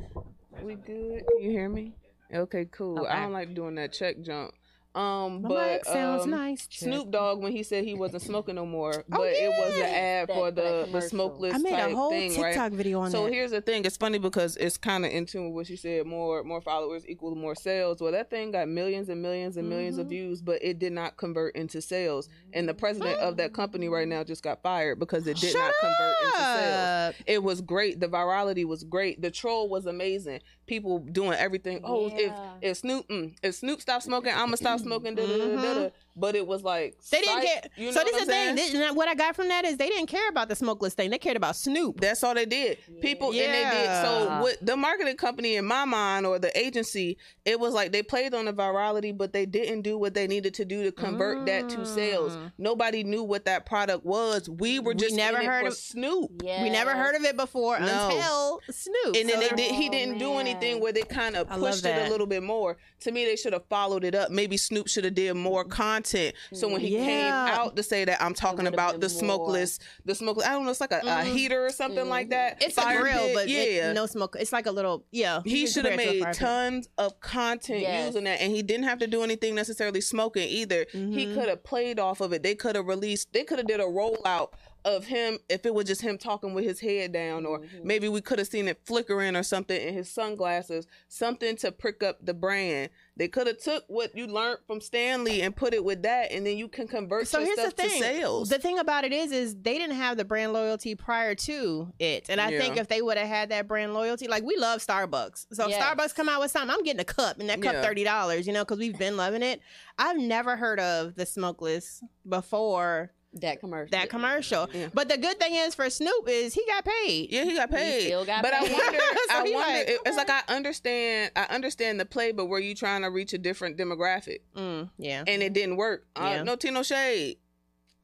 We 0.63 0.75
good? 0.75 1.23
Can 1.29 1.43
you 1.43 1.51
hear 1.51 1.69
me? 1.69 1.93
Okay, 2.33 2.65
cool. 2.73 3.01
Okay. 3.01 3.09
I 3.11 3.21
don't 3.23 3.33
like 3.33 3.55
doing 3.55 3.75
that 3.77 3.93
check 3.93 4.21
jump. 4.23 4.53
Um, 4.97 5.43
My 5.43 5.49
but 5.49 5.73
mic 5.73 5.85
sounds 5.85 6.23
um, 6.23 6.31
nice. 6.31 6.67
Snoop 6.71 7.11
Dogg 7.11 7.43
when 7.43 7.53
he 7.53 7.63
said 7.63 7.85
he 7.85 7.93
wasn't 7.95 8.23
smoking 8.23 8.55
no 8.55 8.65
more, 8.65 9.05
but 9.09 9.21
Oh, 9.21 9.25
it 9.25 9.49
was 9.51 9.77
an 9.77 9.83
ad 9.83 10.29
That- 10.29 10.35
for 10.35 10.51
the 10.51 10.89
the 10.91 11.03
smokeless 11.03 11.55
I 11.55 11.59
made 11.59 11.71
type 11.71 11.91
a 11.93 11.95
whole 11.95 12.11
thing, 12.11 12.41
right? 12.41 12.53
TikTok 12.55 12.73
video 12.73 13.01
on 13.01 13.11
So 13.11 13.25
that. 13.25 13.33
here's 13.33 13.51
the 13.51 13.61
thing. 13.61 13.85
It's 13.85 13.97
funny 13.99 14.19
because 14.19 14.57
it's 14.57 14.79
kind 14.79 15.05
of 15.05 15.11
in 15.13 15.27
tune 15.27 15.47
with 15.49 15.55
what 15.55 15.67
she 15.67 15.77
said. 15.77 16.07
More 16.07 16.43
more 16.45 16.63
followers 16.63 17.05
equal 17.07 17.35
more 17.35 17.55
sales. 17.55 18.01
Well, 18.01 18.13
that 18.13 18.31
thing 18.31 18.53
got 18.53 18.69
millions 18.69 19.11
and 19.11 19.21
millions 19.21 19.59
and 19.59 19.69
1000000s 19.69 19.99
of 19.99 20.07
Mhm. 20.07 20.11
views, 20.11 20.41
but 20.41 20.63
it 20.63 20.79
did 20.79 20.93
not 20.95 21.19
convert 21.19 21.55
into 21.57 21.83
sales. 21.83 22.29
And 22.55 22.67
the 22.67 22.75
president 22.75 23.19
of 23.21 23.37
that 23.37 23.53
company 23.53 23.89
right 23.91 24.09
now 24.09 24.25
just 24.25 24.43
got 24.43 24.63
fired 24.63 24.99
because 24.99 25.27
it 25.27 25.37
did 25.37 25.51
Shut 25.53 25.61
not 25.61 25.75
convert 25.81 26.17
into 26.23 26.37
sales. 26.39 27.15
It 27.27 27.43
was 27.43 27.61
great. 27.61 28.01
The 28.01 28.09
virality 28.09 28.65
was 28.65 28.83
great. 28.83 29.21
The 29.21 29.31
troll 29.31 29.69
was 29.69 29.85
amazing. 29.85 30.41
People 30.67 31.01
doing 31.01 31.35
everything. 31.35 31.81
Oh, 31.85 32.09
Yeah. 32.09 32.17
if 32.63 32.71
if 32.71 32.77
Snoop 32.79 33.07
mm, 33.09 33.35
if 33.43 33.55
Snoop 33.57 33.81
stopped 33.83 34.05
smoking, 34.05 34.33
I'ma 34.35 34.57
stop 34.57 34.81
smoking. 34.87 35.15
Da, 35.15 35.23
da, 35.23 35.37
da, 35.37 35.39
da, 35.39 35.45
mm-hmm. 35.45 35.83
da. 35.83 36.06
But 36.17 36.35
it 36.35 36.47
was 36.47 36.63
like 36.63 36.97
Mm-hmm. 36.97 37.07
They 37.11 37.21
didn't 37.21 37.43
psych- 37.43 37.45
care. 37.63 37.71
You 37.77 37.87
know 37.87 37.93
so 37.93 38.05
this 38.05 38.17
is 38.23 38.27
the 38.27 38.33
thing. 38.33 38.57
This, 38.57 38.93
what 38.95 39.09
I 39.09 39.15
got 39.15 39.37
from 39.37 39.49
that 39.49 39.65
is 39.65 39.77
they 39.77 39.89
didn't 39.89 40.07
care 40.07 40.29
about 40.29 40.49
the 40.49 40.57
smokeless 40.57 40.95
thing. 40.95 41.11
They 41.11 41.19
cared 41.19 41.37
about 41.37 41.57
Snoop. 41.57 42.01
That's 42.01 42.23
all 42.25 42.35
they 42.35 42.47
did. 42.47 42.79
People 43.01 43.29
and 43.29 43.37
they 43.37 43.65
did. 43.71 43.87
So 44.03 44.25
Yeah. 44.25 44.41
what 44.41 44.57
the 44.63 44.77
marketing 44.77 45.17
company 45.17 45.57
in 45.57 45.65
my 45.67 45.85
mind 45.85 46.25
or 46.27 46.39
the 46.39 46.57
agency, 46.59 47.19
it 47.45 47.61
was 47.61 47.75
like 47.75 47.93
they 47.93 48.03
played 48.03 48.35
on 48.35 48.47
the 48.47 48.53
virality, 48.53 49.17
but 49.17 49.33
they 49.33 49.47
didn't 49.47 49.83
do 49.83 49.99
what 49.99 50.15
they 50.15 50.27
needed 50.27 50.55
to 50.55 50.65
do 50.65 50.85
to 50.85 50.93
convert 50.93 51.45
that 51.47 51.69
to 51.71 51.85
sales. 51.85 52.37
Mm. 52.37 52.53
Nobody 52.59 53.05
knew 53.05 53.23
what 53.23 53.45
that 53.45 53.67
product 53.67 54.05
was. 54.07 54.49
We 54.49 54.79
were 54.81 54.93
We 54.93 54.97
just 55.01 55.15
never 55.15 55.39
in 55.39 55.45
it 55.45 55.47
heard 55.49 55.67
of- 55.67 55.75
Snoop. 55.75 56.43
Yeah. 56.43 56.63
We 56.63 56.71
never 56.71 56.93
heard 56.93 57.15
of 57.15 57.25
it 57.25 57.37
before 57.37 57.79
No. 57.79 58.09
until 58.09 58.61
Snoop. 58.71 59.17
And 59.17 59.29
then 59.29 59.41
So 59.41 59.41
they 59.41 59.49
did. 59.57 59.75
He 59.75 59.89
Oh, 59.89 59.93
didn't 59.93 60.19
do 60.19 60.35
anything 60.39 60.81
where 60.81 60.93
they 60.93 61.03
kind 61.03 61.37
of 61.37 61.49
pushed 61.49 61.85
it 61.85 62.07
a 62.07 62.11
little 62.11 62.27
bit 62.27 62.43
more. 62.43 62.77
To 63.01 63.13
me, 63.13 63.25
they 63.27 63.37
should 63.37 63.53
have 63.53 63.67
followed 63.67 64.05
it 64.05 64.15
up. 64.15 64.31
Maybe 64.31 64.57
Snoop 64.57 64.89
should 64.89 65.05
have 65.05 65.15
did 65.15 65.35
more 65.35 65.65
content. 65.65 66.06
So 66.53 66.69
when 66.69 66.81
he 66.81 66.91
came 66.91 67.33
out 67.33 67.77
to 67.77 67.83
say 67.83 68.05
that 68.05 68.23
I'm 68.23 68.35
talking 68.35 68.67
about 68.67 69.01
the 69.01 69.09
more. 69.09 69.09
smokeless, 69.09 69.79
the 70.05 70.15
smokeless, 70.15 70.47
I 70.47 70.53
don't 70.53 70.65
know, 70.65 70.71
it's 70.71 70.81
like 70.81 70.93
a, 70.93 70.99
a 70.99 71.03
Mhm. 71.03 71.35
heater 71.35 71.67
or 71.67 71.71
something 71.71 72.09
like 72.09 72.31
that. 72.31 72.63
It's 72.63 72.75
Fire 72.77 72.99
a 72.99 73.03
grill, 73.03 73.19
pit, 73.27 73.35
but 73.35 73.49
yeah. 73.49 73.91
it, 73.91 73.95
no 73.95 74.07
smoke. 74.07 74.37
It's 74.39 74.53
like 74.53 74.67
a 74.67 74.71
little 74.71 75.05
yeah. 75.11 75.41
he 75.45 75.67
should 75.67 75.85
have 75.85 75.95
compare 75.95 76.13
to 76.13 76.19
a 76.19 76.25
made 76.25 76.27
pit. 76.27 76.35
tons 76.37 76.89
of 76.99 77.19
content 77.21 77.81
Yes. 77.81 78.07
using 78.07 78.25
that 78.25 78.41
and 78.41 78.53
he 78.55 78.63
didn't 78.63 78.85
have 78.85 78.99
to 79.01 79.07
do 79.07 79.23
anything 79.23 79.55
necessarily 79.55 80.01
smoking 80.01 80.49
either 80.49 80.87
he 80.93 81.27
Mhm. 81.27 81.35
could 81.35 81.49
have 81.49 81.63
played 81.65 81.99
off 81.99 82.21
of 82.21 82.33
it 82.33 82.43
they 82.43 82.55
could 82.55 82.77
have 82.77 82.87
released 82.87 83.33
they 83.33 83.43
could 83.45 83.59
have 83.59 83.67
did 83.67 83.81
a 83.81 83.85
rollout 83.85 84.51
of 84.87 85.05
him 85.07 85.39
if 85.49 85.67
it 85.67 85.75
was 85.75 85.85
just 85.85 86.01
him 86.01 86.17
talking 86.17 86.55
with 86.55 86.65
his 86.65 86.81
head 86.81 87.13
down 87.13 87.45
or 87.45 87.59
Mhm. 87.59 87.83
maybe 87.85 88.09
we 88.09 88.21
could 88.21 88.39
have 88.39 88.47
seen 88.49 88.69
it 88.69 88.79
flickering 88.85 89.35
or 89.37 89.43
something 89.43 89.81
in 89.81 89.93
his 89.93 90.09
sunglasses 90.09 90.87
something 91.09 91.57
to 91.57 91.73
prick 91.73 92.03
up 92.05 92.25
the 92.25 92.33
brand 92.33 92.91
they 93.17 93.27
could 93.27 93.47
have 93.49 93.59
took 93.59 93.83
what 93.89 94.17
you 94.17 94.27
learned 94.29 94.59
from 94.67 94.81
stanley 94.81 95.43
and 95.43 95.57
put 95.57 95.75
it 95.75 95.83
with 95.85 96.03
that 96.03 96.31
and 96.31 96.47
then 96.47 96.57
you 96.57 96.69
can 96.69 96.87
convert 96.87 97.27
So 97.27 97.43
here's 97.45 97.57
the 97.57 97.71
thing. 97.73 98.01
sales 98.01 98.49
The 98.49 98.59
thing 98.61 98.79
about 98.79 99.05
it 99.05 99.13
is, 99.13 99.33
is 99.33 99.57
they 99.61 99.77
didn't 99.77 99.97
have 99.97 100.17
the 100.17 100.25
brand 100.25 100.53
loyalty 100.53 100.95
prior 100.95 101.35
to 101.35 101.93
it, 101.99 102.27
and 102.29 102.41
I 102.41 102.51
Yeah. 102.51 102.61
think 102.61 102.77
if 102.77 102.87
they 102.87 103.03
would 103.03 103.17
have 103.19 103.27
had 103.27 103.49
that 103.51 103.67
brand 103.67 103.93
loyalty, 103.93 104.29
like 104.29 104.45
we 104.45 104.57
love 104.57 104.81
Starbucks. 104.87 105.47
So 105.53 105.65
if 105.65 105.71
Yes. 105.71 105.83
Starbucks 105.83 106.15
come 106.15 106.29
out 106.29 106.41
with 106.41 106.53
something, 106.53 106.71
I'm 106.77 106.85
getting 106.85 107.01
a 107.01 107.05
cup, 107.05 107.41
and 107.41 107.49
that 107.51 107.61
cup 107.61 107.75
Yeah. 107.75 107.83
thirty 107.83 108.05
dollars, 108.05 108.47
you 108.47 108.53
know, 108.53 108.65
because 108.65 108.79
we've 108.79 108.97
been 108.99 109.17
loving 109.17 109.43
it. 109.43 109.61
I've 109.99 110.17
never 110.19 110.57
heard 110.57 110.79
of 110.79 111.17
the 111.17 111.27
smokeless 111.27 112.03
before 112.29 113.13
That 113.41 113.61
commercial. 113.61 113.91
that 113.91 114.09
commercial. 114.09 114.69
Yeah. 114.73 114.89
But 114.95 115.09
the 115.09 115.19
good 115.19 115.39
thing 115.39 115.55
is 115.55 115.75
for 115.75 115.89
Snoop 115.91 116.27
is 116.29 116.55
he 116.55 116.63
got 116.67 116.85
paid. 116.85 117.31
Yeah, 117.31 117.45
he 117.45 117.55
got 117.55 117.71
paid. 117.71 118.05
still 118.07 118.25
got 118.25 118.43
but 118.43 118.53
paid. 118.53 118.71
I 118.71 118.73
wonder. 118.73 118.99
So 119.29 119.35
I 119.35 119.43
wonder. 119.43 119.59
like, 119.59 119.89
it- 119.89 120.01
it's 120.07 120.17
like 120.17 120.31
I 120.31 120.43
understand. 120.49 121.33
I 121.37 121.45
understand 121.55 122.01
the 122.01 122.07
play, 122.07 122.33
but 122.33 122.47
were 122.47 122.61
you 122.61 122.75
trying 122.75 123.03
to 123.03 123.09
reach 123.11 123.33
a 123.33 123.39
different 123.39 123.77
demographic, 123.77 124.41
Mm, 124.57 124.91
yeah. 124.99 125.25
and 125.27 125.43
it 125.43 125.53
didn't 125.53 125.77
work? 125.77 126.07
Uh, 126.17 126.23
Yeah. 126.37 126.43
No 126.45 126.57
Tino 126.57 126.83
shade, 126.83 127.39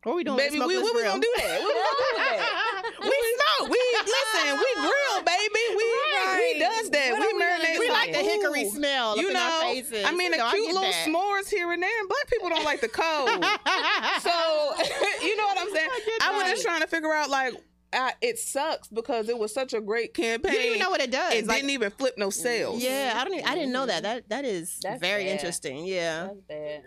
What 0.03 0.17
we 0.17 0.25
doing? 0.25 0.37
baby. 0.37 0.59
with 0.59 0.69
We, 0.69 0.77
we, 0.79 0.83
we 0.83 0.93
Grill? 0.93 1.05
gonna 1.13 1.21
do 1.23 1.33
that. 1.39 1.61
We 1.61 1.67
gonna 1.73 1.73
do 1.73 2.17
that. 2.17 2.83
we 3.01 3.09
smoke. 3.09 3.71
We 3.71 3.79
listen. 4.03 4.59
We 4.59 4.75
grill, 4.75 5.23
baby. 5.25 5.65
We 5.77 5.85
Right. 6.13 6.53
he 6.55 6.59
does 6.61 6.91
that. 6.91 7.13
What 7.13 7.21
we 7.21 7.27
are 7.27 7.35
we 7.35 7.43
marinate. 7.43 7.79
We 7.79 7.89
like 7.91 8.13
the 8.13 8.19
hickory 8.19 8.65
food. 8.65 8.73
smell. 8.75 9.17
You 9.17 9.27
up 9.27 9.31
in 9.31 9.37
our 9.37 9.51
know, 9.63 9.69
faces. 9.73 10.05
I 10.05 10.13
mean, 10.13 10.35
a 10.35 10.51
cute 10.51 10.67
little 10.67 10.83
that. 10.83 11.07
s'mores 11.07 11.49
here 11.49 11.71
and 11.73 11.83
there. 11.83 12.01
And 12.01 12.09
black 12.09 12.27
people 12.29 12.49
don't 12.49 12.65
like 12.65 12.81
the 12.81 12.89
cold. 12.89 13.29
so 14.23 14.75
you 15.23 15.37
know 15.37 15.45
what 15.45 15.59
I'm 15.61 15.71
saying? 15.75 15.89
get 16.07 16.23
I 16.23 16.33
was 16.33 16.45
just 16.51 16.63
trying 16.65 16.81
to 16.81 16.87
figure 16.87 17.13
out 17.13 17.31
like. 17.31 17.55
I, 17.95 18.15
it 18.23 18.39
sucks 18.39 18.89
because 18.89 19.29
it 19.29 19.37
was 19.39 19.53
such 19.53 19.75
a 19.75 19.81
great 19.83 20.15
campaign. 20.15 20.51
you 20.55 20.59
didn't 20.59 20.69
even 20.77 20.79
know 20.81 20.89
what 20.89 21.03
it 21.03 21.11
does. 21.11 21.35
it 21.35 21.47
Like, 21.47 21.59
didn't 21.59 21.73
even 21.73 21.91
flip 21.91 22.15
no 22.17 22.31
sales. 22.31 22.83
Yeah, 22.83 23.13
I 23.15 23.23
don't. 23.25 23.35
Even, 23.35 23.47
I 23.47 23.55
didn't 23.55 23.73
know 23.73 23.85
that. 23.85 24.03
That 24.05 24.29
that 24.31 24.45
is 24.47 24.79
That's 24.83 24.99
very 24.99 25.25
bad. 25.25 25.33
interesting. 25.33 25.85
Yeah, 25.85 26.29
That's 26.29 26.41
bad. 26.49 26.83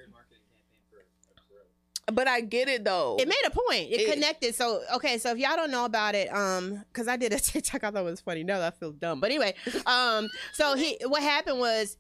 But 2.11 2.27
I 2.27 2.41
get 2.41 2.67
it 2.67 2.83
though. 2.83 3.17
it 3.19 3.27
made 3.27 3.35
a 3.47 3.49
point. 3.49 3.89
It, 3.91 4.01
It- 4.01 4.13
connected. 4.13 4.53
So 4.53 4.81
okay, 4.95 5.17
so 5.17 5.31
if 5.31 5.37
y'all 5.39 5.55
don't 5.55 5.71
know 5.71 5.85
about 5.85 6.13
it, 6.13 6.31
um, 6.33 6.83
because 6.91 7.07
I 7.07 7.17
did 7.17 7.33
a 7.33 7.39
TikTok, 7.39 7.83
I 7.83 7.91
thought 7.91 8.01
it 8.01 8.03
was 8.03 8.21
funny. 8.21 8.43
No, 8.43 8.59
that 8.59 8.73
I 8.73 8.75
feel 8.79 8.91
dumb, 8.91 9.19
but 9.19 9.31
anyway, 9.31 9.55
um, 9.87 10.29
so 10.53 10.75
he 10.75 10.97
what 11.05 11.23
happened 11.23 11.57
was, 11.59 11.97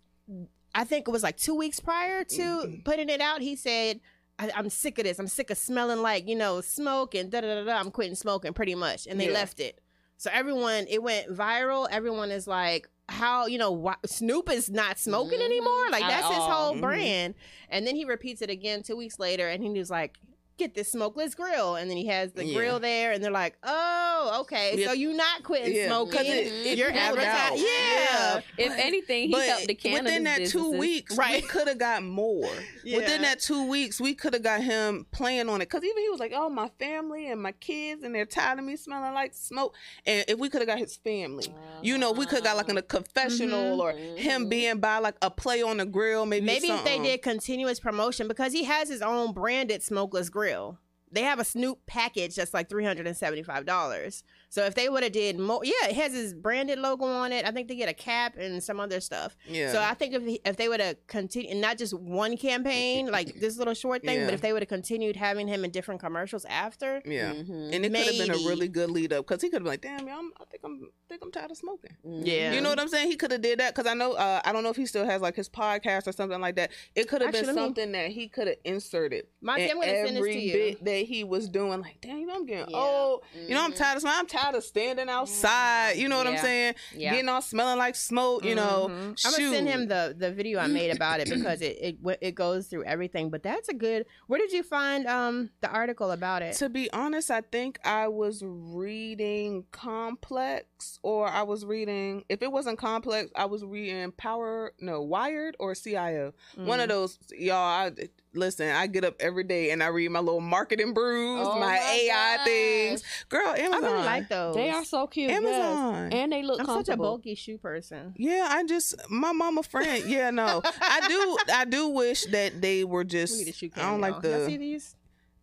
I 0.75 0.83
think 0.83 1.07
it 1.07 1.11
was 1.11 1.23
like 1.23 1.37
two 1.37 1.55
weeks 1.55 1.79
prior 1.79 2.23
to 2.23 2.41
Mm-hmm. 2.41 2.81
putting 2.85 3.09
it 3.09 3.21
out. 3.21 3.41
He 3.41 3.55
said. 3.55 3.99
I, 4.37 4.51
I'm 4.55 4.69
sick 4.69 4.97
of 4.99 5.05
this. 5.05 5.17
I'm 5.19 5.27
sick 5.27 5.49
of 5.49 5.57
smelling 5.57 6.01
like 6.01 6.27
you 6.27 6.35
know 6.35 6.61
smoke 6.61 7.15
and 7.15 7.31
da 7.31 7.41
da 7.41 7.55
da 7.55 7.63
da. 7.63 7.77
I'm 7.79 7.91
quitting 7.91 8.15
smoking 8.15 8.53
pretty 8.53 8.75
much, 8.75 9.07
and 9.07 9.19
they 9.19 9.27
Yeah. 9.27 9.33
left 9.33 9.59
it. 9.59 9.79
So 10.17 10.29
everyone, 10.33 10.85
it 10.89 11.03
went 11.03 11.27
viral. 11.29 11.87
Everyone 11.91 12.31
is 12.31 12.47
like, 12.47 12.89
how 13.09 13.47
you 13.47 13.57
know 13.57 13.71
why, 13.71 13.95
Snoop 14.05 14.49
is 14.49 14.69
not 14.69 14.97
smoking 14.97 15.39
Mhm. 15.39 15.45
anymore? 15.45 15.89
Like 15.91 16.03
At 16.03 16.09
that's 16.09 16.27
his 16.27 16.37
all. 16.37 16.51
whole 16.51 16.75
Mhm. 16.75 16.81
brand. 16.81 17.35
And 17.69 17.85
then 17.85 17.95
he 17.95 18.05
repeats 18.05 18.41
it 18.41 18.49
again 18.49 18.81
two 18.83 18.95
weeks 18.95 19.19
later, 19.19 19.47
and 19.49 19.61
he 19.63 19.69
was 19.69 19.89
like, 19.89 20.17
"Get 20.57 20.73
this 20.75 20.91
smokeless 20.91 21.35
grill." 21.35 21.75
And 21.75 21.89
then 21.89 21.97
he 21.97 22.07
has 22.07 22.31
the 22.33 22.45
Yeah. 22.45 22.53
grill 22.55 22.79
there, 22.79 23.11
and 23.11 23.23
they're 23.23 23.31
like, 23.31 23.55
"Oh, 23.63 24.37
okay, 24.41 24.75
Yeah. 24.77 24.87
so 24.87 24.93
you're 24.93 25.13
not 25.13 25.43
quitting 25.43 25.75
Yeah, 25.75 25.87
smoking? 25.87 26.17
'cause 26.17 26.25
it- 26.27 26.47
it 26.67 26.77
you're 26.77 26.87
pulled 26.91 26.99
out. 26.99 27.17
advertising, 27.19 27.65
yeah." 27.65 28.41
If 28.57 28.71
anything, 28.77 29.27
he 29.27 29.31
but 29.33 29.45
helped 29.45 29.67
the 29.67 29.75
cannabis 29.75 30.03
within 30.03 30.23
that 30.25 30.45
two 30.47 30.71
weeks, 30.71 31.15
Right. 31.17 31.41
we 31.43 31.47
could 31.47 31.67
have 31.67 31.77
got 31.77 32.03
more. 32.03 32.49
Yeah. 32.83 32.97
Within 32.97 33.21
that 33.23 33.39
two 33.39 33.67
weeks, 33.67 33.99
we 33.99 34.13
could 34.15 34.33
have 34.33 34.43
got 34.43 34.61
him 34.61 35.05
playing 35.11 35.49
on 35.49 35.61
it. 35.61 35.69
Cause 35.69 35.83
even 35.83 35.97
he 36.03 36.09
was 36.09 36.19
like, 36.19 36.31
"Oh, 36.35 36.49
my 36.49 36.69
family 36.79 37.27
and 37.27 37.41
my 37.41 37.51
kids, 37.53 38.03
and 38.03 38.13
they're 38.15 38.25
tired 38.25 38.59
of 38.59 38.65
me 38.65 38.75
smelling 38.75 39.13
like 39.13 39.33
smoke." 39.33 39.75
And 40.05 40.23
if 40.27 40.37
we 40.39 40.49
could 40.49 40.61
have 40.61 40.67
got 40.67 40.79
his 40.79 40.95
family, 40.97 41.45
you 41.81 41.97
know, 41.97 42.11
we 42.11 42.25
could 42.25 42.35
have 42.35 42.43
got 42.43 42.57
like 42.57 42.69
in 42.69 42.77
a 42.77 42.81
confessional 42.81 43.81
or 43.81 43.91
him 43.91 44.45
Mhm. 44.45 44.49
being 44.49 44.79
by 44.79 44.97
like 44.99 45.15
a 45.21 45.29
play 45.31 45.61
on 45.61 45.77
the 45.77 45.85
grill, 45.85 46.25
maybe. 46.25 46.45
Maybe 46.45 46.67
if 46.69 46.83
they 46.83 46.99
did 46.99 47.21
continuous 47.21 47.79
promotion 47.79 48.27
because 48.27 48.53
he 48.53 48.63
has 48.65 48.89
his 48.89 49.01
own 49.01 49.33
branded 49.33 49.83
smokeless 49.83 50.29
grill 50.29 50.44
real. 50.45 50.79
They 51.11 51.23
have 51.23 51.39
a 51.39 51.45
Snoop 51.45 51.85
package 51.87 52.35
that's 52.35 52.53
like 52.53 52.69
$375. 52.69 54.23
So 54.49 54.63
if 54.65 54.75
they 54.75 54.87
would 54.89 55.03
have 55.03 55.11
did 55.11 55.37
more, 55.39 55.61
yeah, 55.63 55.89
it 55.89 55.95
has 55.95 56.13
his 56.13 56.33
branded 56.33 56.79
logo 56.79 57.05
on 57.05 57.31
it. 57.31 57.45
I 57.45 57.51
think 57.51 57.67
they 57.67 57.75
get 57.75 57.89
a 57.89 57.93
cap 57.93 58.35
and 58.37 58.63
some 58.63 58.79
other 58.79 58.99
stuff. 59.01 59.35
Yeah. 59.47 59.71
So 59.71 59.81
I 59.81 59.93
think 59.93 60.13
if 60.13 60.23
he, 60.23 60.39
if 60.45 60.55
they 60.57 60.69
would 60.69 60.79
have 60.79 60.95
continued, 61.07 61.57
not 61.57 61.77
just 61.77 61.93
one 61.93 62.37
campaign 62.37 63.07
like 63.11 63.39
this 63.39 63.57
little 63.57 63.73
short 63.73 64.03
thing, 64.03 64.19
Yeah. 64.19 64.25
but 64.25 64.33
if 64.33 64.41
they 64.41 64.53
would 64.53 64.61
have 64.61 64.69
continued 64.69 65.15
having 65.15 65.47
him 65.47 65.65
in 65.65 65.71
different 65.71 65.99
commercials 66.01 66.45
after, 66.45 67.01
yeah. 67.05 67.33
Mhm. 67.33 67.73
And 67.73 67.85
it 67.85 67.91
could 67.93 68.05
have 68.17 68.27
been 68.27 68.31
a 68.45 68.47
really 68.47 68.67
good 68.67 68.89
lead 68.89 69.11
up 69.13 69.27
because 69.27 69.41
he 69.41 69.49
could 69.49 69.55
have 69.55 69.63
been 69.63 69.71
like, 69.73 69.81
"Damn, 69.81 70.07
y'all, 70.07 70.19
I'm, 70.19 70.31
think 70.49 70.63
I'm, 70.63 70.83
I 70.83 70.87
think 71.09 71.21
I'm 71.23 71.31
tired 71.31 71.51
of 71.51 71.57
smoking." 71.57 71.91
Yeah. 72.03 72.53
You 72.53 72.61
know 72.61 72.69
what 72.69 72.79
I'm 72.79 72.87
saying? 72.87 73.09
He 73.09 73.15
could 73.17 73.31
have 73.31 73.41
did 73.41 73.59
that 73.59 73.75
because 73.75 73.89
I 73.89 73.93
know 73.93 74.13
uh, 74.13 74.41
I 74.45 74.51
don't 74.53 74.63
know 74.63 74.69
if 74.69 74.75
he 74.77 74.85
still 74.85 75.05
has 75.05 75.21
like 75.21 75.35
his 75.35 75.49
podcast 75.49 76.07
or 76.07 76.11
something 76.11 76.39
like 76.39 76.55
that. 76.55 76.71
It 76.95 77.07
could 77.09 77.21
have 77.21 77.31
been 77.31 77.41
Actually, 77.41 77.55
me- 77.55 77.61
something 77.61 77.91
that 77.91 78.09
he 78.11 78.27
could 78.27 78.47
have 78.47 78.57
inserted 78.63 79.25
Monty, 79.41 79.63
in 79.65 79.71
I'm 79.71 79.79
gonna 79.79 79.91
send 79.91 80.07
this 80.09 80.17
every 80.17 80.33
to 80.33 80.39
you. 80.39 80.53
bit 80.53 80.85
that 80.85 81.05
he 81.05 81.23
was 81.23 81.49
doing. 81.49 81.81
Like, 81.81 81.99
damn, 82.01 82.17
you 82.19 82.27
know, 82.27 82.35
I'm 82.35 82.45
getting 82.45 82.69
Yeah. 82.69 82.77
old. 82.79 83.23
You 83.47 83.53
know, 83.55 83.63
I'm 83.63 83.73
Mhm. 83.73 83.77
tired 83.77 83.95
of 83.97 84.01
smoking. 84.01 84.19
Tired 84.35 84.55
of 84.55 84.63
standing 84.63 85.07
outside. 85.09 85.93
You 85.97 86.09
know 86.09 86.17
what 86.17 86.27
I'm 86.27 86.37
saying? 86.37 86.75
Yeah. 86.93 87.11
Getting 87.13 87.29
all 87.29 87.41
smelling 87.41 87.77
like 87.77 87.95
smoke. 87.95 88.43
You 88.43 88.55
know, 88.55 88.87
Mhm. 88.89 89.25
I'm 89.25 89.31
gonna 89.31 89.51
send 89.51 89.67
him 89.67 89.87
the 89.87 90.15
the 90.17 90.31
video 90.31 90.59
I 90.59 90.67
made 90.67 90.91
about 90.91 91.19
it 91.21 91.29
because 91.29 91.61
it 91.61 91.77
it 91.79 92.17
it 92.21 92.35
goes 92.35 92.67
through 92.67 92.83
everything. 92.83 93.29
But 93.29 93.43
that's 93.43 93.69
a 93.69 93.73
good. 93.73 94.05
Where 94.27 94.39
did 94.39 94.51
you 94.51 94.63
find 94.63 95.07
um 95.07 95.49
the 95.61 95.69
article 95.69 96.11
about 96.11 96.41
it? 96.41 96.53
To 96.57 96.69
be 96.69 96.91
honest, 96.91 97.31
I 97.31 97.41
think 97.41 97.79
I 97.85 98.07
was 98.07 98.41
reading 98.45 99.65
Complex 99.71 100.99
or 101.03 101.27
I 101.27 101.43
was 101.43 101.65
reading, 101.65 102.23
if 102.29 102.41
it 102.41 102.51
wasn't 102.51 102.77
Complex, 102.77 103.31
I 103.35 103.45
was 103.45 103.63
reading 103.63 104.11
Power, 104.11 104.73
no, 104.79 105.01
Wired 105.01 105.55
or 105.59 105.75
CIO. 105.75 106.33
One 106.55 106.79
Mm. 106.79 106.83
of 106.83 106.89
those, 106.89 107.19
y'all, 107.37 107.55
I, 107.57 107.91
listen, 108.35 108.69
I 108.69 108.87
get 108.87 109.03
up 109.03 109.15
every 109.19 109.43
day 109.43 109.71
and 109.71 109.81
I 109.81 109.87
read 109.87 110.09
my 110.11 110.19
little 110.19 110.41
marketing 110.41 110.93
brews, 110.93 111.39
Oh 111.45 111.53
my, 111.55 111.59
my 111.67 111.77
AI 111.77 112.35
gosh. 112.37 112.45
things. 112.45 113.03
Girl, 113.29 113.47
Amazon. 113.47 113.83
I 113.83 113.87
really 113.91 114.05
like 114.05 114.29
those. 114.29 114.55
They 114.55 114.69
are 114.69 114.85
so 114.85 115.07
cute. 115.07 115.29
yes. 115.31 115.39
Amazon. 115.41 116.13
And 116.13 116.31
they 116.31 116.43
look 116.43 116.59
I'm 116.59 116.65
such 116.65 116.89
a 116.89 116.97
bulky 116.97 117.35
shoe 117.35 117.57
person. 117.57 118.13
Yeah, 118.17 118.47
I 118.49 118.63
just 118.65 118.95
my 119.09 119.31
mama 119.31 119.63
friend. 119.63 120.03
Yeah, 120.05 120.29
no, 120.31 120.61
I 120.81 121.07
do. 121.07 121.37
I 121.53 121.65
do 121.65 121.89
wish 121.89 122.25
that 122.25 122.61
they 122.61 122.83
were 122.83 122.99
We 123.01 123.05
just. 123.05 123.37
need 123.37 123.47
a 123.47 123.53
shoe 123.53 123.69
I 123.75 123.81
don't 123.81 124.01
like 124.01 124.21
cameo. 124.21 124.37
Y'all 124.39 124.47
see 124.47 124.57
these? 124.57 124.95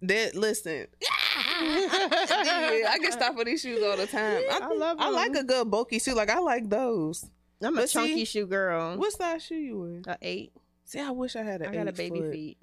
that. 0.02 0.34
Listen, 0.34 0.86
yeah, 1.00 1.08
I 2.90 2.98
get 3.00 3.12
stuff 3.12 3.34
for 3.36 3.44
these 3.44 3.60
shoes 3.60 3.82
all 3.82 3.96
the 3.96 4.06
time. 4.06 4.42
I, 4.50 4.60
I 4.62 4.74
love 4.74 4.96
I 5.00 5.10
like 5.10 5.34
a 5.34 5.44
good 5.44 5.70
bulky 5.70 5.98
shoe. 5.98 6.14
Like 6.14 6.30
I 6.30 6.38
like 6.38 6.68
those. 6.68 7.24
I'm 7.62 7.76
a 7.76 7.82
But 7.82 7.90
see, 7.90 7.94
chunky 7.98 8.24
shoe 8.24 8.46
girl. 8.46 8.96
What 8.96 9.12
size 9.12 9.44
shoe 9.44 9.54
you 9.54 9.78
wear? 9.80 10.14
A 10.14 10.18
eight. 10.22 10.52
See, 10.84 10.98
I 11.00 11.10
wish 11.10 11.36
I 11.36 11.42
had 11.42 11.62
a. 11.62 11.68
I 11.68 11.72
got 11.74 11.88
a 11.88 11.92
baby 11.92 12.20
foot. 12.20 12.32
feet. 12.32 12.58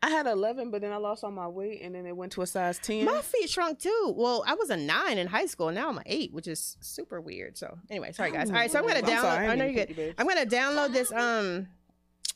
I 0.00 0.10
had 0.10 0.26
eleven, 0.26 0.70
but 0.70 0.80
then 0.80 0.92
I 0.92 0.96
lost 0.96 1.24
all 1.24 1.30
my 1.32 1.48
weight, 1.48 1.82
and 1.82 1.92
then 1.94 2.06
it 2.06 2.16
went 2.16 2.30
to 2.32 2.42
a 2.42 2.46
size 2.46 2.78
ten. 2.78 3.04
My 3.04 3.20
feet 3.20 3.50
shrunk 3.50 3.80
too. 3.80 4.14
Well, 4.16 4.44
I 4.46 4.54
was 4.54 4.70
a 4.70 4.76
nine 4.76 5.18
in 5.18 5.26
high 5.26 5.46
school. 5.46 5.72
Now 5.72 5.88
I'm 5.88 5.96
an 5.98 6.04
eight, 6.06 6.32
which 6.32 6.46
is 6.46 6.76
super 6.80 7.20
weird. 7.20 7.58
So 7.58 7.76
anyway, 7.90 8.12
sorry 8.12 8.30
guys. 8.30 8.48
All 8.48 8.54
right, 8.54 8.70
so 8.70 8.78
I'm 8.78 8.86
gonna 8.86 9.00
I'm 9.00 9.04
download. 9.04 9.20
sorry, 9.22 9.46
I 9.48 9.54
know 9.56 9.64
you're 9.64 9.86
to 9.86 9.94
good. 9.94 10.02
you. 10.06 10.14
I'm 10.16 10.28
gonna 10.28 10.46
download 10.46 10.92
this 10.92 11.10
um 11.12 11.66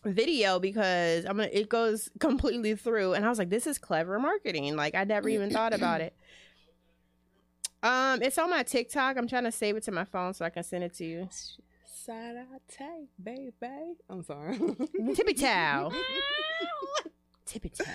video 0.04 0.58
because 0.58 1.24
I'm 1.24 1.36
gonna 1.36 1.50
it 1.52 1.68
goes 1.68 2.08
completely 2.18 2.74
through 2.74 3.14
and 3.14 3.24
I 3.24 3.28
was 3.28 3.38
like, 3.38 3.50
this 3.50 3.68
is 3.68 3.78
clever 3.78 4.18
marketing. 4.18 4.74
Like 4.74 4.96
I 4.96 5.04
never 5.04 5.28
even 5.28 5.50
thought 5.50 5.72
about 5.72 6.00
it. 6.00 6.14
Um, 7.84 8.22
it's 8.22 8.38
on 8.38 8.48
my 8.48 8.62
TikTok. 8.62 9.16
I'm 9.16 9.26
trying 9.26 9.42
to 9.42 9.50
save 9.50 9.76
it 9.76 9.82
to 9.82 9.90
my 9.90 10.04
phone 10.04 10.34
so 10.34 10.44
I 10.44 10.50
can 10.50 10.62
send 10.62 10.84
it 10.84 10.94
to 10.98 11.04
you. 11.04 11.28
Side 11.84 12.36
I 12.36 12.58
take, 12.68 13.08
baby. 13.20 13.50
I'm 14.08 14.22
sorry. 14.22 14.56
Tippy 15.16 15.34
towel. 15.34 15.92
Tippy 17.44 17.68
towel. 17.70 17.86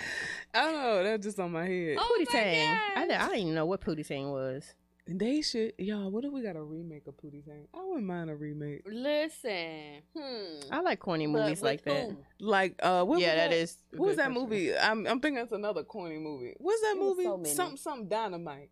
I 0.53 0.61
don't 0.71 0.73
know. 0.73 1.03
That's 1.03 1.23
just 1.25 1.39
on 1.39 1.51
my 1.51 1.65
head. 1.65 1.97
Oh 1.99 2.17
Pootie 2.19 2.29
Tang. 2.31 2.69
I, 2.69 2.75
gosh. 2.75 3.07
didn't- 3.07 3.21
I 3.21 3.25
didn't 3.27 3.39
even 3.39 3.55
know 3.55 3.65
what 3.65 3.81
Pootie 3.81 4.07
Tang 4.07 4.29
was. 4.31 4.73
They 5.09 5.41
should, 5.41 5.71
y'all. 5.77 6.11
What 6.11 6.25
if 6.25 6.33
we 6.33 6.41
got 6.41 6.57
a 6.57 6.61
remake 6.61 7.07
of 7.07 7.15
Pootie 7.15 7.45
Tang? 7.45 7.65
I 7.73 7.81
wouldn't 7.81 8.05
mind 8.05 8.29
a 8.29 8.35
remake. 8.35 8.81
Listen. 8.85 10.01
Hmm. 10.13 10.59
I 10.69 10.81
like 10.81 10.99
corny 10.99 11.27
movies 11.27 11.61
like 11.61 11.85
with 11.85 11.95
that. 11.95 12.09
who? 12.09 12.17
Like, 12.45 12.75
uh, 12.83 13.05
what 13.05 13.21
yeah, 13.21 13.27
was 13.29 13.35
that 13.37 13.53
is. 13.53 13.77
a 13.93 13.97
What 13.97 14.07
was 14.07 14.17
that 14.17 14.25
question. 14.33 14.43
movie? 14.49 14.77
I'm, 14.77 15.07
I'm 15.07 15.21
thinking 15.21 15.41
it's 15.41 15.53
another 15.53 15.83
corny 15.83 16.17
movie. 16.17 16.55
What's 16.57 16.81
that 16.81 16.95
There 16.97 17.03
was 17.05 17.17
movie? 17.17 17.47
so 17.49 17.55
something, 17.55 17.77
something 17.77 18.09
Dynamite. 18.09 18.69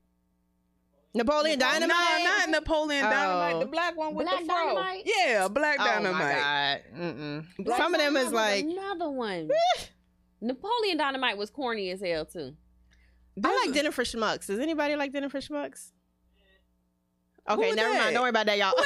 Napoleon 1.14 1.58
Dynamite. 1.58 1.88
No, 1.90 2.24
not 2.26 2.50
Napoleon 2.50 3.04
Dynamite. 3.06 3.54
Oh. 3.56 3.60
The 3.60 3.66
black 3.68 3.96
one 3.96 4.14
with 4.16 4.28
Black 4.28 4.42
the 4.42 4.46
fro. 4.48 4.56
Dynamite? 4.56 5.04
Yeah, 5.06 5.48
Black 5.48 5.78
Dynamite. 5.78 6.12
Oh 6.12 6.18
Dynamite. 6.18 6.36
my 6.36 6.42
god. 6.42 6.82
Mm-mm. 7.16 7.46
Black 7.66 7.78
Some 7.82 7.94
of 7.96 8.02
them 8.02 8.18
is 8.18 8.34
like 8.34 8.66
another 8.66 9.10
one. 9.10 9.50
Napoleon 10.46 10.98
Dynamite 10.98 11.38
was 11.38 11.50
corny 11.50 11.90
as 11.90 12.02
hell 12.02 12.26
too. 12.26 12.56
I 13.44 13.64
like 13.66 13.74
dinner 13.74 13.92
for 13.92 14.04
schmucks. 14.04 14.46
Does 14.48 14.60
anybody 14.60 14.96
like 14.96 15.12
dinner 15.12 15.28
for 15.28 15.40
schmucks? 15.40 15.92
Okay, 17.50 17.74
never 17.74 17.94
that? 17.94 18.04
mind. 18.04 18.14
Don't 18.14 18.22
worry 18.22 18.30
about 18.30 18.46
that, 18.46 18.58
y'all. 18.58 18.74
I 18.78 18.82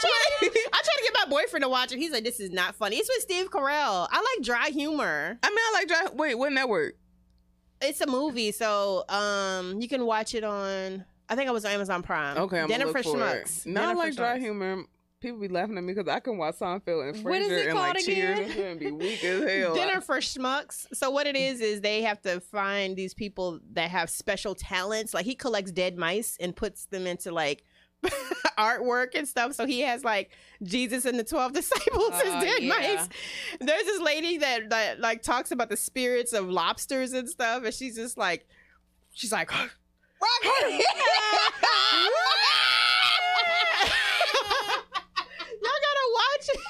tried, 0.00 0.40
I 0.42 0.82
tried 0.82 0.96
to 0.96 1.02
get 1.02 1.14
my 1.14 1.26
boyfriend 1.30 1.62
to 1.62 1.68
watch 1.68 1.92
it. 1.92 1.98
He's 1.98 2.12
like, 2.12 2.24
"This 2.24 2.40
is 2.40 2.50
not 2.50 2.74
funny." 2.74 2.96
It's 2.96 3.08
with 3.08 3.22
Steve 3.22 3.50
Carell. 3.50 4.08
I 4.10 4.16
like 4.36 4.44
dry 4.44 4.68
humor. 4.70 5.38
I 5.42 5.48
mean, 5.48 5.58
I 5.58 5.70
like 5.74 5.88
dry. 5.88 6.06
Wait, 6.14 6.34
what 6.34 6.52
network? 6.52 6.94
It's 7.80 8.00
a 8.00 8.06
movie, 8.06 8.52
so 8.52 9.04
um, 9.08 9.80
you 9.80 9.88
can 9.88 10.04
watch 10.04 10.34
it 10.34 10.44
on. 10.44 11.04
I 11.28 11.36
think 11.36 11.48
I 11.48 11.52
was 11.52 11.64
on 11.64 11.72
Amazon 11.72 12.02
Prime. 12.02 12.38
Okay, 12.38 12.60
I'm 12.60 12.68
dinner 12.68 12.86
gonna 12.86 13.02
for 13.02 13.10
look 13.10 13.18
for 13.18 13.24
schmucks. 13.24 13.66
It. 13.66 13.70
No, 13.70 13.82
I 13.82 13.86
Dinner 13.86 13.94
for 13.94 14.06
like 14.06 14.16
dry 14.16 14.38
humor. 14.38 14.84
People 15.20 15.40
be 15.40 15.48
laughing 15.48 15.76
at 15.76 15.82
me 15.82 15.92
because 15.94 16.08
I 16.08 16.20
can 16.20 16.38
watch 16.38 16.56
Seinfeld 16.56 17.08
and 17.12 17.24
What 17.24 17.40
is 17.42 17.48
Frasier 17.48 17.58
it 17.58 17.66
and 17.68 17.78
like 17.78 17.94
called 17.94 18.04
Cheers 18.04 18.38
again? 18.50 18.64
and 18.70 18.78
be 18.80 18.90
weak 18.92 19.24
as 19.24 19.42
hell. 19.50 19.74
Dinner 19.74 20.00
for 20.00 20.18
schmucks. 20.18 20.86
So 20.92 21.10
what 21.10 21.26
it 21.26 21.34
is 21.34 21.60
is 21.60 21.80
they 21.80 22.02
have 22.02 22.22
to 22.22 22.38
find 22.38 22.96
these 22.96 23.14
people 23.14 23.58
that 23.72 23.90
have 23.90 24.10
special 24.10 24.54
talents. 24.54 25.12
Like 25.14 25.24
he 25.24 25.34
collects 25.34 25.72
dead 25.72 25.96
mice 25.96 26.36
and 26.38 26.54
puts 26.54 26.84
them 26.86 27.06
into 27.08 27.32
like 27.32 27.64
artwork 28.58 29.16
and 29.16 29.26
stuff. 29.26 29.54
So 29.54 29.66
he 29.66 29.80
has 29.80 30.04
like 30.04 30.30
Jesus 30.62 31.04
and 31.04 31.18
the 31.18 31.24
twelve 31.24 31.52
disciples 31.54 32.10
as 32.12 32.22
Oh, 32.24 32.32
ah, 32.36 32.40
dead 32.40 32.62
yeah. 32.62 32.68
mice. 32.78 33.08
There's 33.60 33.84
this 33.84 34.00
lady 34.00 34.38
that, 34.38 34.70
that 34.70 35.00
like 35.00 35.22
talks 35.22 35.50
about 35.50 35.68
the 35.68 35.76
spirits 35.76 36.32
of 36.32 36.48
lobsters 36.48 37.12
and 37.12 37.28
stuff, 37.28 37.64
and 37.64 37.74
she's 37.74 37.96
just 37.96 38.16
like, 38.16 38.46
she's 39.12 39.32
like. 39.32 39.50
Y'all 45.62 45.80
gotta 45.86 46.06
watch 46.14 46.46
it. 46.54 46.60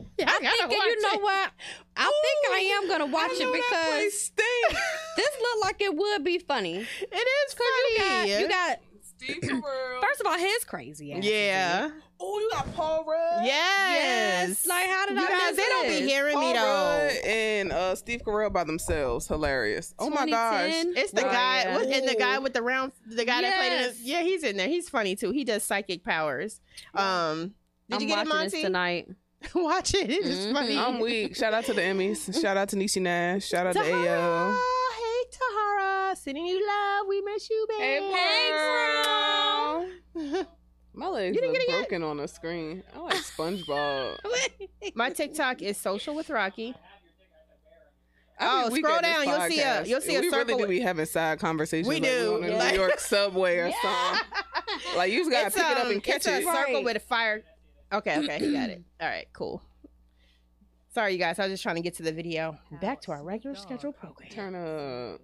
Y'all 0.00 0.11
I 0.28 0.38
gotta 0.40 0.68
think 0.68 0.70
watch 0.70 0.86
you 0.88 1.02
know 1.02 1.12
it. 1.14 1.22
what? 1.22 1.50
I 1.96 2.04
think 2.22 2.54
I 2.54 2.58
am 2.80 2.88
gonna 2.88 3.06
watch 3.06 3.30
it 3.32 3.40
know 3.40 3.52
that 3.52 3.90
place 3.90 4.30
because 4.30 4.72
stink. 4.72 4.78
this 5.16 5.28
look 5.40 5.64
like 5.64 5.80
it 5.80 5.94
would 5.96 6.24
be 6.24 6.38
funny. 6.38 6.76
It 7.00 7.14
is 7.14 7.56
You 7.58 7.98
got, 7.98 8.06
funny. 8.06 8.40
you 8.42 8.48
got 8.48 8.78
Steve 9.02 9.38
Carell. 9.42 10.00
first 10.00 10.20
of 10.20 10.26
all 10.26 10.38
his 10.38 10.64
crazy 10.64 11.12
ass. 11.12 11.22
yeah. 11.24 11.90
oh, 12.18 12.38
you 12.40 12.50
got 12.52 12.74
Paul 12.74 13.04
Rudd. 13.06 13.44
Yes. 13.46 14.48
Yes. 14.48 14.66
Like 14.66 14.86
how 14.88 15.06
did 15.06 15.16
you 15.18 15.24
I 15.24 15.28
guys, 15.28 15.40
miss 15.48 15.56
they 15.56 15.68
don't 15.68 15.82
be 15.86 15.88
this? 16.00 16.10
hearing 16.10 16.40
me 16.40 16.52
Paul 16.52 16.54
though. 16.54 17.06
Rudd 17.08 17.24
and 17.26 17.72
uh, 17.72 17.94
Steve 17.94 18.22
Carell 18.24 18.52
by 18.52 18.64
themselves. 18.64 19.28
Hilarious. 19.28 19.94
Oh 19.98 20.10
my 20.10 20.28
gosh. 20.28 20.72
It's 20.74 21.12
the 21.12 21.26
Oh, 21.26 21.30
guy, 21.30 21.62
yeah. 21.62 21.98
and 21.98 22.08
the 22.08 22.16
guy 22.18 22.38
with 22.38 22.52
the 22.54 22.62
round, 22.62 22.92
the 23.06 23.24
guy 23.24 23.42
that 23.42 23.56
played 23.58 23.68
Yes. 23.72 23.90
it. 23.92 23.96
Yeah, 24.02 24.22
he's 24.22 24.42
in 24.42 24.56
there. 24.56 24.68
He's 24.68 24.88
funny 24.88 25.14
too. 25.14 25.30
He 25.30 25.44
does 25.44 25.62
psychic 25.62 26.02
powers. 26.04 26.60
Um, 26.94 27.54
did 27.88 27.96
I'm 27.96 28.00
you 28.02 28.08
get 28.08 28.12
it, 28.14 28.16
watching 28.16 28.28
Monty? 28.28 28.48
this 28.50 28.62
tonight. 28.62 29.08
Watch 29.54 29.94
it. 29.94 30.10
It 30.10 30.24
is 30.24 30.46
Mhm. 30.46 30.52
funny. 30.52 30.78
I'm 30.78 31.00
weak. 31.00 31.36
Shout 31.36 31.52
out 31.54 31.64
to 31.66 31.74
the 31.74 31.80
Emmys. 31.82 32.40
Shout 32.42 32.56
out 32.56 32.68
to 32.70 32.76
Niecy 32.76 33.00
Nash. 33.02 33.46
Shout 33.46 33.66
out 33.66 33.74
to 33.74 33.82
Tahara, 33.82 34.20
AO. 34.20 34.52
hey 34.96 35.24
Tahara, 35.30 36.16
sending 36.16 36.46
you 36.46 36.66
love. 36.66 37.06
We 37.08 37.20
miss 37.22 37.48
you, 37.50 37.66
babe. 37.68 38.02
girl. 40.14 40.46
My 40.94 41.08
legs 41.08 41.34
You 41.40 41.48
are 41.48 41.52
get 41.52 41.68
yet? 41.68 41.76
broken 41.78 42.02
on 42.02 42.18
the 42.18 42.28
screen. 42.28 42.82
I 42.94 42.98
like 42.98 43.14
SpongeBob. 43.14 44.18
My 44.94 45.08
TikTok 45.10 45.62
is 45.62 45.78
social 45.78 46.14
with 46.14 46.28
Rocky. 46.28 46.74
I 48.38 48.46
Oh, 48.46 48.62
mean, 48.64 48.72
we 48.72 48.78
scroll 48.80 49.00
down, 49.00 49.26
you'll 49.26 49.40
see 49.48 49.60
a- 49.60 49.64
podcast. 49.64 49.86
you'll 49.86 50.00
see 50.02 50.16
a 50.16 50.20
we 50.20 50.30
circle 50.30 50.46
really 50.46 50.54
do 50.54 50.60
with- 50.62 50.68
be 50.70 50.80
having 50.80 51.06
side 51.06 51.38
conversations. 51.38 51.88
We 51.88 51.94
like 52.00 52.02
do. 52.10 52.34
on 52.34 52.44
a 52.44 52.48
Yeah. 52.48 52.70
New 52.72 52.76
York 52.76 52.98
subway 53.00 53.56
or 53.58 53.72
something. 53.80 54.26
Like 54.96 55.12
you 55.12 55.20
just 55.20 55.30
gotta 55.30 55.46
It's, 55.46 55.56
pick 55.56 55.64
it 55.64 55.76
up 55.78 55.84
um, 55.86 55.92
and 55.92 56.02
catch 56.02 56.16
it's 56.16 56.26
a 56.26 56.38
it. 56.38 56.44
circle 56.44 56.74
Right. 56.74 56.84
with 56.84 56.96
a 56.96 57.00
fire. 57.00 57.42
Okay, 57.92 58.18
okay, 58.18 58.38
he 58.38 58.52
got 58.52 58.70
it. 58.70 58.82
All 59.00 59.08
right, 59.08 59.26
cool. 59.32 59.62
Sorry, 60.88 61.12
you 61.12 61.18
guys. 61.18 61.38
I 61.38 61.44
was 61.44 61.52
just 61.52 61.62
trying 61.62 61.76
to 61.76 61.82
get 61.82 61.94
to 61.94 62.02
the 62.02 62.12
video. 62.12 62.58
Back 62.80 63.00
to 63.02 63.12
our 63.12 63.22
regular 63.22 63.56
schedule 63.56 63.92
program. 63.92 64.28
Turn 64.30 64.54
up. 64.54 65.20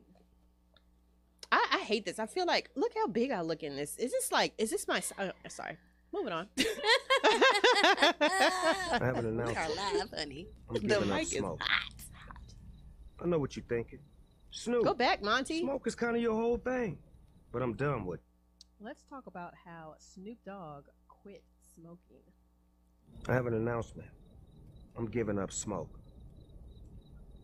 I, 1.51 1.67
I 1.73 1.79
hate 1.79 2.05
this. 2.05 2.19
I 2.19 2.27
feel 2.27 2.45
like 2.47 2.71
look 2.75 2.93
how 2.95 3.07
big 3.07 3.31
I 3.31 3.41
look 3.43 3.63
in 3.63 3.77
this. 3.77 3.97
Is 3.97 4.13
this 4.13 4.31
like? 4.33 4.55
Is 4.59 4.71
this 4.71 4.87
my? 4.89 5.03
Uh, 5.19 5.31
sorry. 5.49 5.77
Moving 6.13 6.33
on. 6.33 6.49
I 6.59 6.65
have 9.01 9.17
an 9.19 9.27
announcement. 9.27 9.77
live, 9.77 10.11
honey. 10.17 10.47
I'm 10.69 10.75
The 10.75 10.81
giving 10.81 11.11
up 11.11 11.17
mic 11.17 11.23
is 11.25 11.31
smoke. 11.39 11.61
I 13.23 13.27
know 13.27 13.39
what 13.39 13.57
you're 13.57 13.65
thinking. 13.69 13.99
Snoop, 14.51 14.85
Go 14.85 14.95
back, 14.95 15.23
Monty. 15.23 15.61
smoke 15.61 15.87
is 15.87 15.95
kind 15.95 16.17
of 16.17 16.23
your 16.23 16.35
whole 16.35 16.57
thing. 16.57 16.99
But 17.53 17.61
I'm 17.63 17.75
done 17.75 18.07
with 18.07 18.21
it. 18.21 18.25
Let's 18.81 19.03
talk 19.05 19.27
about 19.27 19.53
how 19.67 19.95
Snoop 19.99 20.39
Dogg 20.47 20.85
quit 21.09 21.43
smoking. 21.75 22.23
I 23.29 23.35
have 23.35 23.47
an 23.47 23.55
announcement. 23.55 24.09
I'm 24.97 25.07
giving 25.07 25.39
up 25.39 25.53
smoke. 25.53 25.99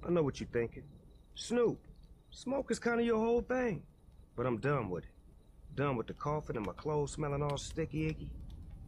I 0.06 0.10
know 0.10 0.22
what 0.22 0.40
you're 0.40 0.48
thinking. 0.52 0.84
Snoop, 1.34 1.78
smoke 2.30 2.70
is 2.70 2.78
kind 2.78 3.00
of 3.00 3.06
your 3.06 3.18
whole 3.18 3.42
thing. 3.42 3.82
But 4.36 4.46
I'm 4.46 4.58
done 4.58 4.88
with 4.90 5.04
it. 5.04 5.10
Done 5.74 5.96
with 5.96 6.06
the 6.06 6.14
coughing 6.14 6.56
and 6.56 6.66
my 6.66 6.72
clothes 6.72 7.12
smelling 7.12 7.42
all 7.42 7.56
sticky 7.56 8.06
icky. 8.06 8.30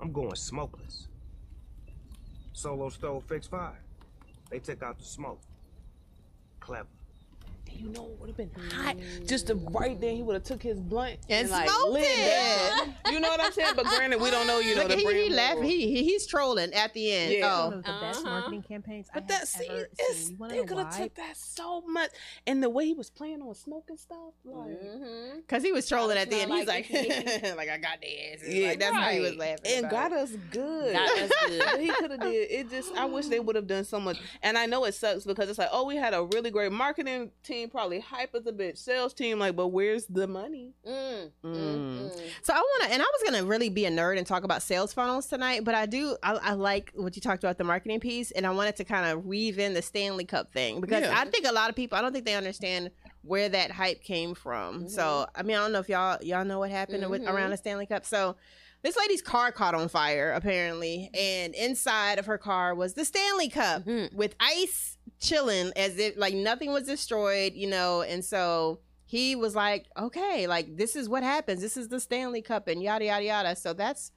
I'm 0.00 0.12
going 0.12 0.34
smokeless. 0.34 1.08
Solo 2.52 2.88
stove 2.88 3.24
fix 3.28 3.46
fire. 3.46 3.82
They 4.50 4.58
took 4.58 4.82
out 4.82 4.98
the 4.98 5.04
smoke. 5.04 5.40
Clever. 6.60 6.88
You 7.72 7.88
know 7.90 8.02
what 8.02 8.20
would 8.20 8.28
have 8.30 8.36
been 8.36 8.50
hot? 8.72 8.96
Just 9.26 9.46
to 9.48 9.54
right 9.54 10.00
then 10.00 10.16
he 10.16 10.22
would 10.22 10.34
have 10.34 10.42
took 10.44 10.62
his 10.62 10.80
blunt 10.80 11.18
And 11.28 11.50
like 11.50 11.68
smoked 11.68 11.92
lit 11.92 12.02
it. 12.04 12.16
that. 12.16 12.86
You 13.12 13.20
know 13.20 13.28
what 13.28 13.40
I'm 13.40 13.52
saying? 13.52 13.74
But 13.76 13.86
granted, 13.86 14.20
we 14.20 14.30
don't 14.30 14.46
know. 14.46 14.58
You 14.58 14.74
know 14.74 14.82
Look, 14.82 14.90
the 14.92 14.96
he, 14.96 15.04
brand. 15.04 15.18
he 15.18 15.30
laughed. 15.30 15.54
level. 15.56 15.62
He, 15.70 15.90
he 15.92 16.04
he's 16.04 16.26
trolling 16.26 16.72
at 16.72 16.94
the 16.94 17.12
end. 17.12 17.32
Yeah. 17.34 17.64
One 17.64 17.74
Oh, 17.74 17.76
of 17.78 17.84
the 17.84 17.92
best 18.00 18.20
Uh-huh. 18.20 18.30
marketing 18.30 18.62
campaigns 18.62 19.08
I 19.14 19.20
But 19.20 19.30
have 19.30 19.40
that 19.40 19.48
see, 19.48 19.66
ever 19.68 19.88
it's, 19.98 20.26
seen. 20.28 20.38
They 20.48 20.64
could 20.64 20.78
have 20.78 20.96
took 20.96 21.14
that 21.16 21.36
so 21.36 21.82
much, 21.82 22.10
and 22.46 22.62
the 22.62 22.70
way 22.70 22.86
he 22.86 22.94
was 22.94 23.10
playing 23.10 23.42
on 23.42 23.54
smoking 23.54 23.96
stuff, 23.96 24.32
like 24.44 24.66
Mm-hmm. 24.70 25.38
because 25.40 25.62
he 25.62 25.72
was 25.72 25.88
trolling 25.88 26.16
at 26.18 26.30
the 26.30 26.36
end. 26.36 26.46
Smell 26.46 26.58
He's 26.58 26.66
like, 26.66 26.90
like 26.90 27.56
like 27.56 27.68
I 27.68 27.78
got 27.78 28.00
the 28.00 28.32
ass. 28.32 28.40
Yeah, 28.48 28.68
like, 28.68 28.80
that's 28.80 28.94
how 28.96 29.10
he 29.10 29.20
was 29.20 29.36
laughing. 29.36 29.60
and 29.66 29.86
about 29.86 30.10
got 30.10 30.12
it. 30.12 30.18
us 30.18 30.30
good. 30.50 30.92
Got 30.94 31.18
us 31.18 31.30
good. 31.46 31.80
He 31.80 31.88
could 31.90 32.10
have 32.10 32.20
did. 32.20 32.50
It 32.50 32.70
just 32.70 32.92
I 32.94 33.04
wish 33.04 33.26
they 33.26 33.40
would 33.40 33.54
have 33.56 33.66
done 33.66 33.84
so 33.84 34.00
much. 34.00 34.18
And 34.42 34.56
I 34.58 34.66
know 34.66 34.84
it 34.84 34.94
sucks 34.94 35.24
because 35.24 35.48
it's 35.48 35.58
like, 35.58 35.68
oh, 35.72 35.84
we 35.86 35.96
had 35.96 36.14
a 36.14 36.24
really 36.24 36.50
great 36.50 36.72
marketing 36.72 37.30
team, 37.42 37.55
probably 37.66 38.00
hype 38.00 38.34
as 38.34 38.46
a 38.46 38.52
bitch, 38.52 38.76
sales 38.76 39.14
team, 39.14 39.38
like, 39.38 39.56
but 39.56 39.68
where's 39.68 40.04
the 40.06 40.26
money? 40.26 40.74
Mm. 40.86 41.30
Mm. 41.42 42.20
So 42.42 42.52
I 42.52 42.58
want 42.58 42.84
to, 42.84 42.92
and 42.92 43.02
I 43.02 43.04
was 43.06 43.22
gonna 43.30 43.44
really 43.44 43.68
be 43.70 43.86
a 43.86 43.90
nerd 43.90 44.18
and 44.18 44.26
talk 44.26 44.44
about 44.44 44.62
sales 44.62 44.92
funnels 44.92 45.26
tonight, 45.26 45.64
but 45.64 45.74
I 45.74 45.86
do, 45.86 46.16
I, 46.22 46.34
I 46.34 46.52
like 46.52 46.92
what 46.94 47.16
you 47.16 47.22
talked 47.22 47.42
about 47.42 47.56
the 47.58 47.64
marketing 47.64 48.00
piece, 48.00 48.30
and 48.32 48.46
I 48.46 48.50
wanted 48.50 48.76
to 48.76 48.84
kind 48.84 49.06
of 49.06 49.24
weave 49.24 49.58
in 49.58 49.72
the 49.74 49.82
Stanley 49.82 50.24
Cup 50.24 50.52
thing 50.52 50.80
because 50.80 51.02
Yeah. 51.02 51.18
I 51.18 51.24
think 51.24 51.46
a 51.46 51.52
lot 51.52 51.70
of 51.70 51.76
people, 51.76 51.96
I 51.96 52.02
don't 52.02 52.12
think 52.12 52.26
they 52.26 52.34
understand 52.34 52.90
where 53.22 53.48
that 53.48 53.70
hype 53.72 54.02
came 54.02 54.34
from. 54.34 54.88
So 54.88 55.26
I 55.34 55.42
mean, 55.42 55.56
I 55.56 55.60
don't 55.60 55.72
know 55.72 55.80
if 55.80 55.88
y'all 55.88 56.22
y'all 56.22 56.44
know 56.44 56.60
what 56.60 56.70
happened 56.70 57.08
with 57.10 57.22
Mhm. 57.22 57.32
around 57.32 57.50
the 57.50 57.56
Stanley 57.56 57.86
Cup. 57.86 58.04
So 58.04 58.36
this 58.82 58.96
lady's 58.96 59.20
car 59.22 59.50
caught 59.50 59.74
on 59.74 59.88
fire 59.88 60.30
apparently, 60.32 61.10
and 61.12 61.52
inside 61.56 62.20
of 62.20 62.26
her 62.26 62.38
car 62.38 62.72
was 62.74 62.94
the 62.94 63.04
Stanley 63.04 63.48
Cup 63.48 63.84
Mhm. 63.84 64.12
with 64.14 64.36
ice 64.38 64.95
chilling 65.20 65.72
as 65.76 65.98
if 65.98 66.16
like 66.16 66.34
nothing 66.34 66.72
was 66.72 66.84
destroyed, 66.84 67.54
you 67.54 67.66
know, 67.66 68.02
and 68.02 68.24
so 68.24 68.80
he 69.04 69.36
was 69.36 69.54
like, 69.54 69.86
okay, 69.96 70.46
like 70.46 70.76
this 70.76 70.96
is 70.96 71.08
what 71.08 71.22
happens. 71.22 71.60
This 71.60 71.76
is 71.76 71.88
the 71.88 72.00
Stanley 72.00 72.42
Cup 72.42 72.68
and 72.68 72.82
yada 72.82 73.04
yada 73.04 73.24
yada. 73.24 73.56
So 73.56 73.72
that's 73.72 74.12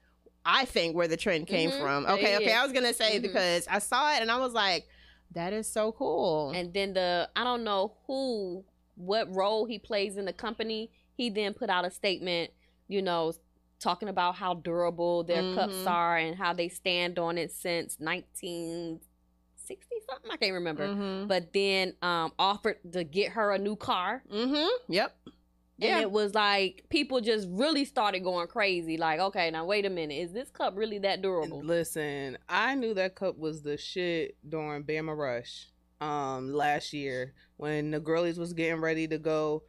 I 0.45 0.66
think 0.66 0.95
where 0.95 1.08
the 1.08 1.18
trend 1.18 1.47
came 1.47 1.70
Mhm. 1.72 1.80
from. 1.80 2.06
Okay, 2.06 2.38
okay. 2.38 2.54
I 2.54 2.64
was 2.64 2.72
gonna 2.74 2.93
say 2.93 3.20
Mhm. 3.20 3.22
because 3.24 3.68
I 3.68 3.80
saw 3.80 4.14
it 4.16 4.22
and 4.22 4.32
I 4.32 4.39
was 4.39 4.54
like, 4.54 4.88
that 5.32 5.54
is 5.54 5.72
so 5.72 5.91
cool. 5.91 6.52
And 6.52 6.74
then 6.74 6.93
the 6.93 7.30
I 7.36 7.43
don't 7.43 7.64
know 7.64 7.97
who 8.08 8.66
what 8.95 9.34
role 9.34 9.66
he 9.66 9.80
plays 9.80 10.18
in 10.18 10.26
the 10.26 10.34
company. 10.34 10.91
He 11.16 11.30
then 11.30 11.54
put 11.54 11.70
out 11.70 11.86
a 11.86 11.91
statement, 11.91 12.52
you 12.88 13.02
know, 13.02 13.34
talking 13.80 14.10
about 14.10 14.36
how 14.36 14.56
durable 14.56 15.24
their 15.24 15.54
cups 15.54 15.84
Mhm. 15.84 15.88
are 15.91 16.18
and 16.18 16.36
how 16.36 16.54
they 16.54 16.68
stand 16.68 17.20
on 17.20 17.38
it 17.38 17.52
since 17.52 17.97
1960 18.00 19.09
something. 20.10 20.32
I 20.32 20.38
can't 20.38 20.53
remember. 20.53 20.88
mm-hmm. 20.88 21.28
But 21.28 21.53
then 21.53 21.93
um 22.01 22.34
offered 22.39 22.78
to 22.93 23.03
get 23.03 23.32
her 23.34 23.51
a 23.51 23.57
new 23.57 23.76
car. 23.76 24.24
mm-hmm. 24.32 24.68
Yep. 24.93 25.16
And 25.82 25.89
Yeah. 25.89 26.01
it 26.01 26.12
was 26.12 26.34
like 26.34 26.84
people 26.89 27.22
just 27.22 27.47
really 27.49 27.86
started 27.86 28.20
going 28.20 28.47
crazy. 28.47 28.97
Like, 28.97 29.20
okay, 29.22 29.49
now 29.49 29.66
wait 29.66 29.86
a 29.86 29.89
minute, 29.89 30.16
is 30.16 30.34
this 30.34 30.49
cup 30.51 30.76
really 30.76 30.99
that 30.99 31.22
durable? 31.22 31.62
Listen, 31.64 32.38
I 32.49 32.76
knew 32.76 32.93
that 32.95 33.16
cup 33.16 33.38
was 33.38 33.62
the 33.62 33.78
shit 33.78 34.36
during 34.47 34.84
Bama 34.84 35.16
Rush 35.18 35.68
um 36.01 36.53
last 36.53 36.93
year 36.93 37.34
when 37.57 37.91
the 37.91 37.99
girlies 37.99 38.38
was 38.39 38.53
getting 38.53 38.80
ready 38.80 39.05
to 39.07 39.18
go 39.18 39.64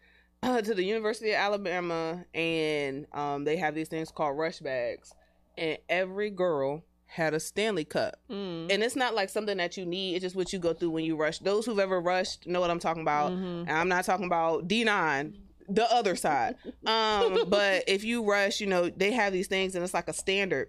uh, 0.45 0.61
to 0.62 0.74
the 0.74 0.84
University 0.84 1.30
of 1.30 1.36
Alabama 1.36 2.24
and 2.34 3.07
um 3.12 3.43
they 3.45 3.57
have 3.57 3.74
these 3.74 3.88
things 3.88 4.11
called 4.12 4.38
rush 4.38 4.61
bags 4.61 5.12
and 5.59 5.76
every 5.88 6.30
girl 6.30 6.84
had 7.13 7.35
a 7.35 7.41
Stanley 7.41 7.85
cup. 7.85 8.15
Mm. 8.31 8.73
And 8.73 8.83
it's 8.85 8.95
not 8.95 9.15
like 9.15 9.29
something 9.31 9.57
that 9.57 9.77
you 9.77 9.85
need, 9.85 10.15
it's 10.15 10.23
just 10.23 10.37
what 10.37 10.53
you 10.53 10.59
go 10.61 10.73
through 10.73 10.91
when 10.91 11.05
you 11.05 11.17
rush. 11.17 11.41
Those 11.41 11.67
who've 11.67 11.79
ever 11.79 12.01
rushed 12.01 12.47
know 12.47 12.61
what 12.61 12.71
I'm 12.71 12.79
talking 12.79 13.03
about. 13.03 13.33
Mhm. 13.33 13.63
And 13.63 13.71
I'm 13.73 13.89
not 13.89 14.05
talking 14.05 14.27
about 14.27 14.69
D9, 14.69 15.35
the 15.69 15.93
other 15.93 16.15
side. 16.15 16.55
Um, 16.87 17.45
but 17.49 17.85
if 17.89 18.05
you 18.05 18.23
rush, 18.25 18.61
you 18.61 18.69
know, 18.69 18.89
they 18.91 19.11
have 19.13 19.33
these 19.33 19.49
things 19.49 19.75
and 19.75 19.83
it's 19.83 19.95
like 19.95 20.09
a 20.09 20.13
standard 20.13 20.69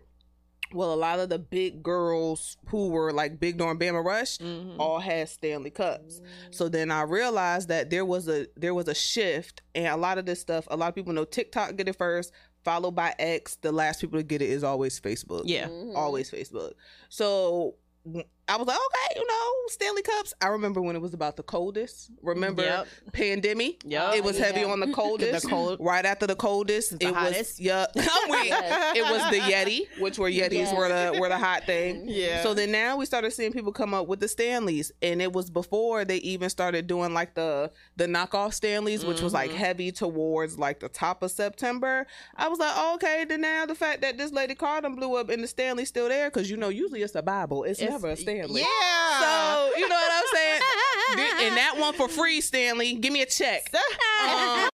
well, 0.74 0.94
a 0.94 0.96
lot 0.96 1.20
of 1.20 1.28
the 1.28 1.38
big 1.38 1.84
girls 1.84 2.56
who 2.68 2.88
were 2.92 3.12
like 3.12 3.42
big 3.42 3.58
during 3.58 3.78
Bama 3.78 4.02
Rush 4.06 4.38
Mhm. 4.38 4.78
all 4.80 5.00
had 5.02 5.28
Stanley 5.28 5.70
Cups. 5.70 6.22
So 6.50 6.70
then 6.70 6.92
I 6.92 7.02
realized 7.02 7.68
that 7.68 7.90
there 7.90 8.06
was 8.06 8.30
a 8.30 8.48
there 8.56 8.74
was 8.74 8.88
a 8.88 8.94
shift, 8.96 9.62
and 9.76 9.88
a 9.88 9.98
lot 9.98 10.18
of 10.18 10.26
this 10.26 10.40
stuff. 10.40 10.66
A 10.72 10.78
lot 10.78 10.88
of 10.88 10.96
people 10.96 11.12
know 11.12 11.26
TikTok 11.26 11.76
get 11.76 11.90
it 11.90 11.98
first, 11.98 12.32
followed 12.64 12.92
by 12.92 13.14
X. 13.20 13.56
The 13.58 13.72
last 13.72 14.02
people 14.02 14.20
to 14.20 14.24
get 14.24 14.42
it 14.42 14.50
is 14.50 14.64
always 14.64 15.00
Facebook. 15.00 15.44
Yeah. 15.46 15.68
Mhm. 15.68 15.96
always 15.96 16.30
Facebook. 16.32 16.74
So 17.10 17.76
I 18.52 18.58
was 18.58 18.68
like, 18.68 18.78
okay, 18.78 19.20
you 19.20 19.28
know, 19.28 19.52
Stanley 19.68 20.02
Cups. 20.02 20.34
I 20.42 20.48
remember 20.48 20.82
when 20.82 20.96
it 20.96 21.02
was 21.02 21.14
about 21.14 21.38
the 21.38 21.44
coldest. 21.44 22.10
Remember 22.22 22.64
Yep. 22.64 22.88
pandemic? 23.14 23.84
Yep. 23.86 24.16
It 24.16 24.24
was 24.24 24.38
Yeah. 24.38 24.46
heavy 24.48 24.64
on 24.64 24.80
the 24.80 24.88
coldest. 24.94 25.44
The 25.44 25.50
cold- 25.50 25.78
Right 25.80 26.06
after 26.06 26.28
the 26.28 26.36
coldest, 26.36 27.00
The 27.00 27.08
it 27.08 27.14
was 27.14 27.60
yeah. 27.60 27.86
I'm. 27.96 28.46
Yes. 28.46 28.98
It 28.98 29.04
was 29.04 29.32
the 29.32 29.40
Yeti, 29.40 30.02
which 30.02 30.18
were 30.18 30.30
Yetis 30.30 30.52
Yes. 30.52 30.76
were 30.76 30.88
the 30.88 31.18
were 31.20 31.30
the 31.30 31.38
hot 31.38 31.64
thing. 31.66 32.08
Yeah. 32.12 32.44
So 32.44 32.54
then 32.54 32.72
now 32.72 32.98
we 32.98 33.06
started 33.06 33.32
seeing 33.32 33.54
people 33.54 33.72
come 33.72 33.94
up 33.94 34.08
with 34.08 34.20
the 34.20 34.28
Stanleys, 34.28 34.92
and 35.02 35.22
it 35.22 35.32
was 35.32 35.50
before 35.50 36.04
they 36.06 36.18
even 36.18 36.50
started 36.50 36.88
doing 36.88 37.14
like 37.14 37.36
the 37.36 37.72
the 37.96 38.06
knockoff 38.06 38.54
Stanleys, 38.54 39.06
which 39.06 39.22
was 39.22 39.34
like 39.34 39.52
Mhm. 39.52 39.56
heavy 39.56 39.92
towards 39.92 40.58
like 40.60 40.80
the 40.82 40.90
top 40.90 41.24
of 41.24 41.32
September. 41.32 42.06
I 42.36 42.48
was 42.50 42.60
like, 42.60 42.72
oh, 42.76 42.96
okay, 42.96 43.26
then 43.28 43.42
now 43.42 43.66
the 43.66 43.76
fact 43.76 44.02
that 44.02 44.18
this 44.18 44.32
lady 44.32 44.56
Carden 44.56 44.96
blew 44.96 45.16
up 45.16 45.30
and 45.30 45.42
the 45.44 45.48
Stanley's 45.48 45.88
still 45.90 46.10
there, 46.10 46.30
because 46.30 46.50
you 46.50 46.58
know 46.58 46.70
usually 46.70 47.02
it's 47.02 47.16
a 47.16 47.22
Bible, 47.22 47.64
it's, 47.64 47.80
It's- 47.80 47.92
never 47.92 48.10
a 48.10 48.16
Stanley. 48.42 48.62
Yeah. 48.62 49.20
So 49.20 49.72
you 49.78 49.88
know 49.88 49.96
what 49.96 50.12
I'm 50.12 50.24
saying? 50.34 50.62
and 51.48 51.58
that 51.58 51.76
one 51.78 51.94
for 51.94 52.08
free, 52.08 52.42
Stanley. 52.42 52.96
Give 52.96 53.12
me 53.14 53.22
a 53.22 53.26
check. 53.26 53.72
Um, 53.74 53.80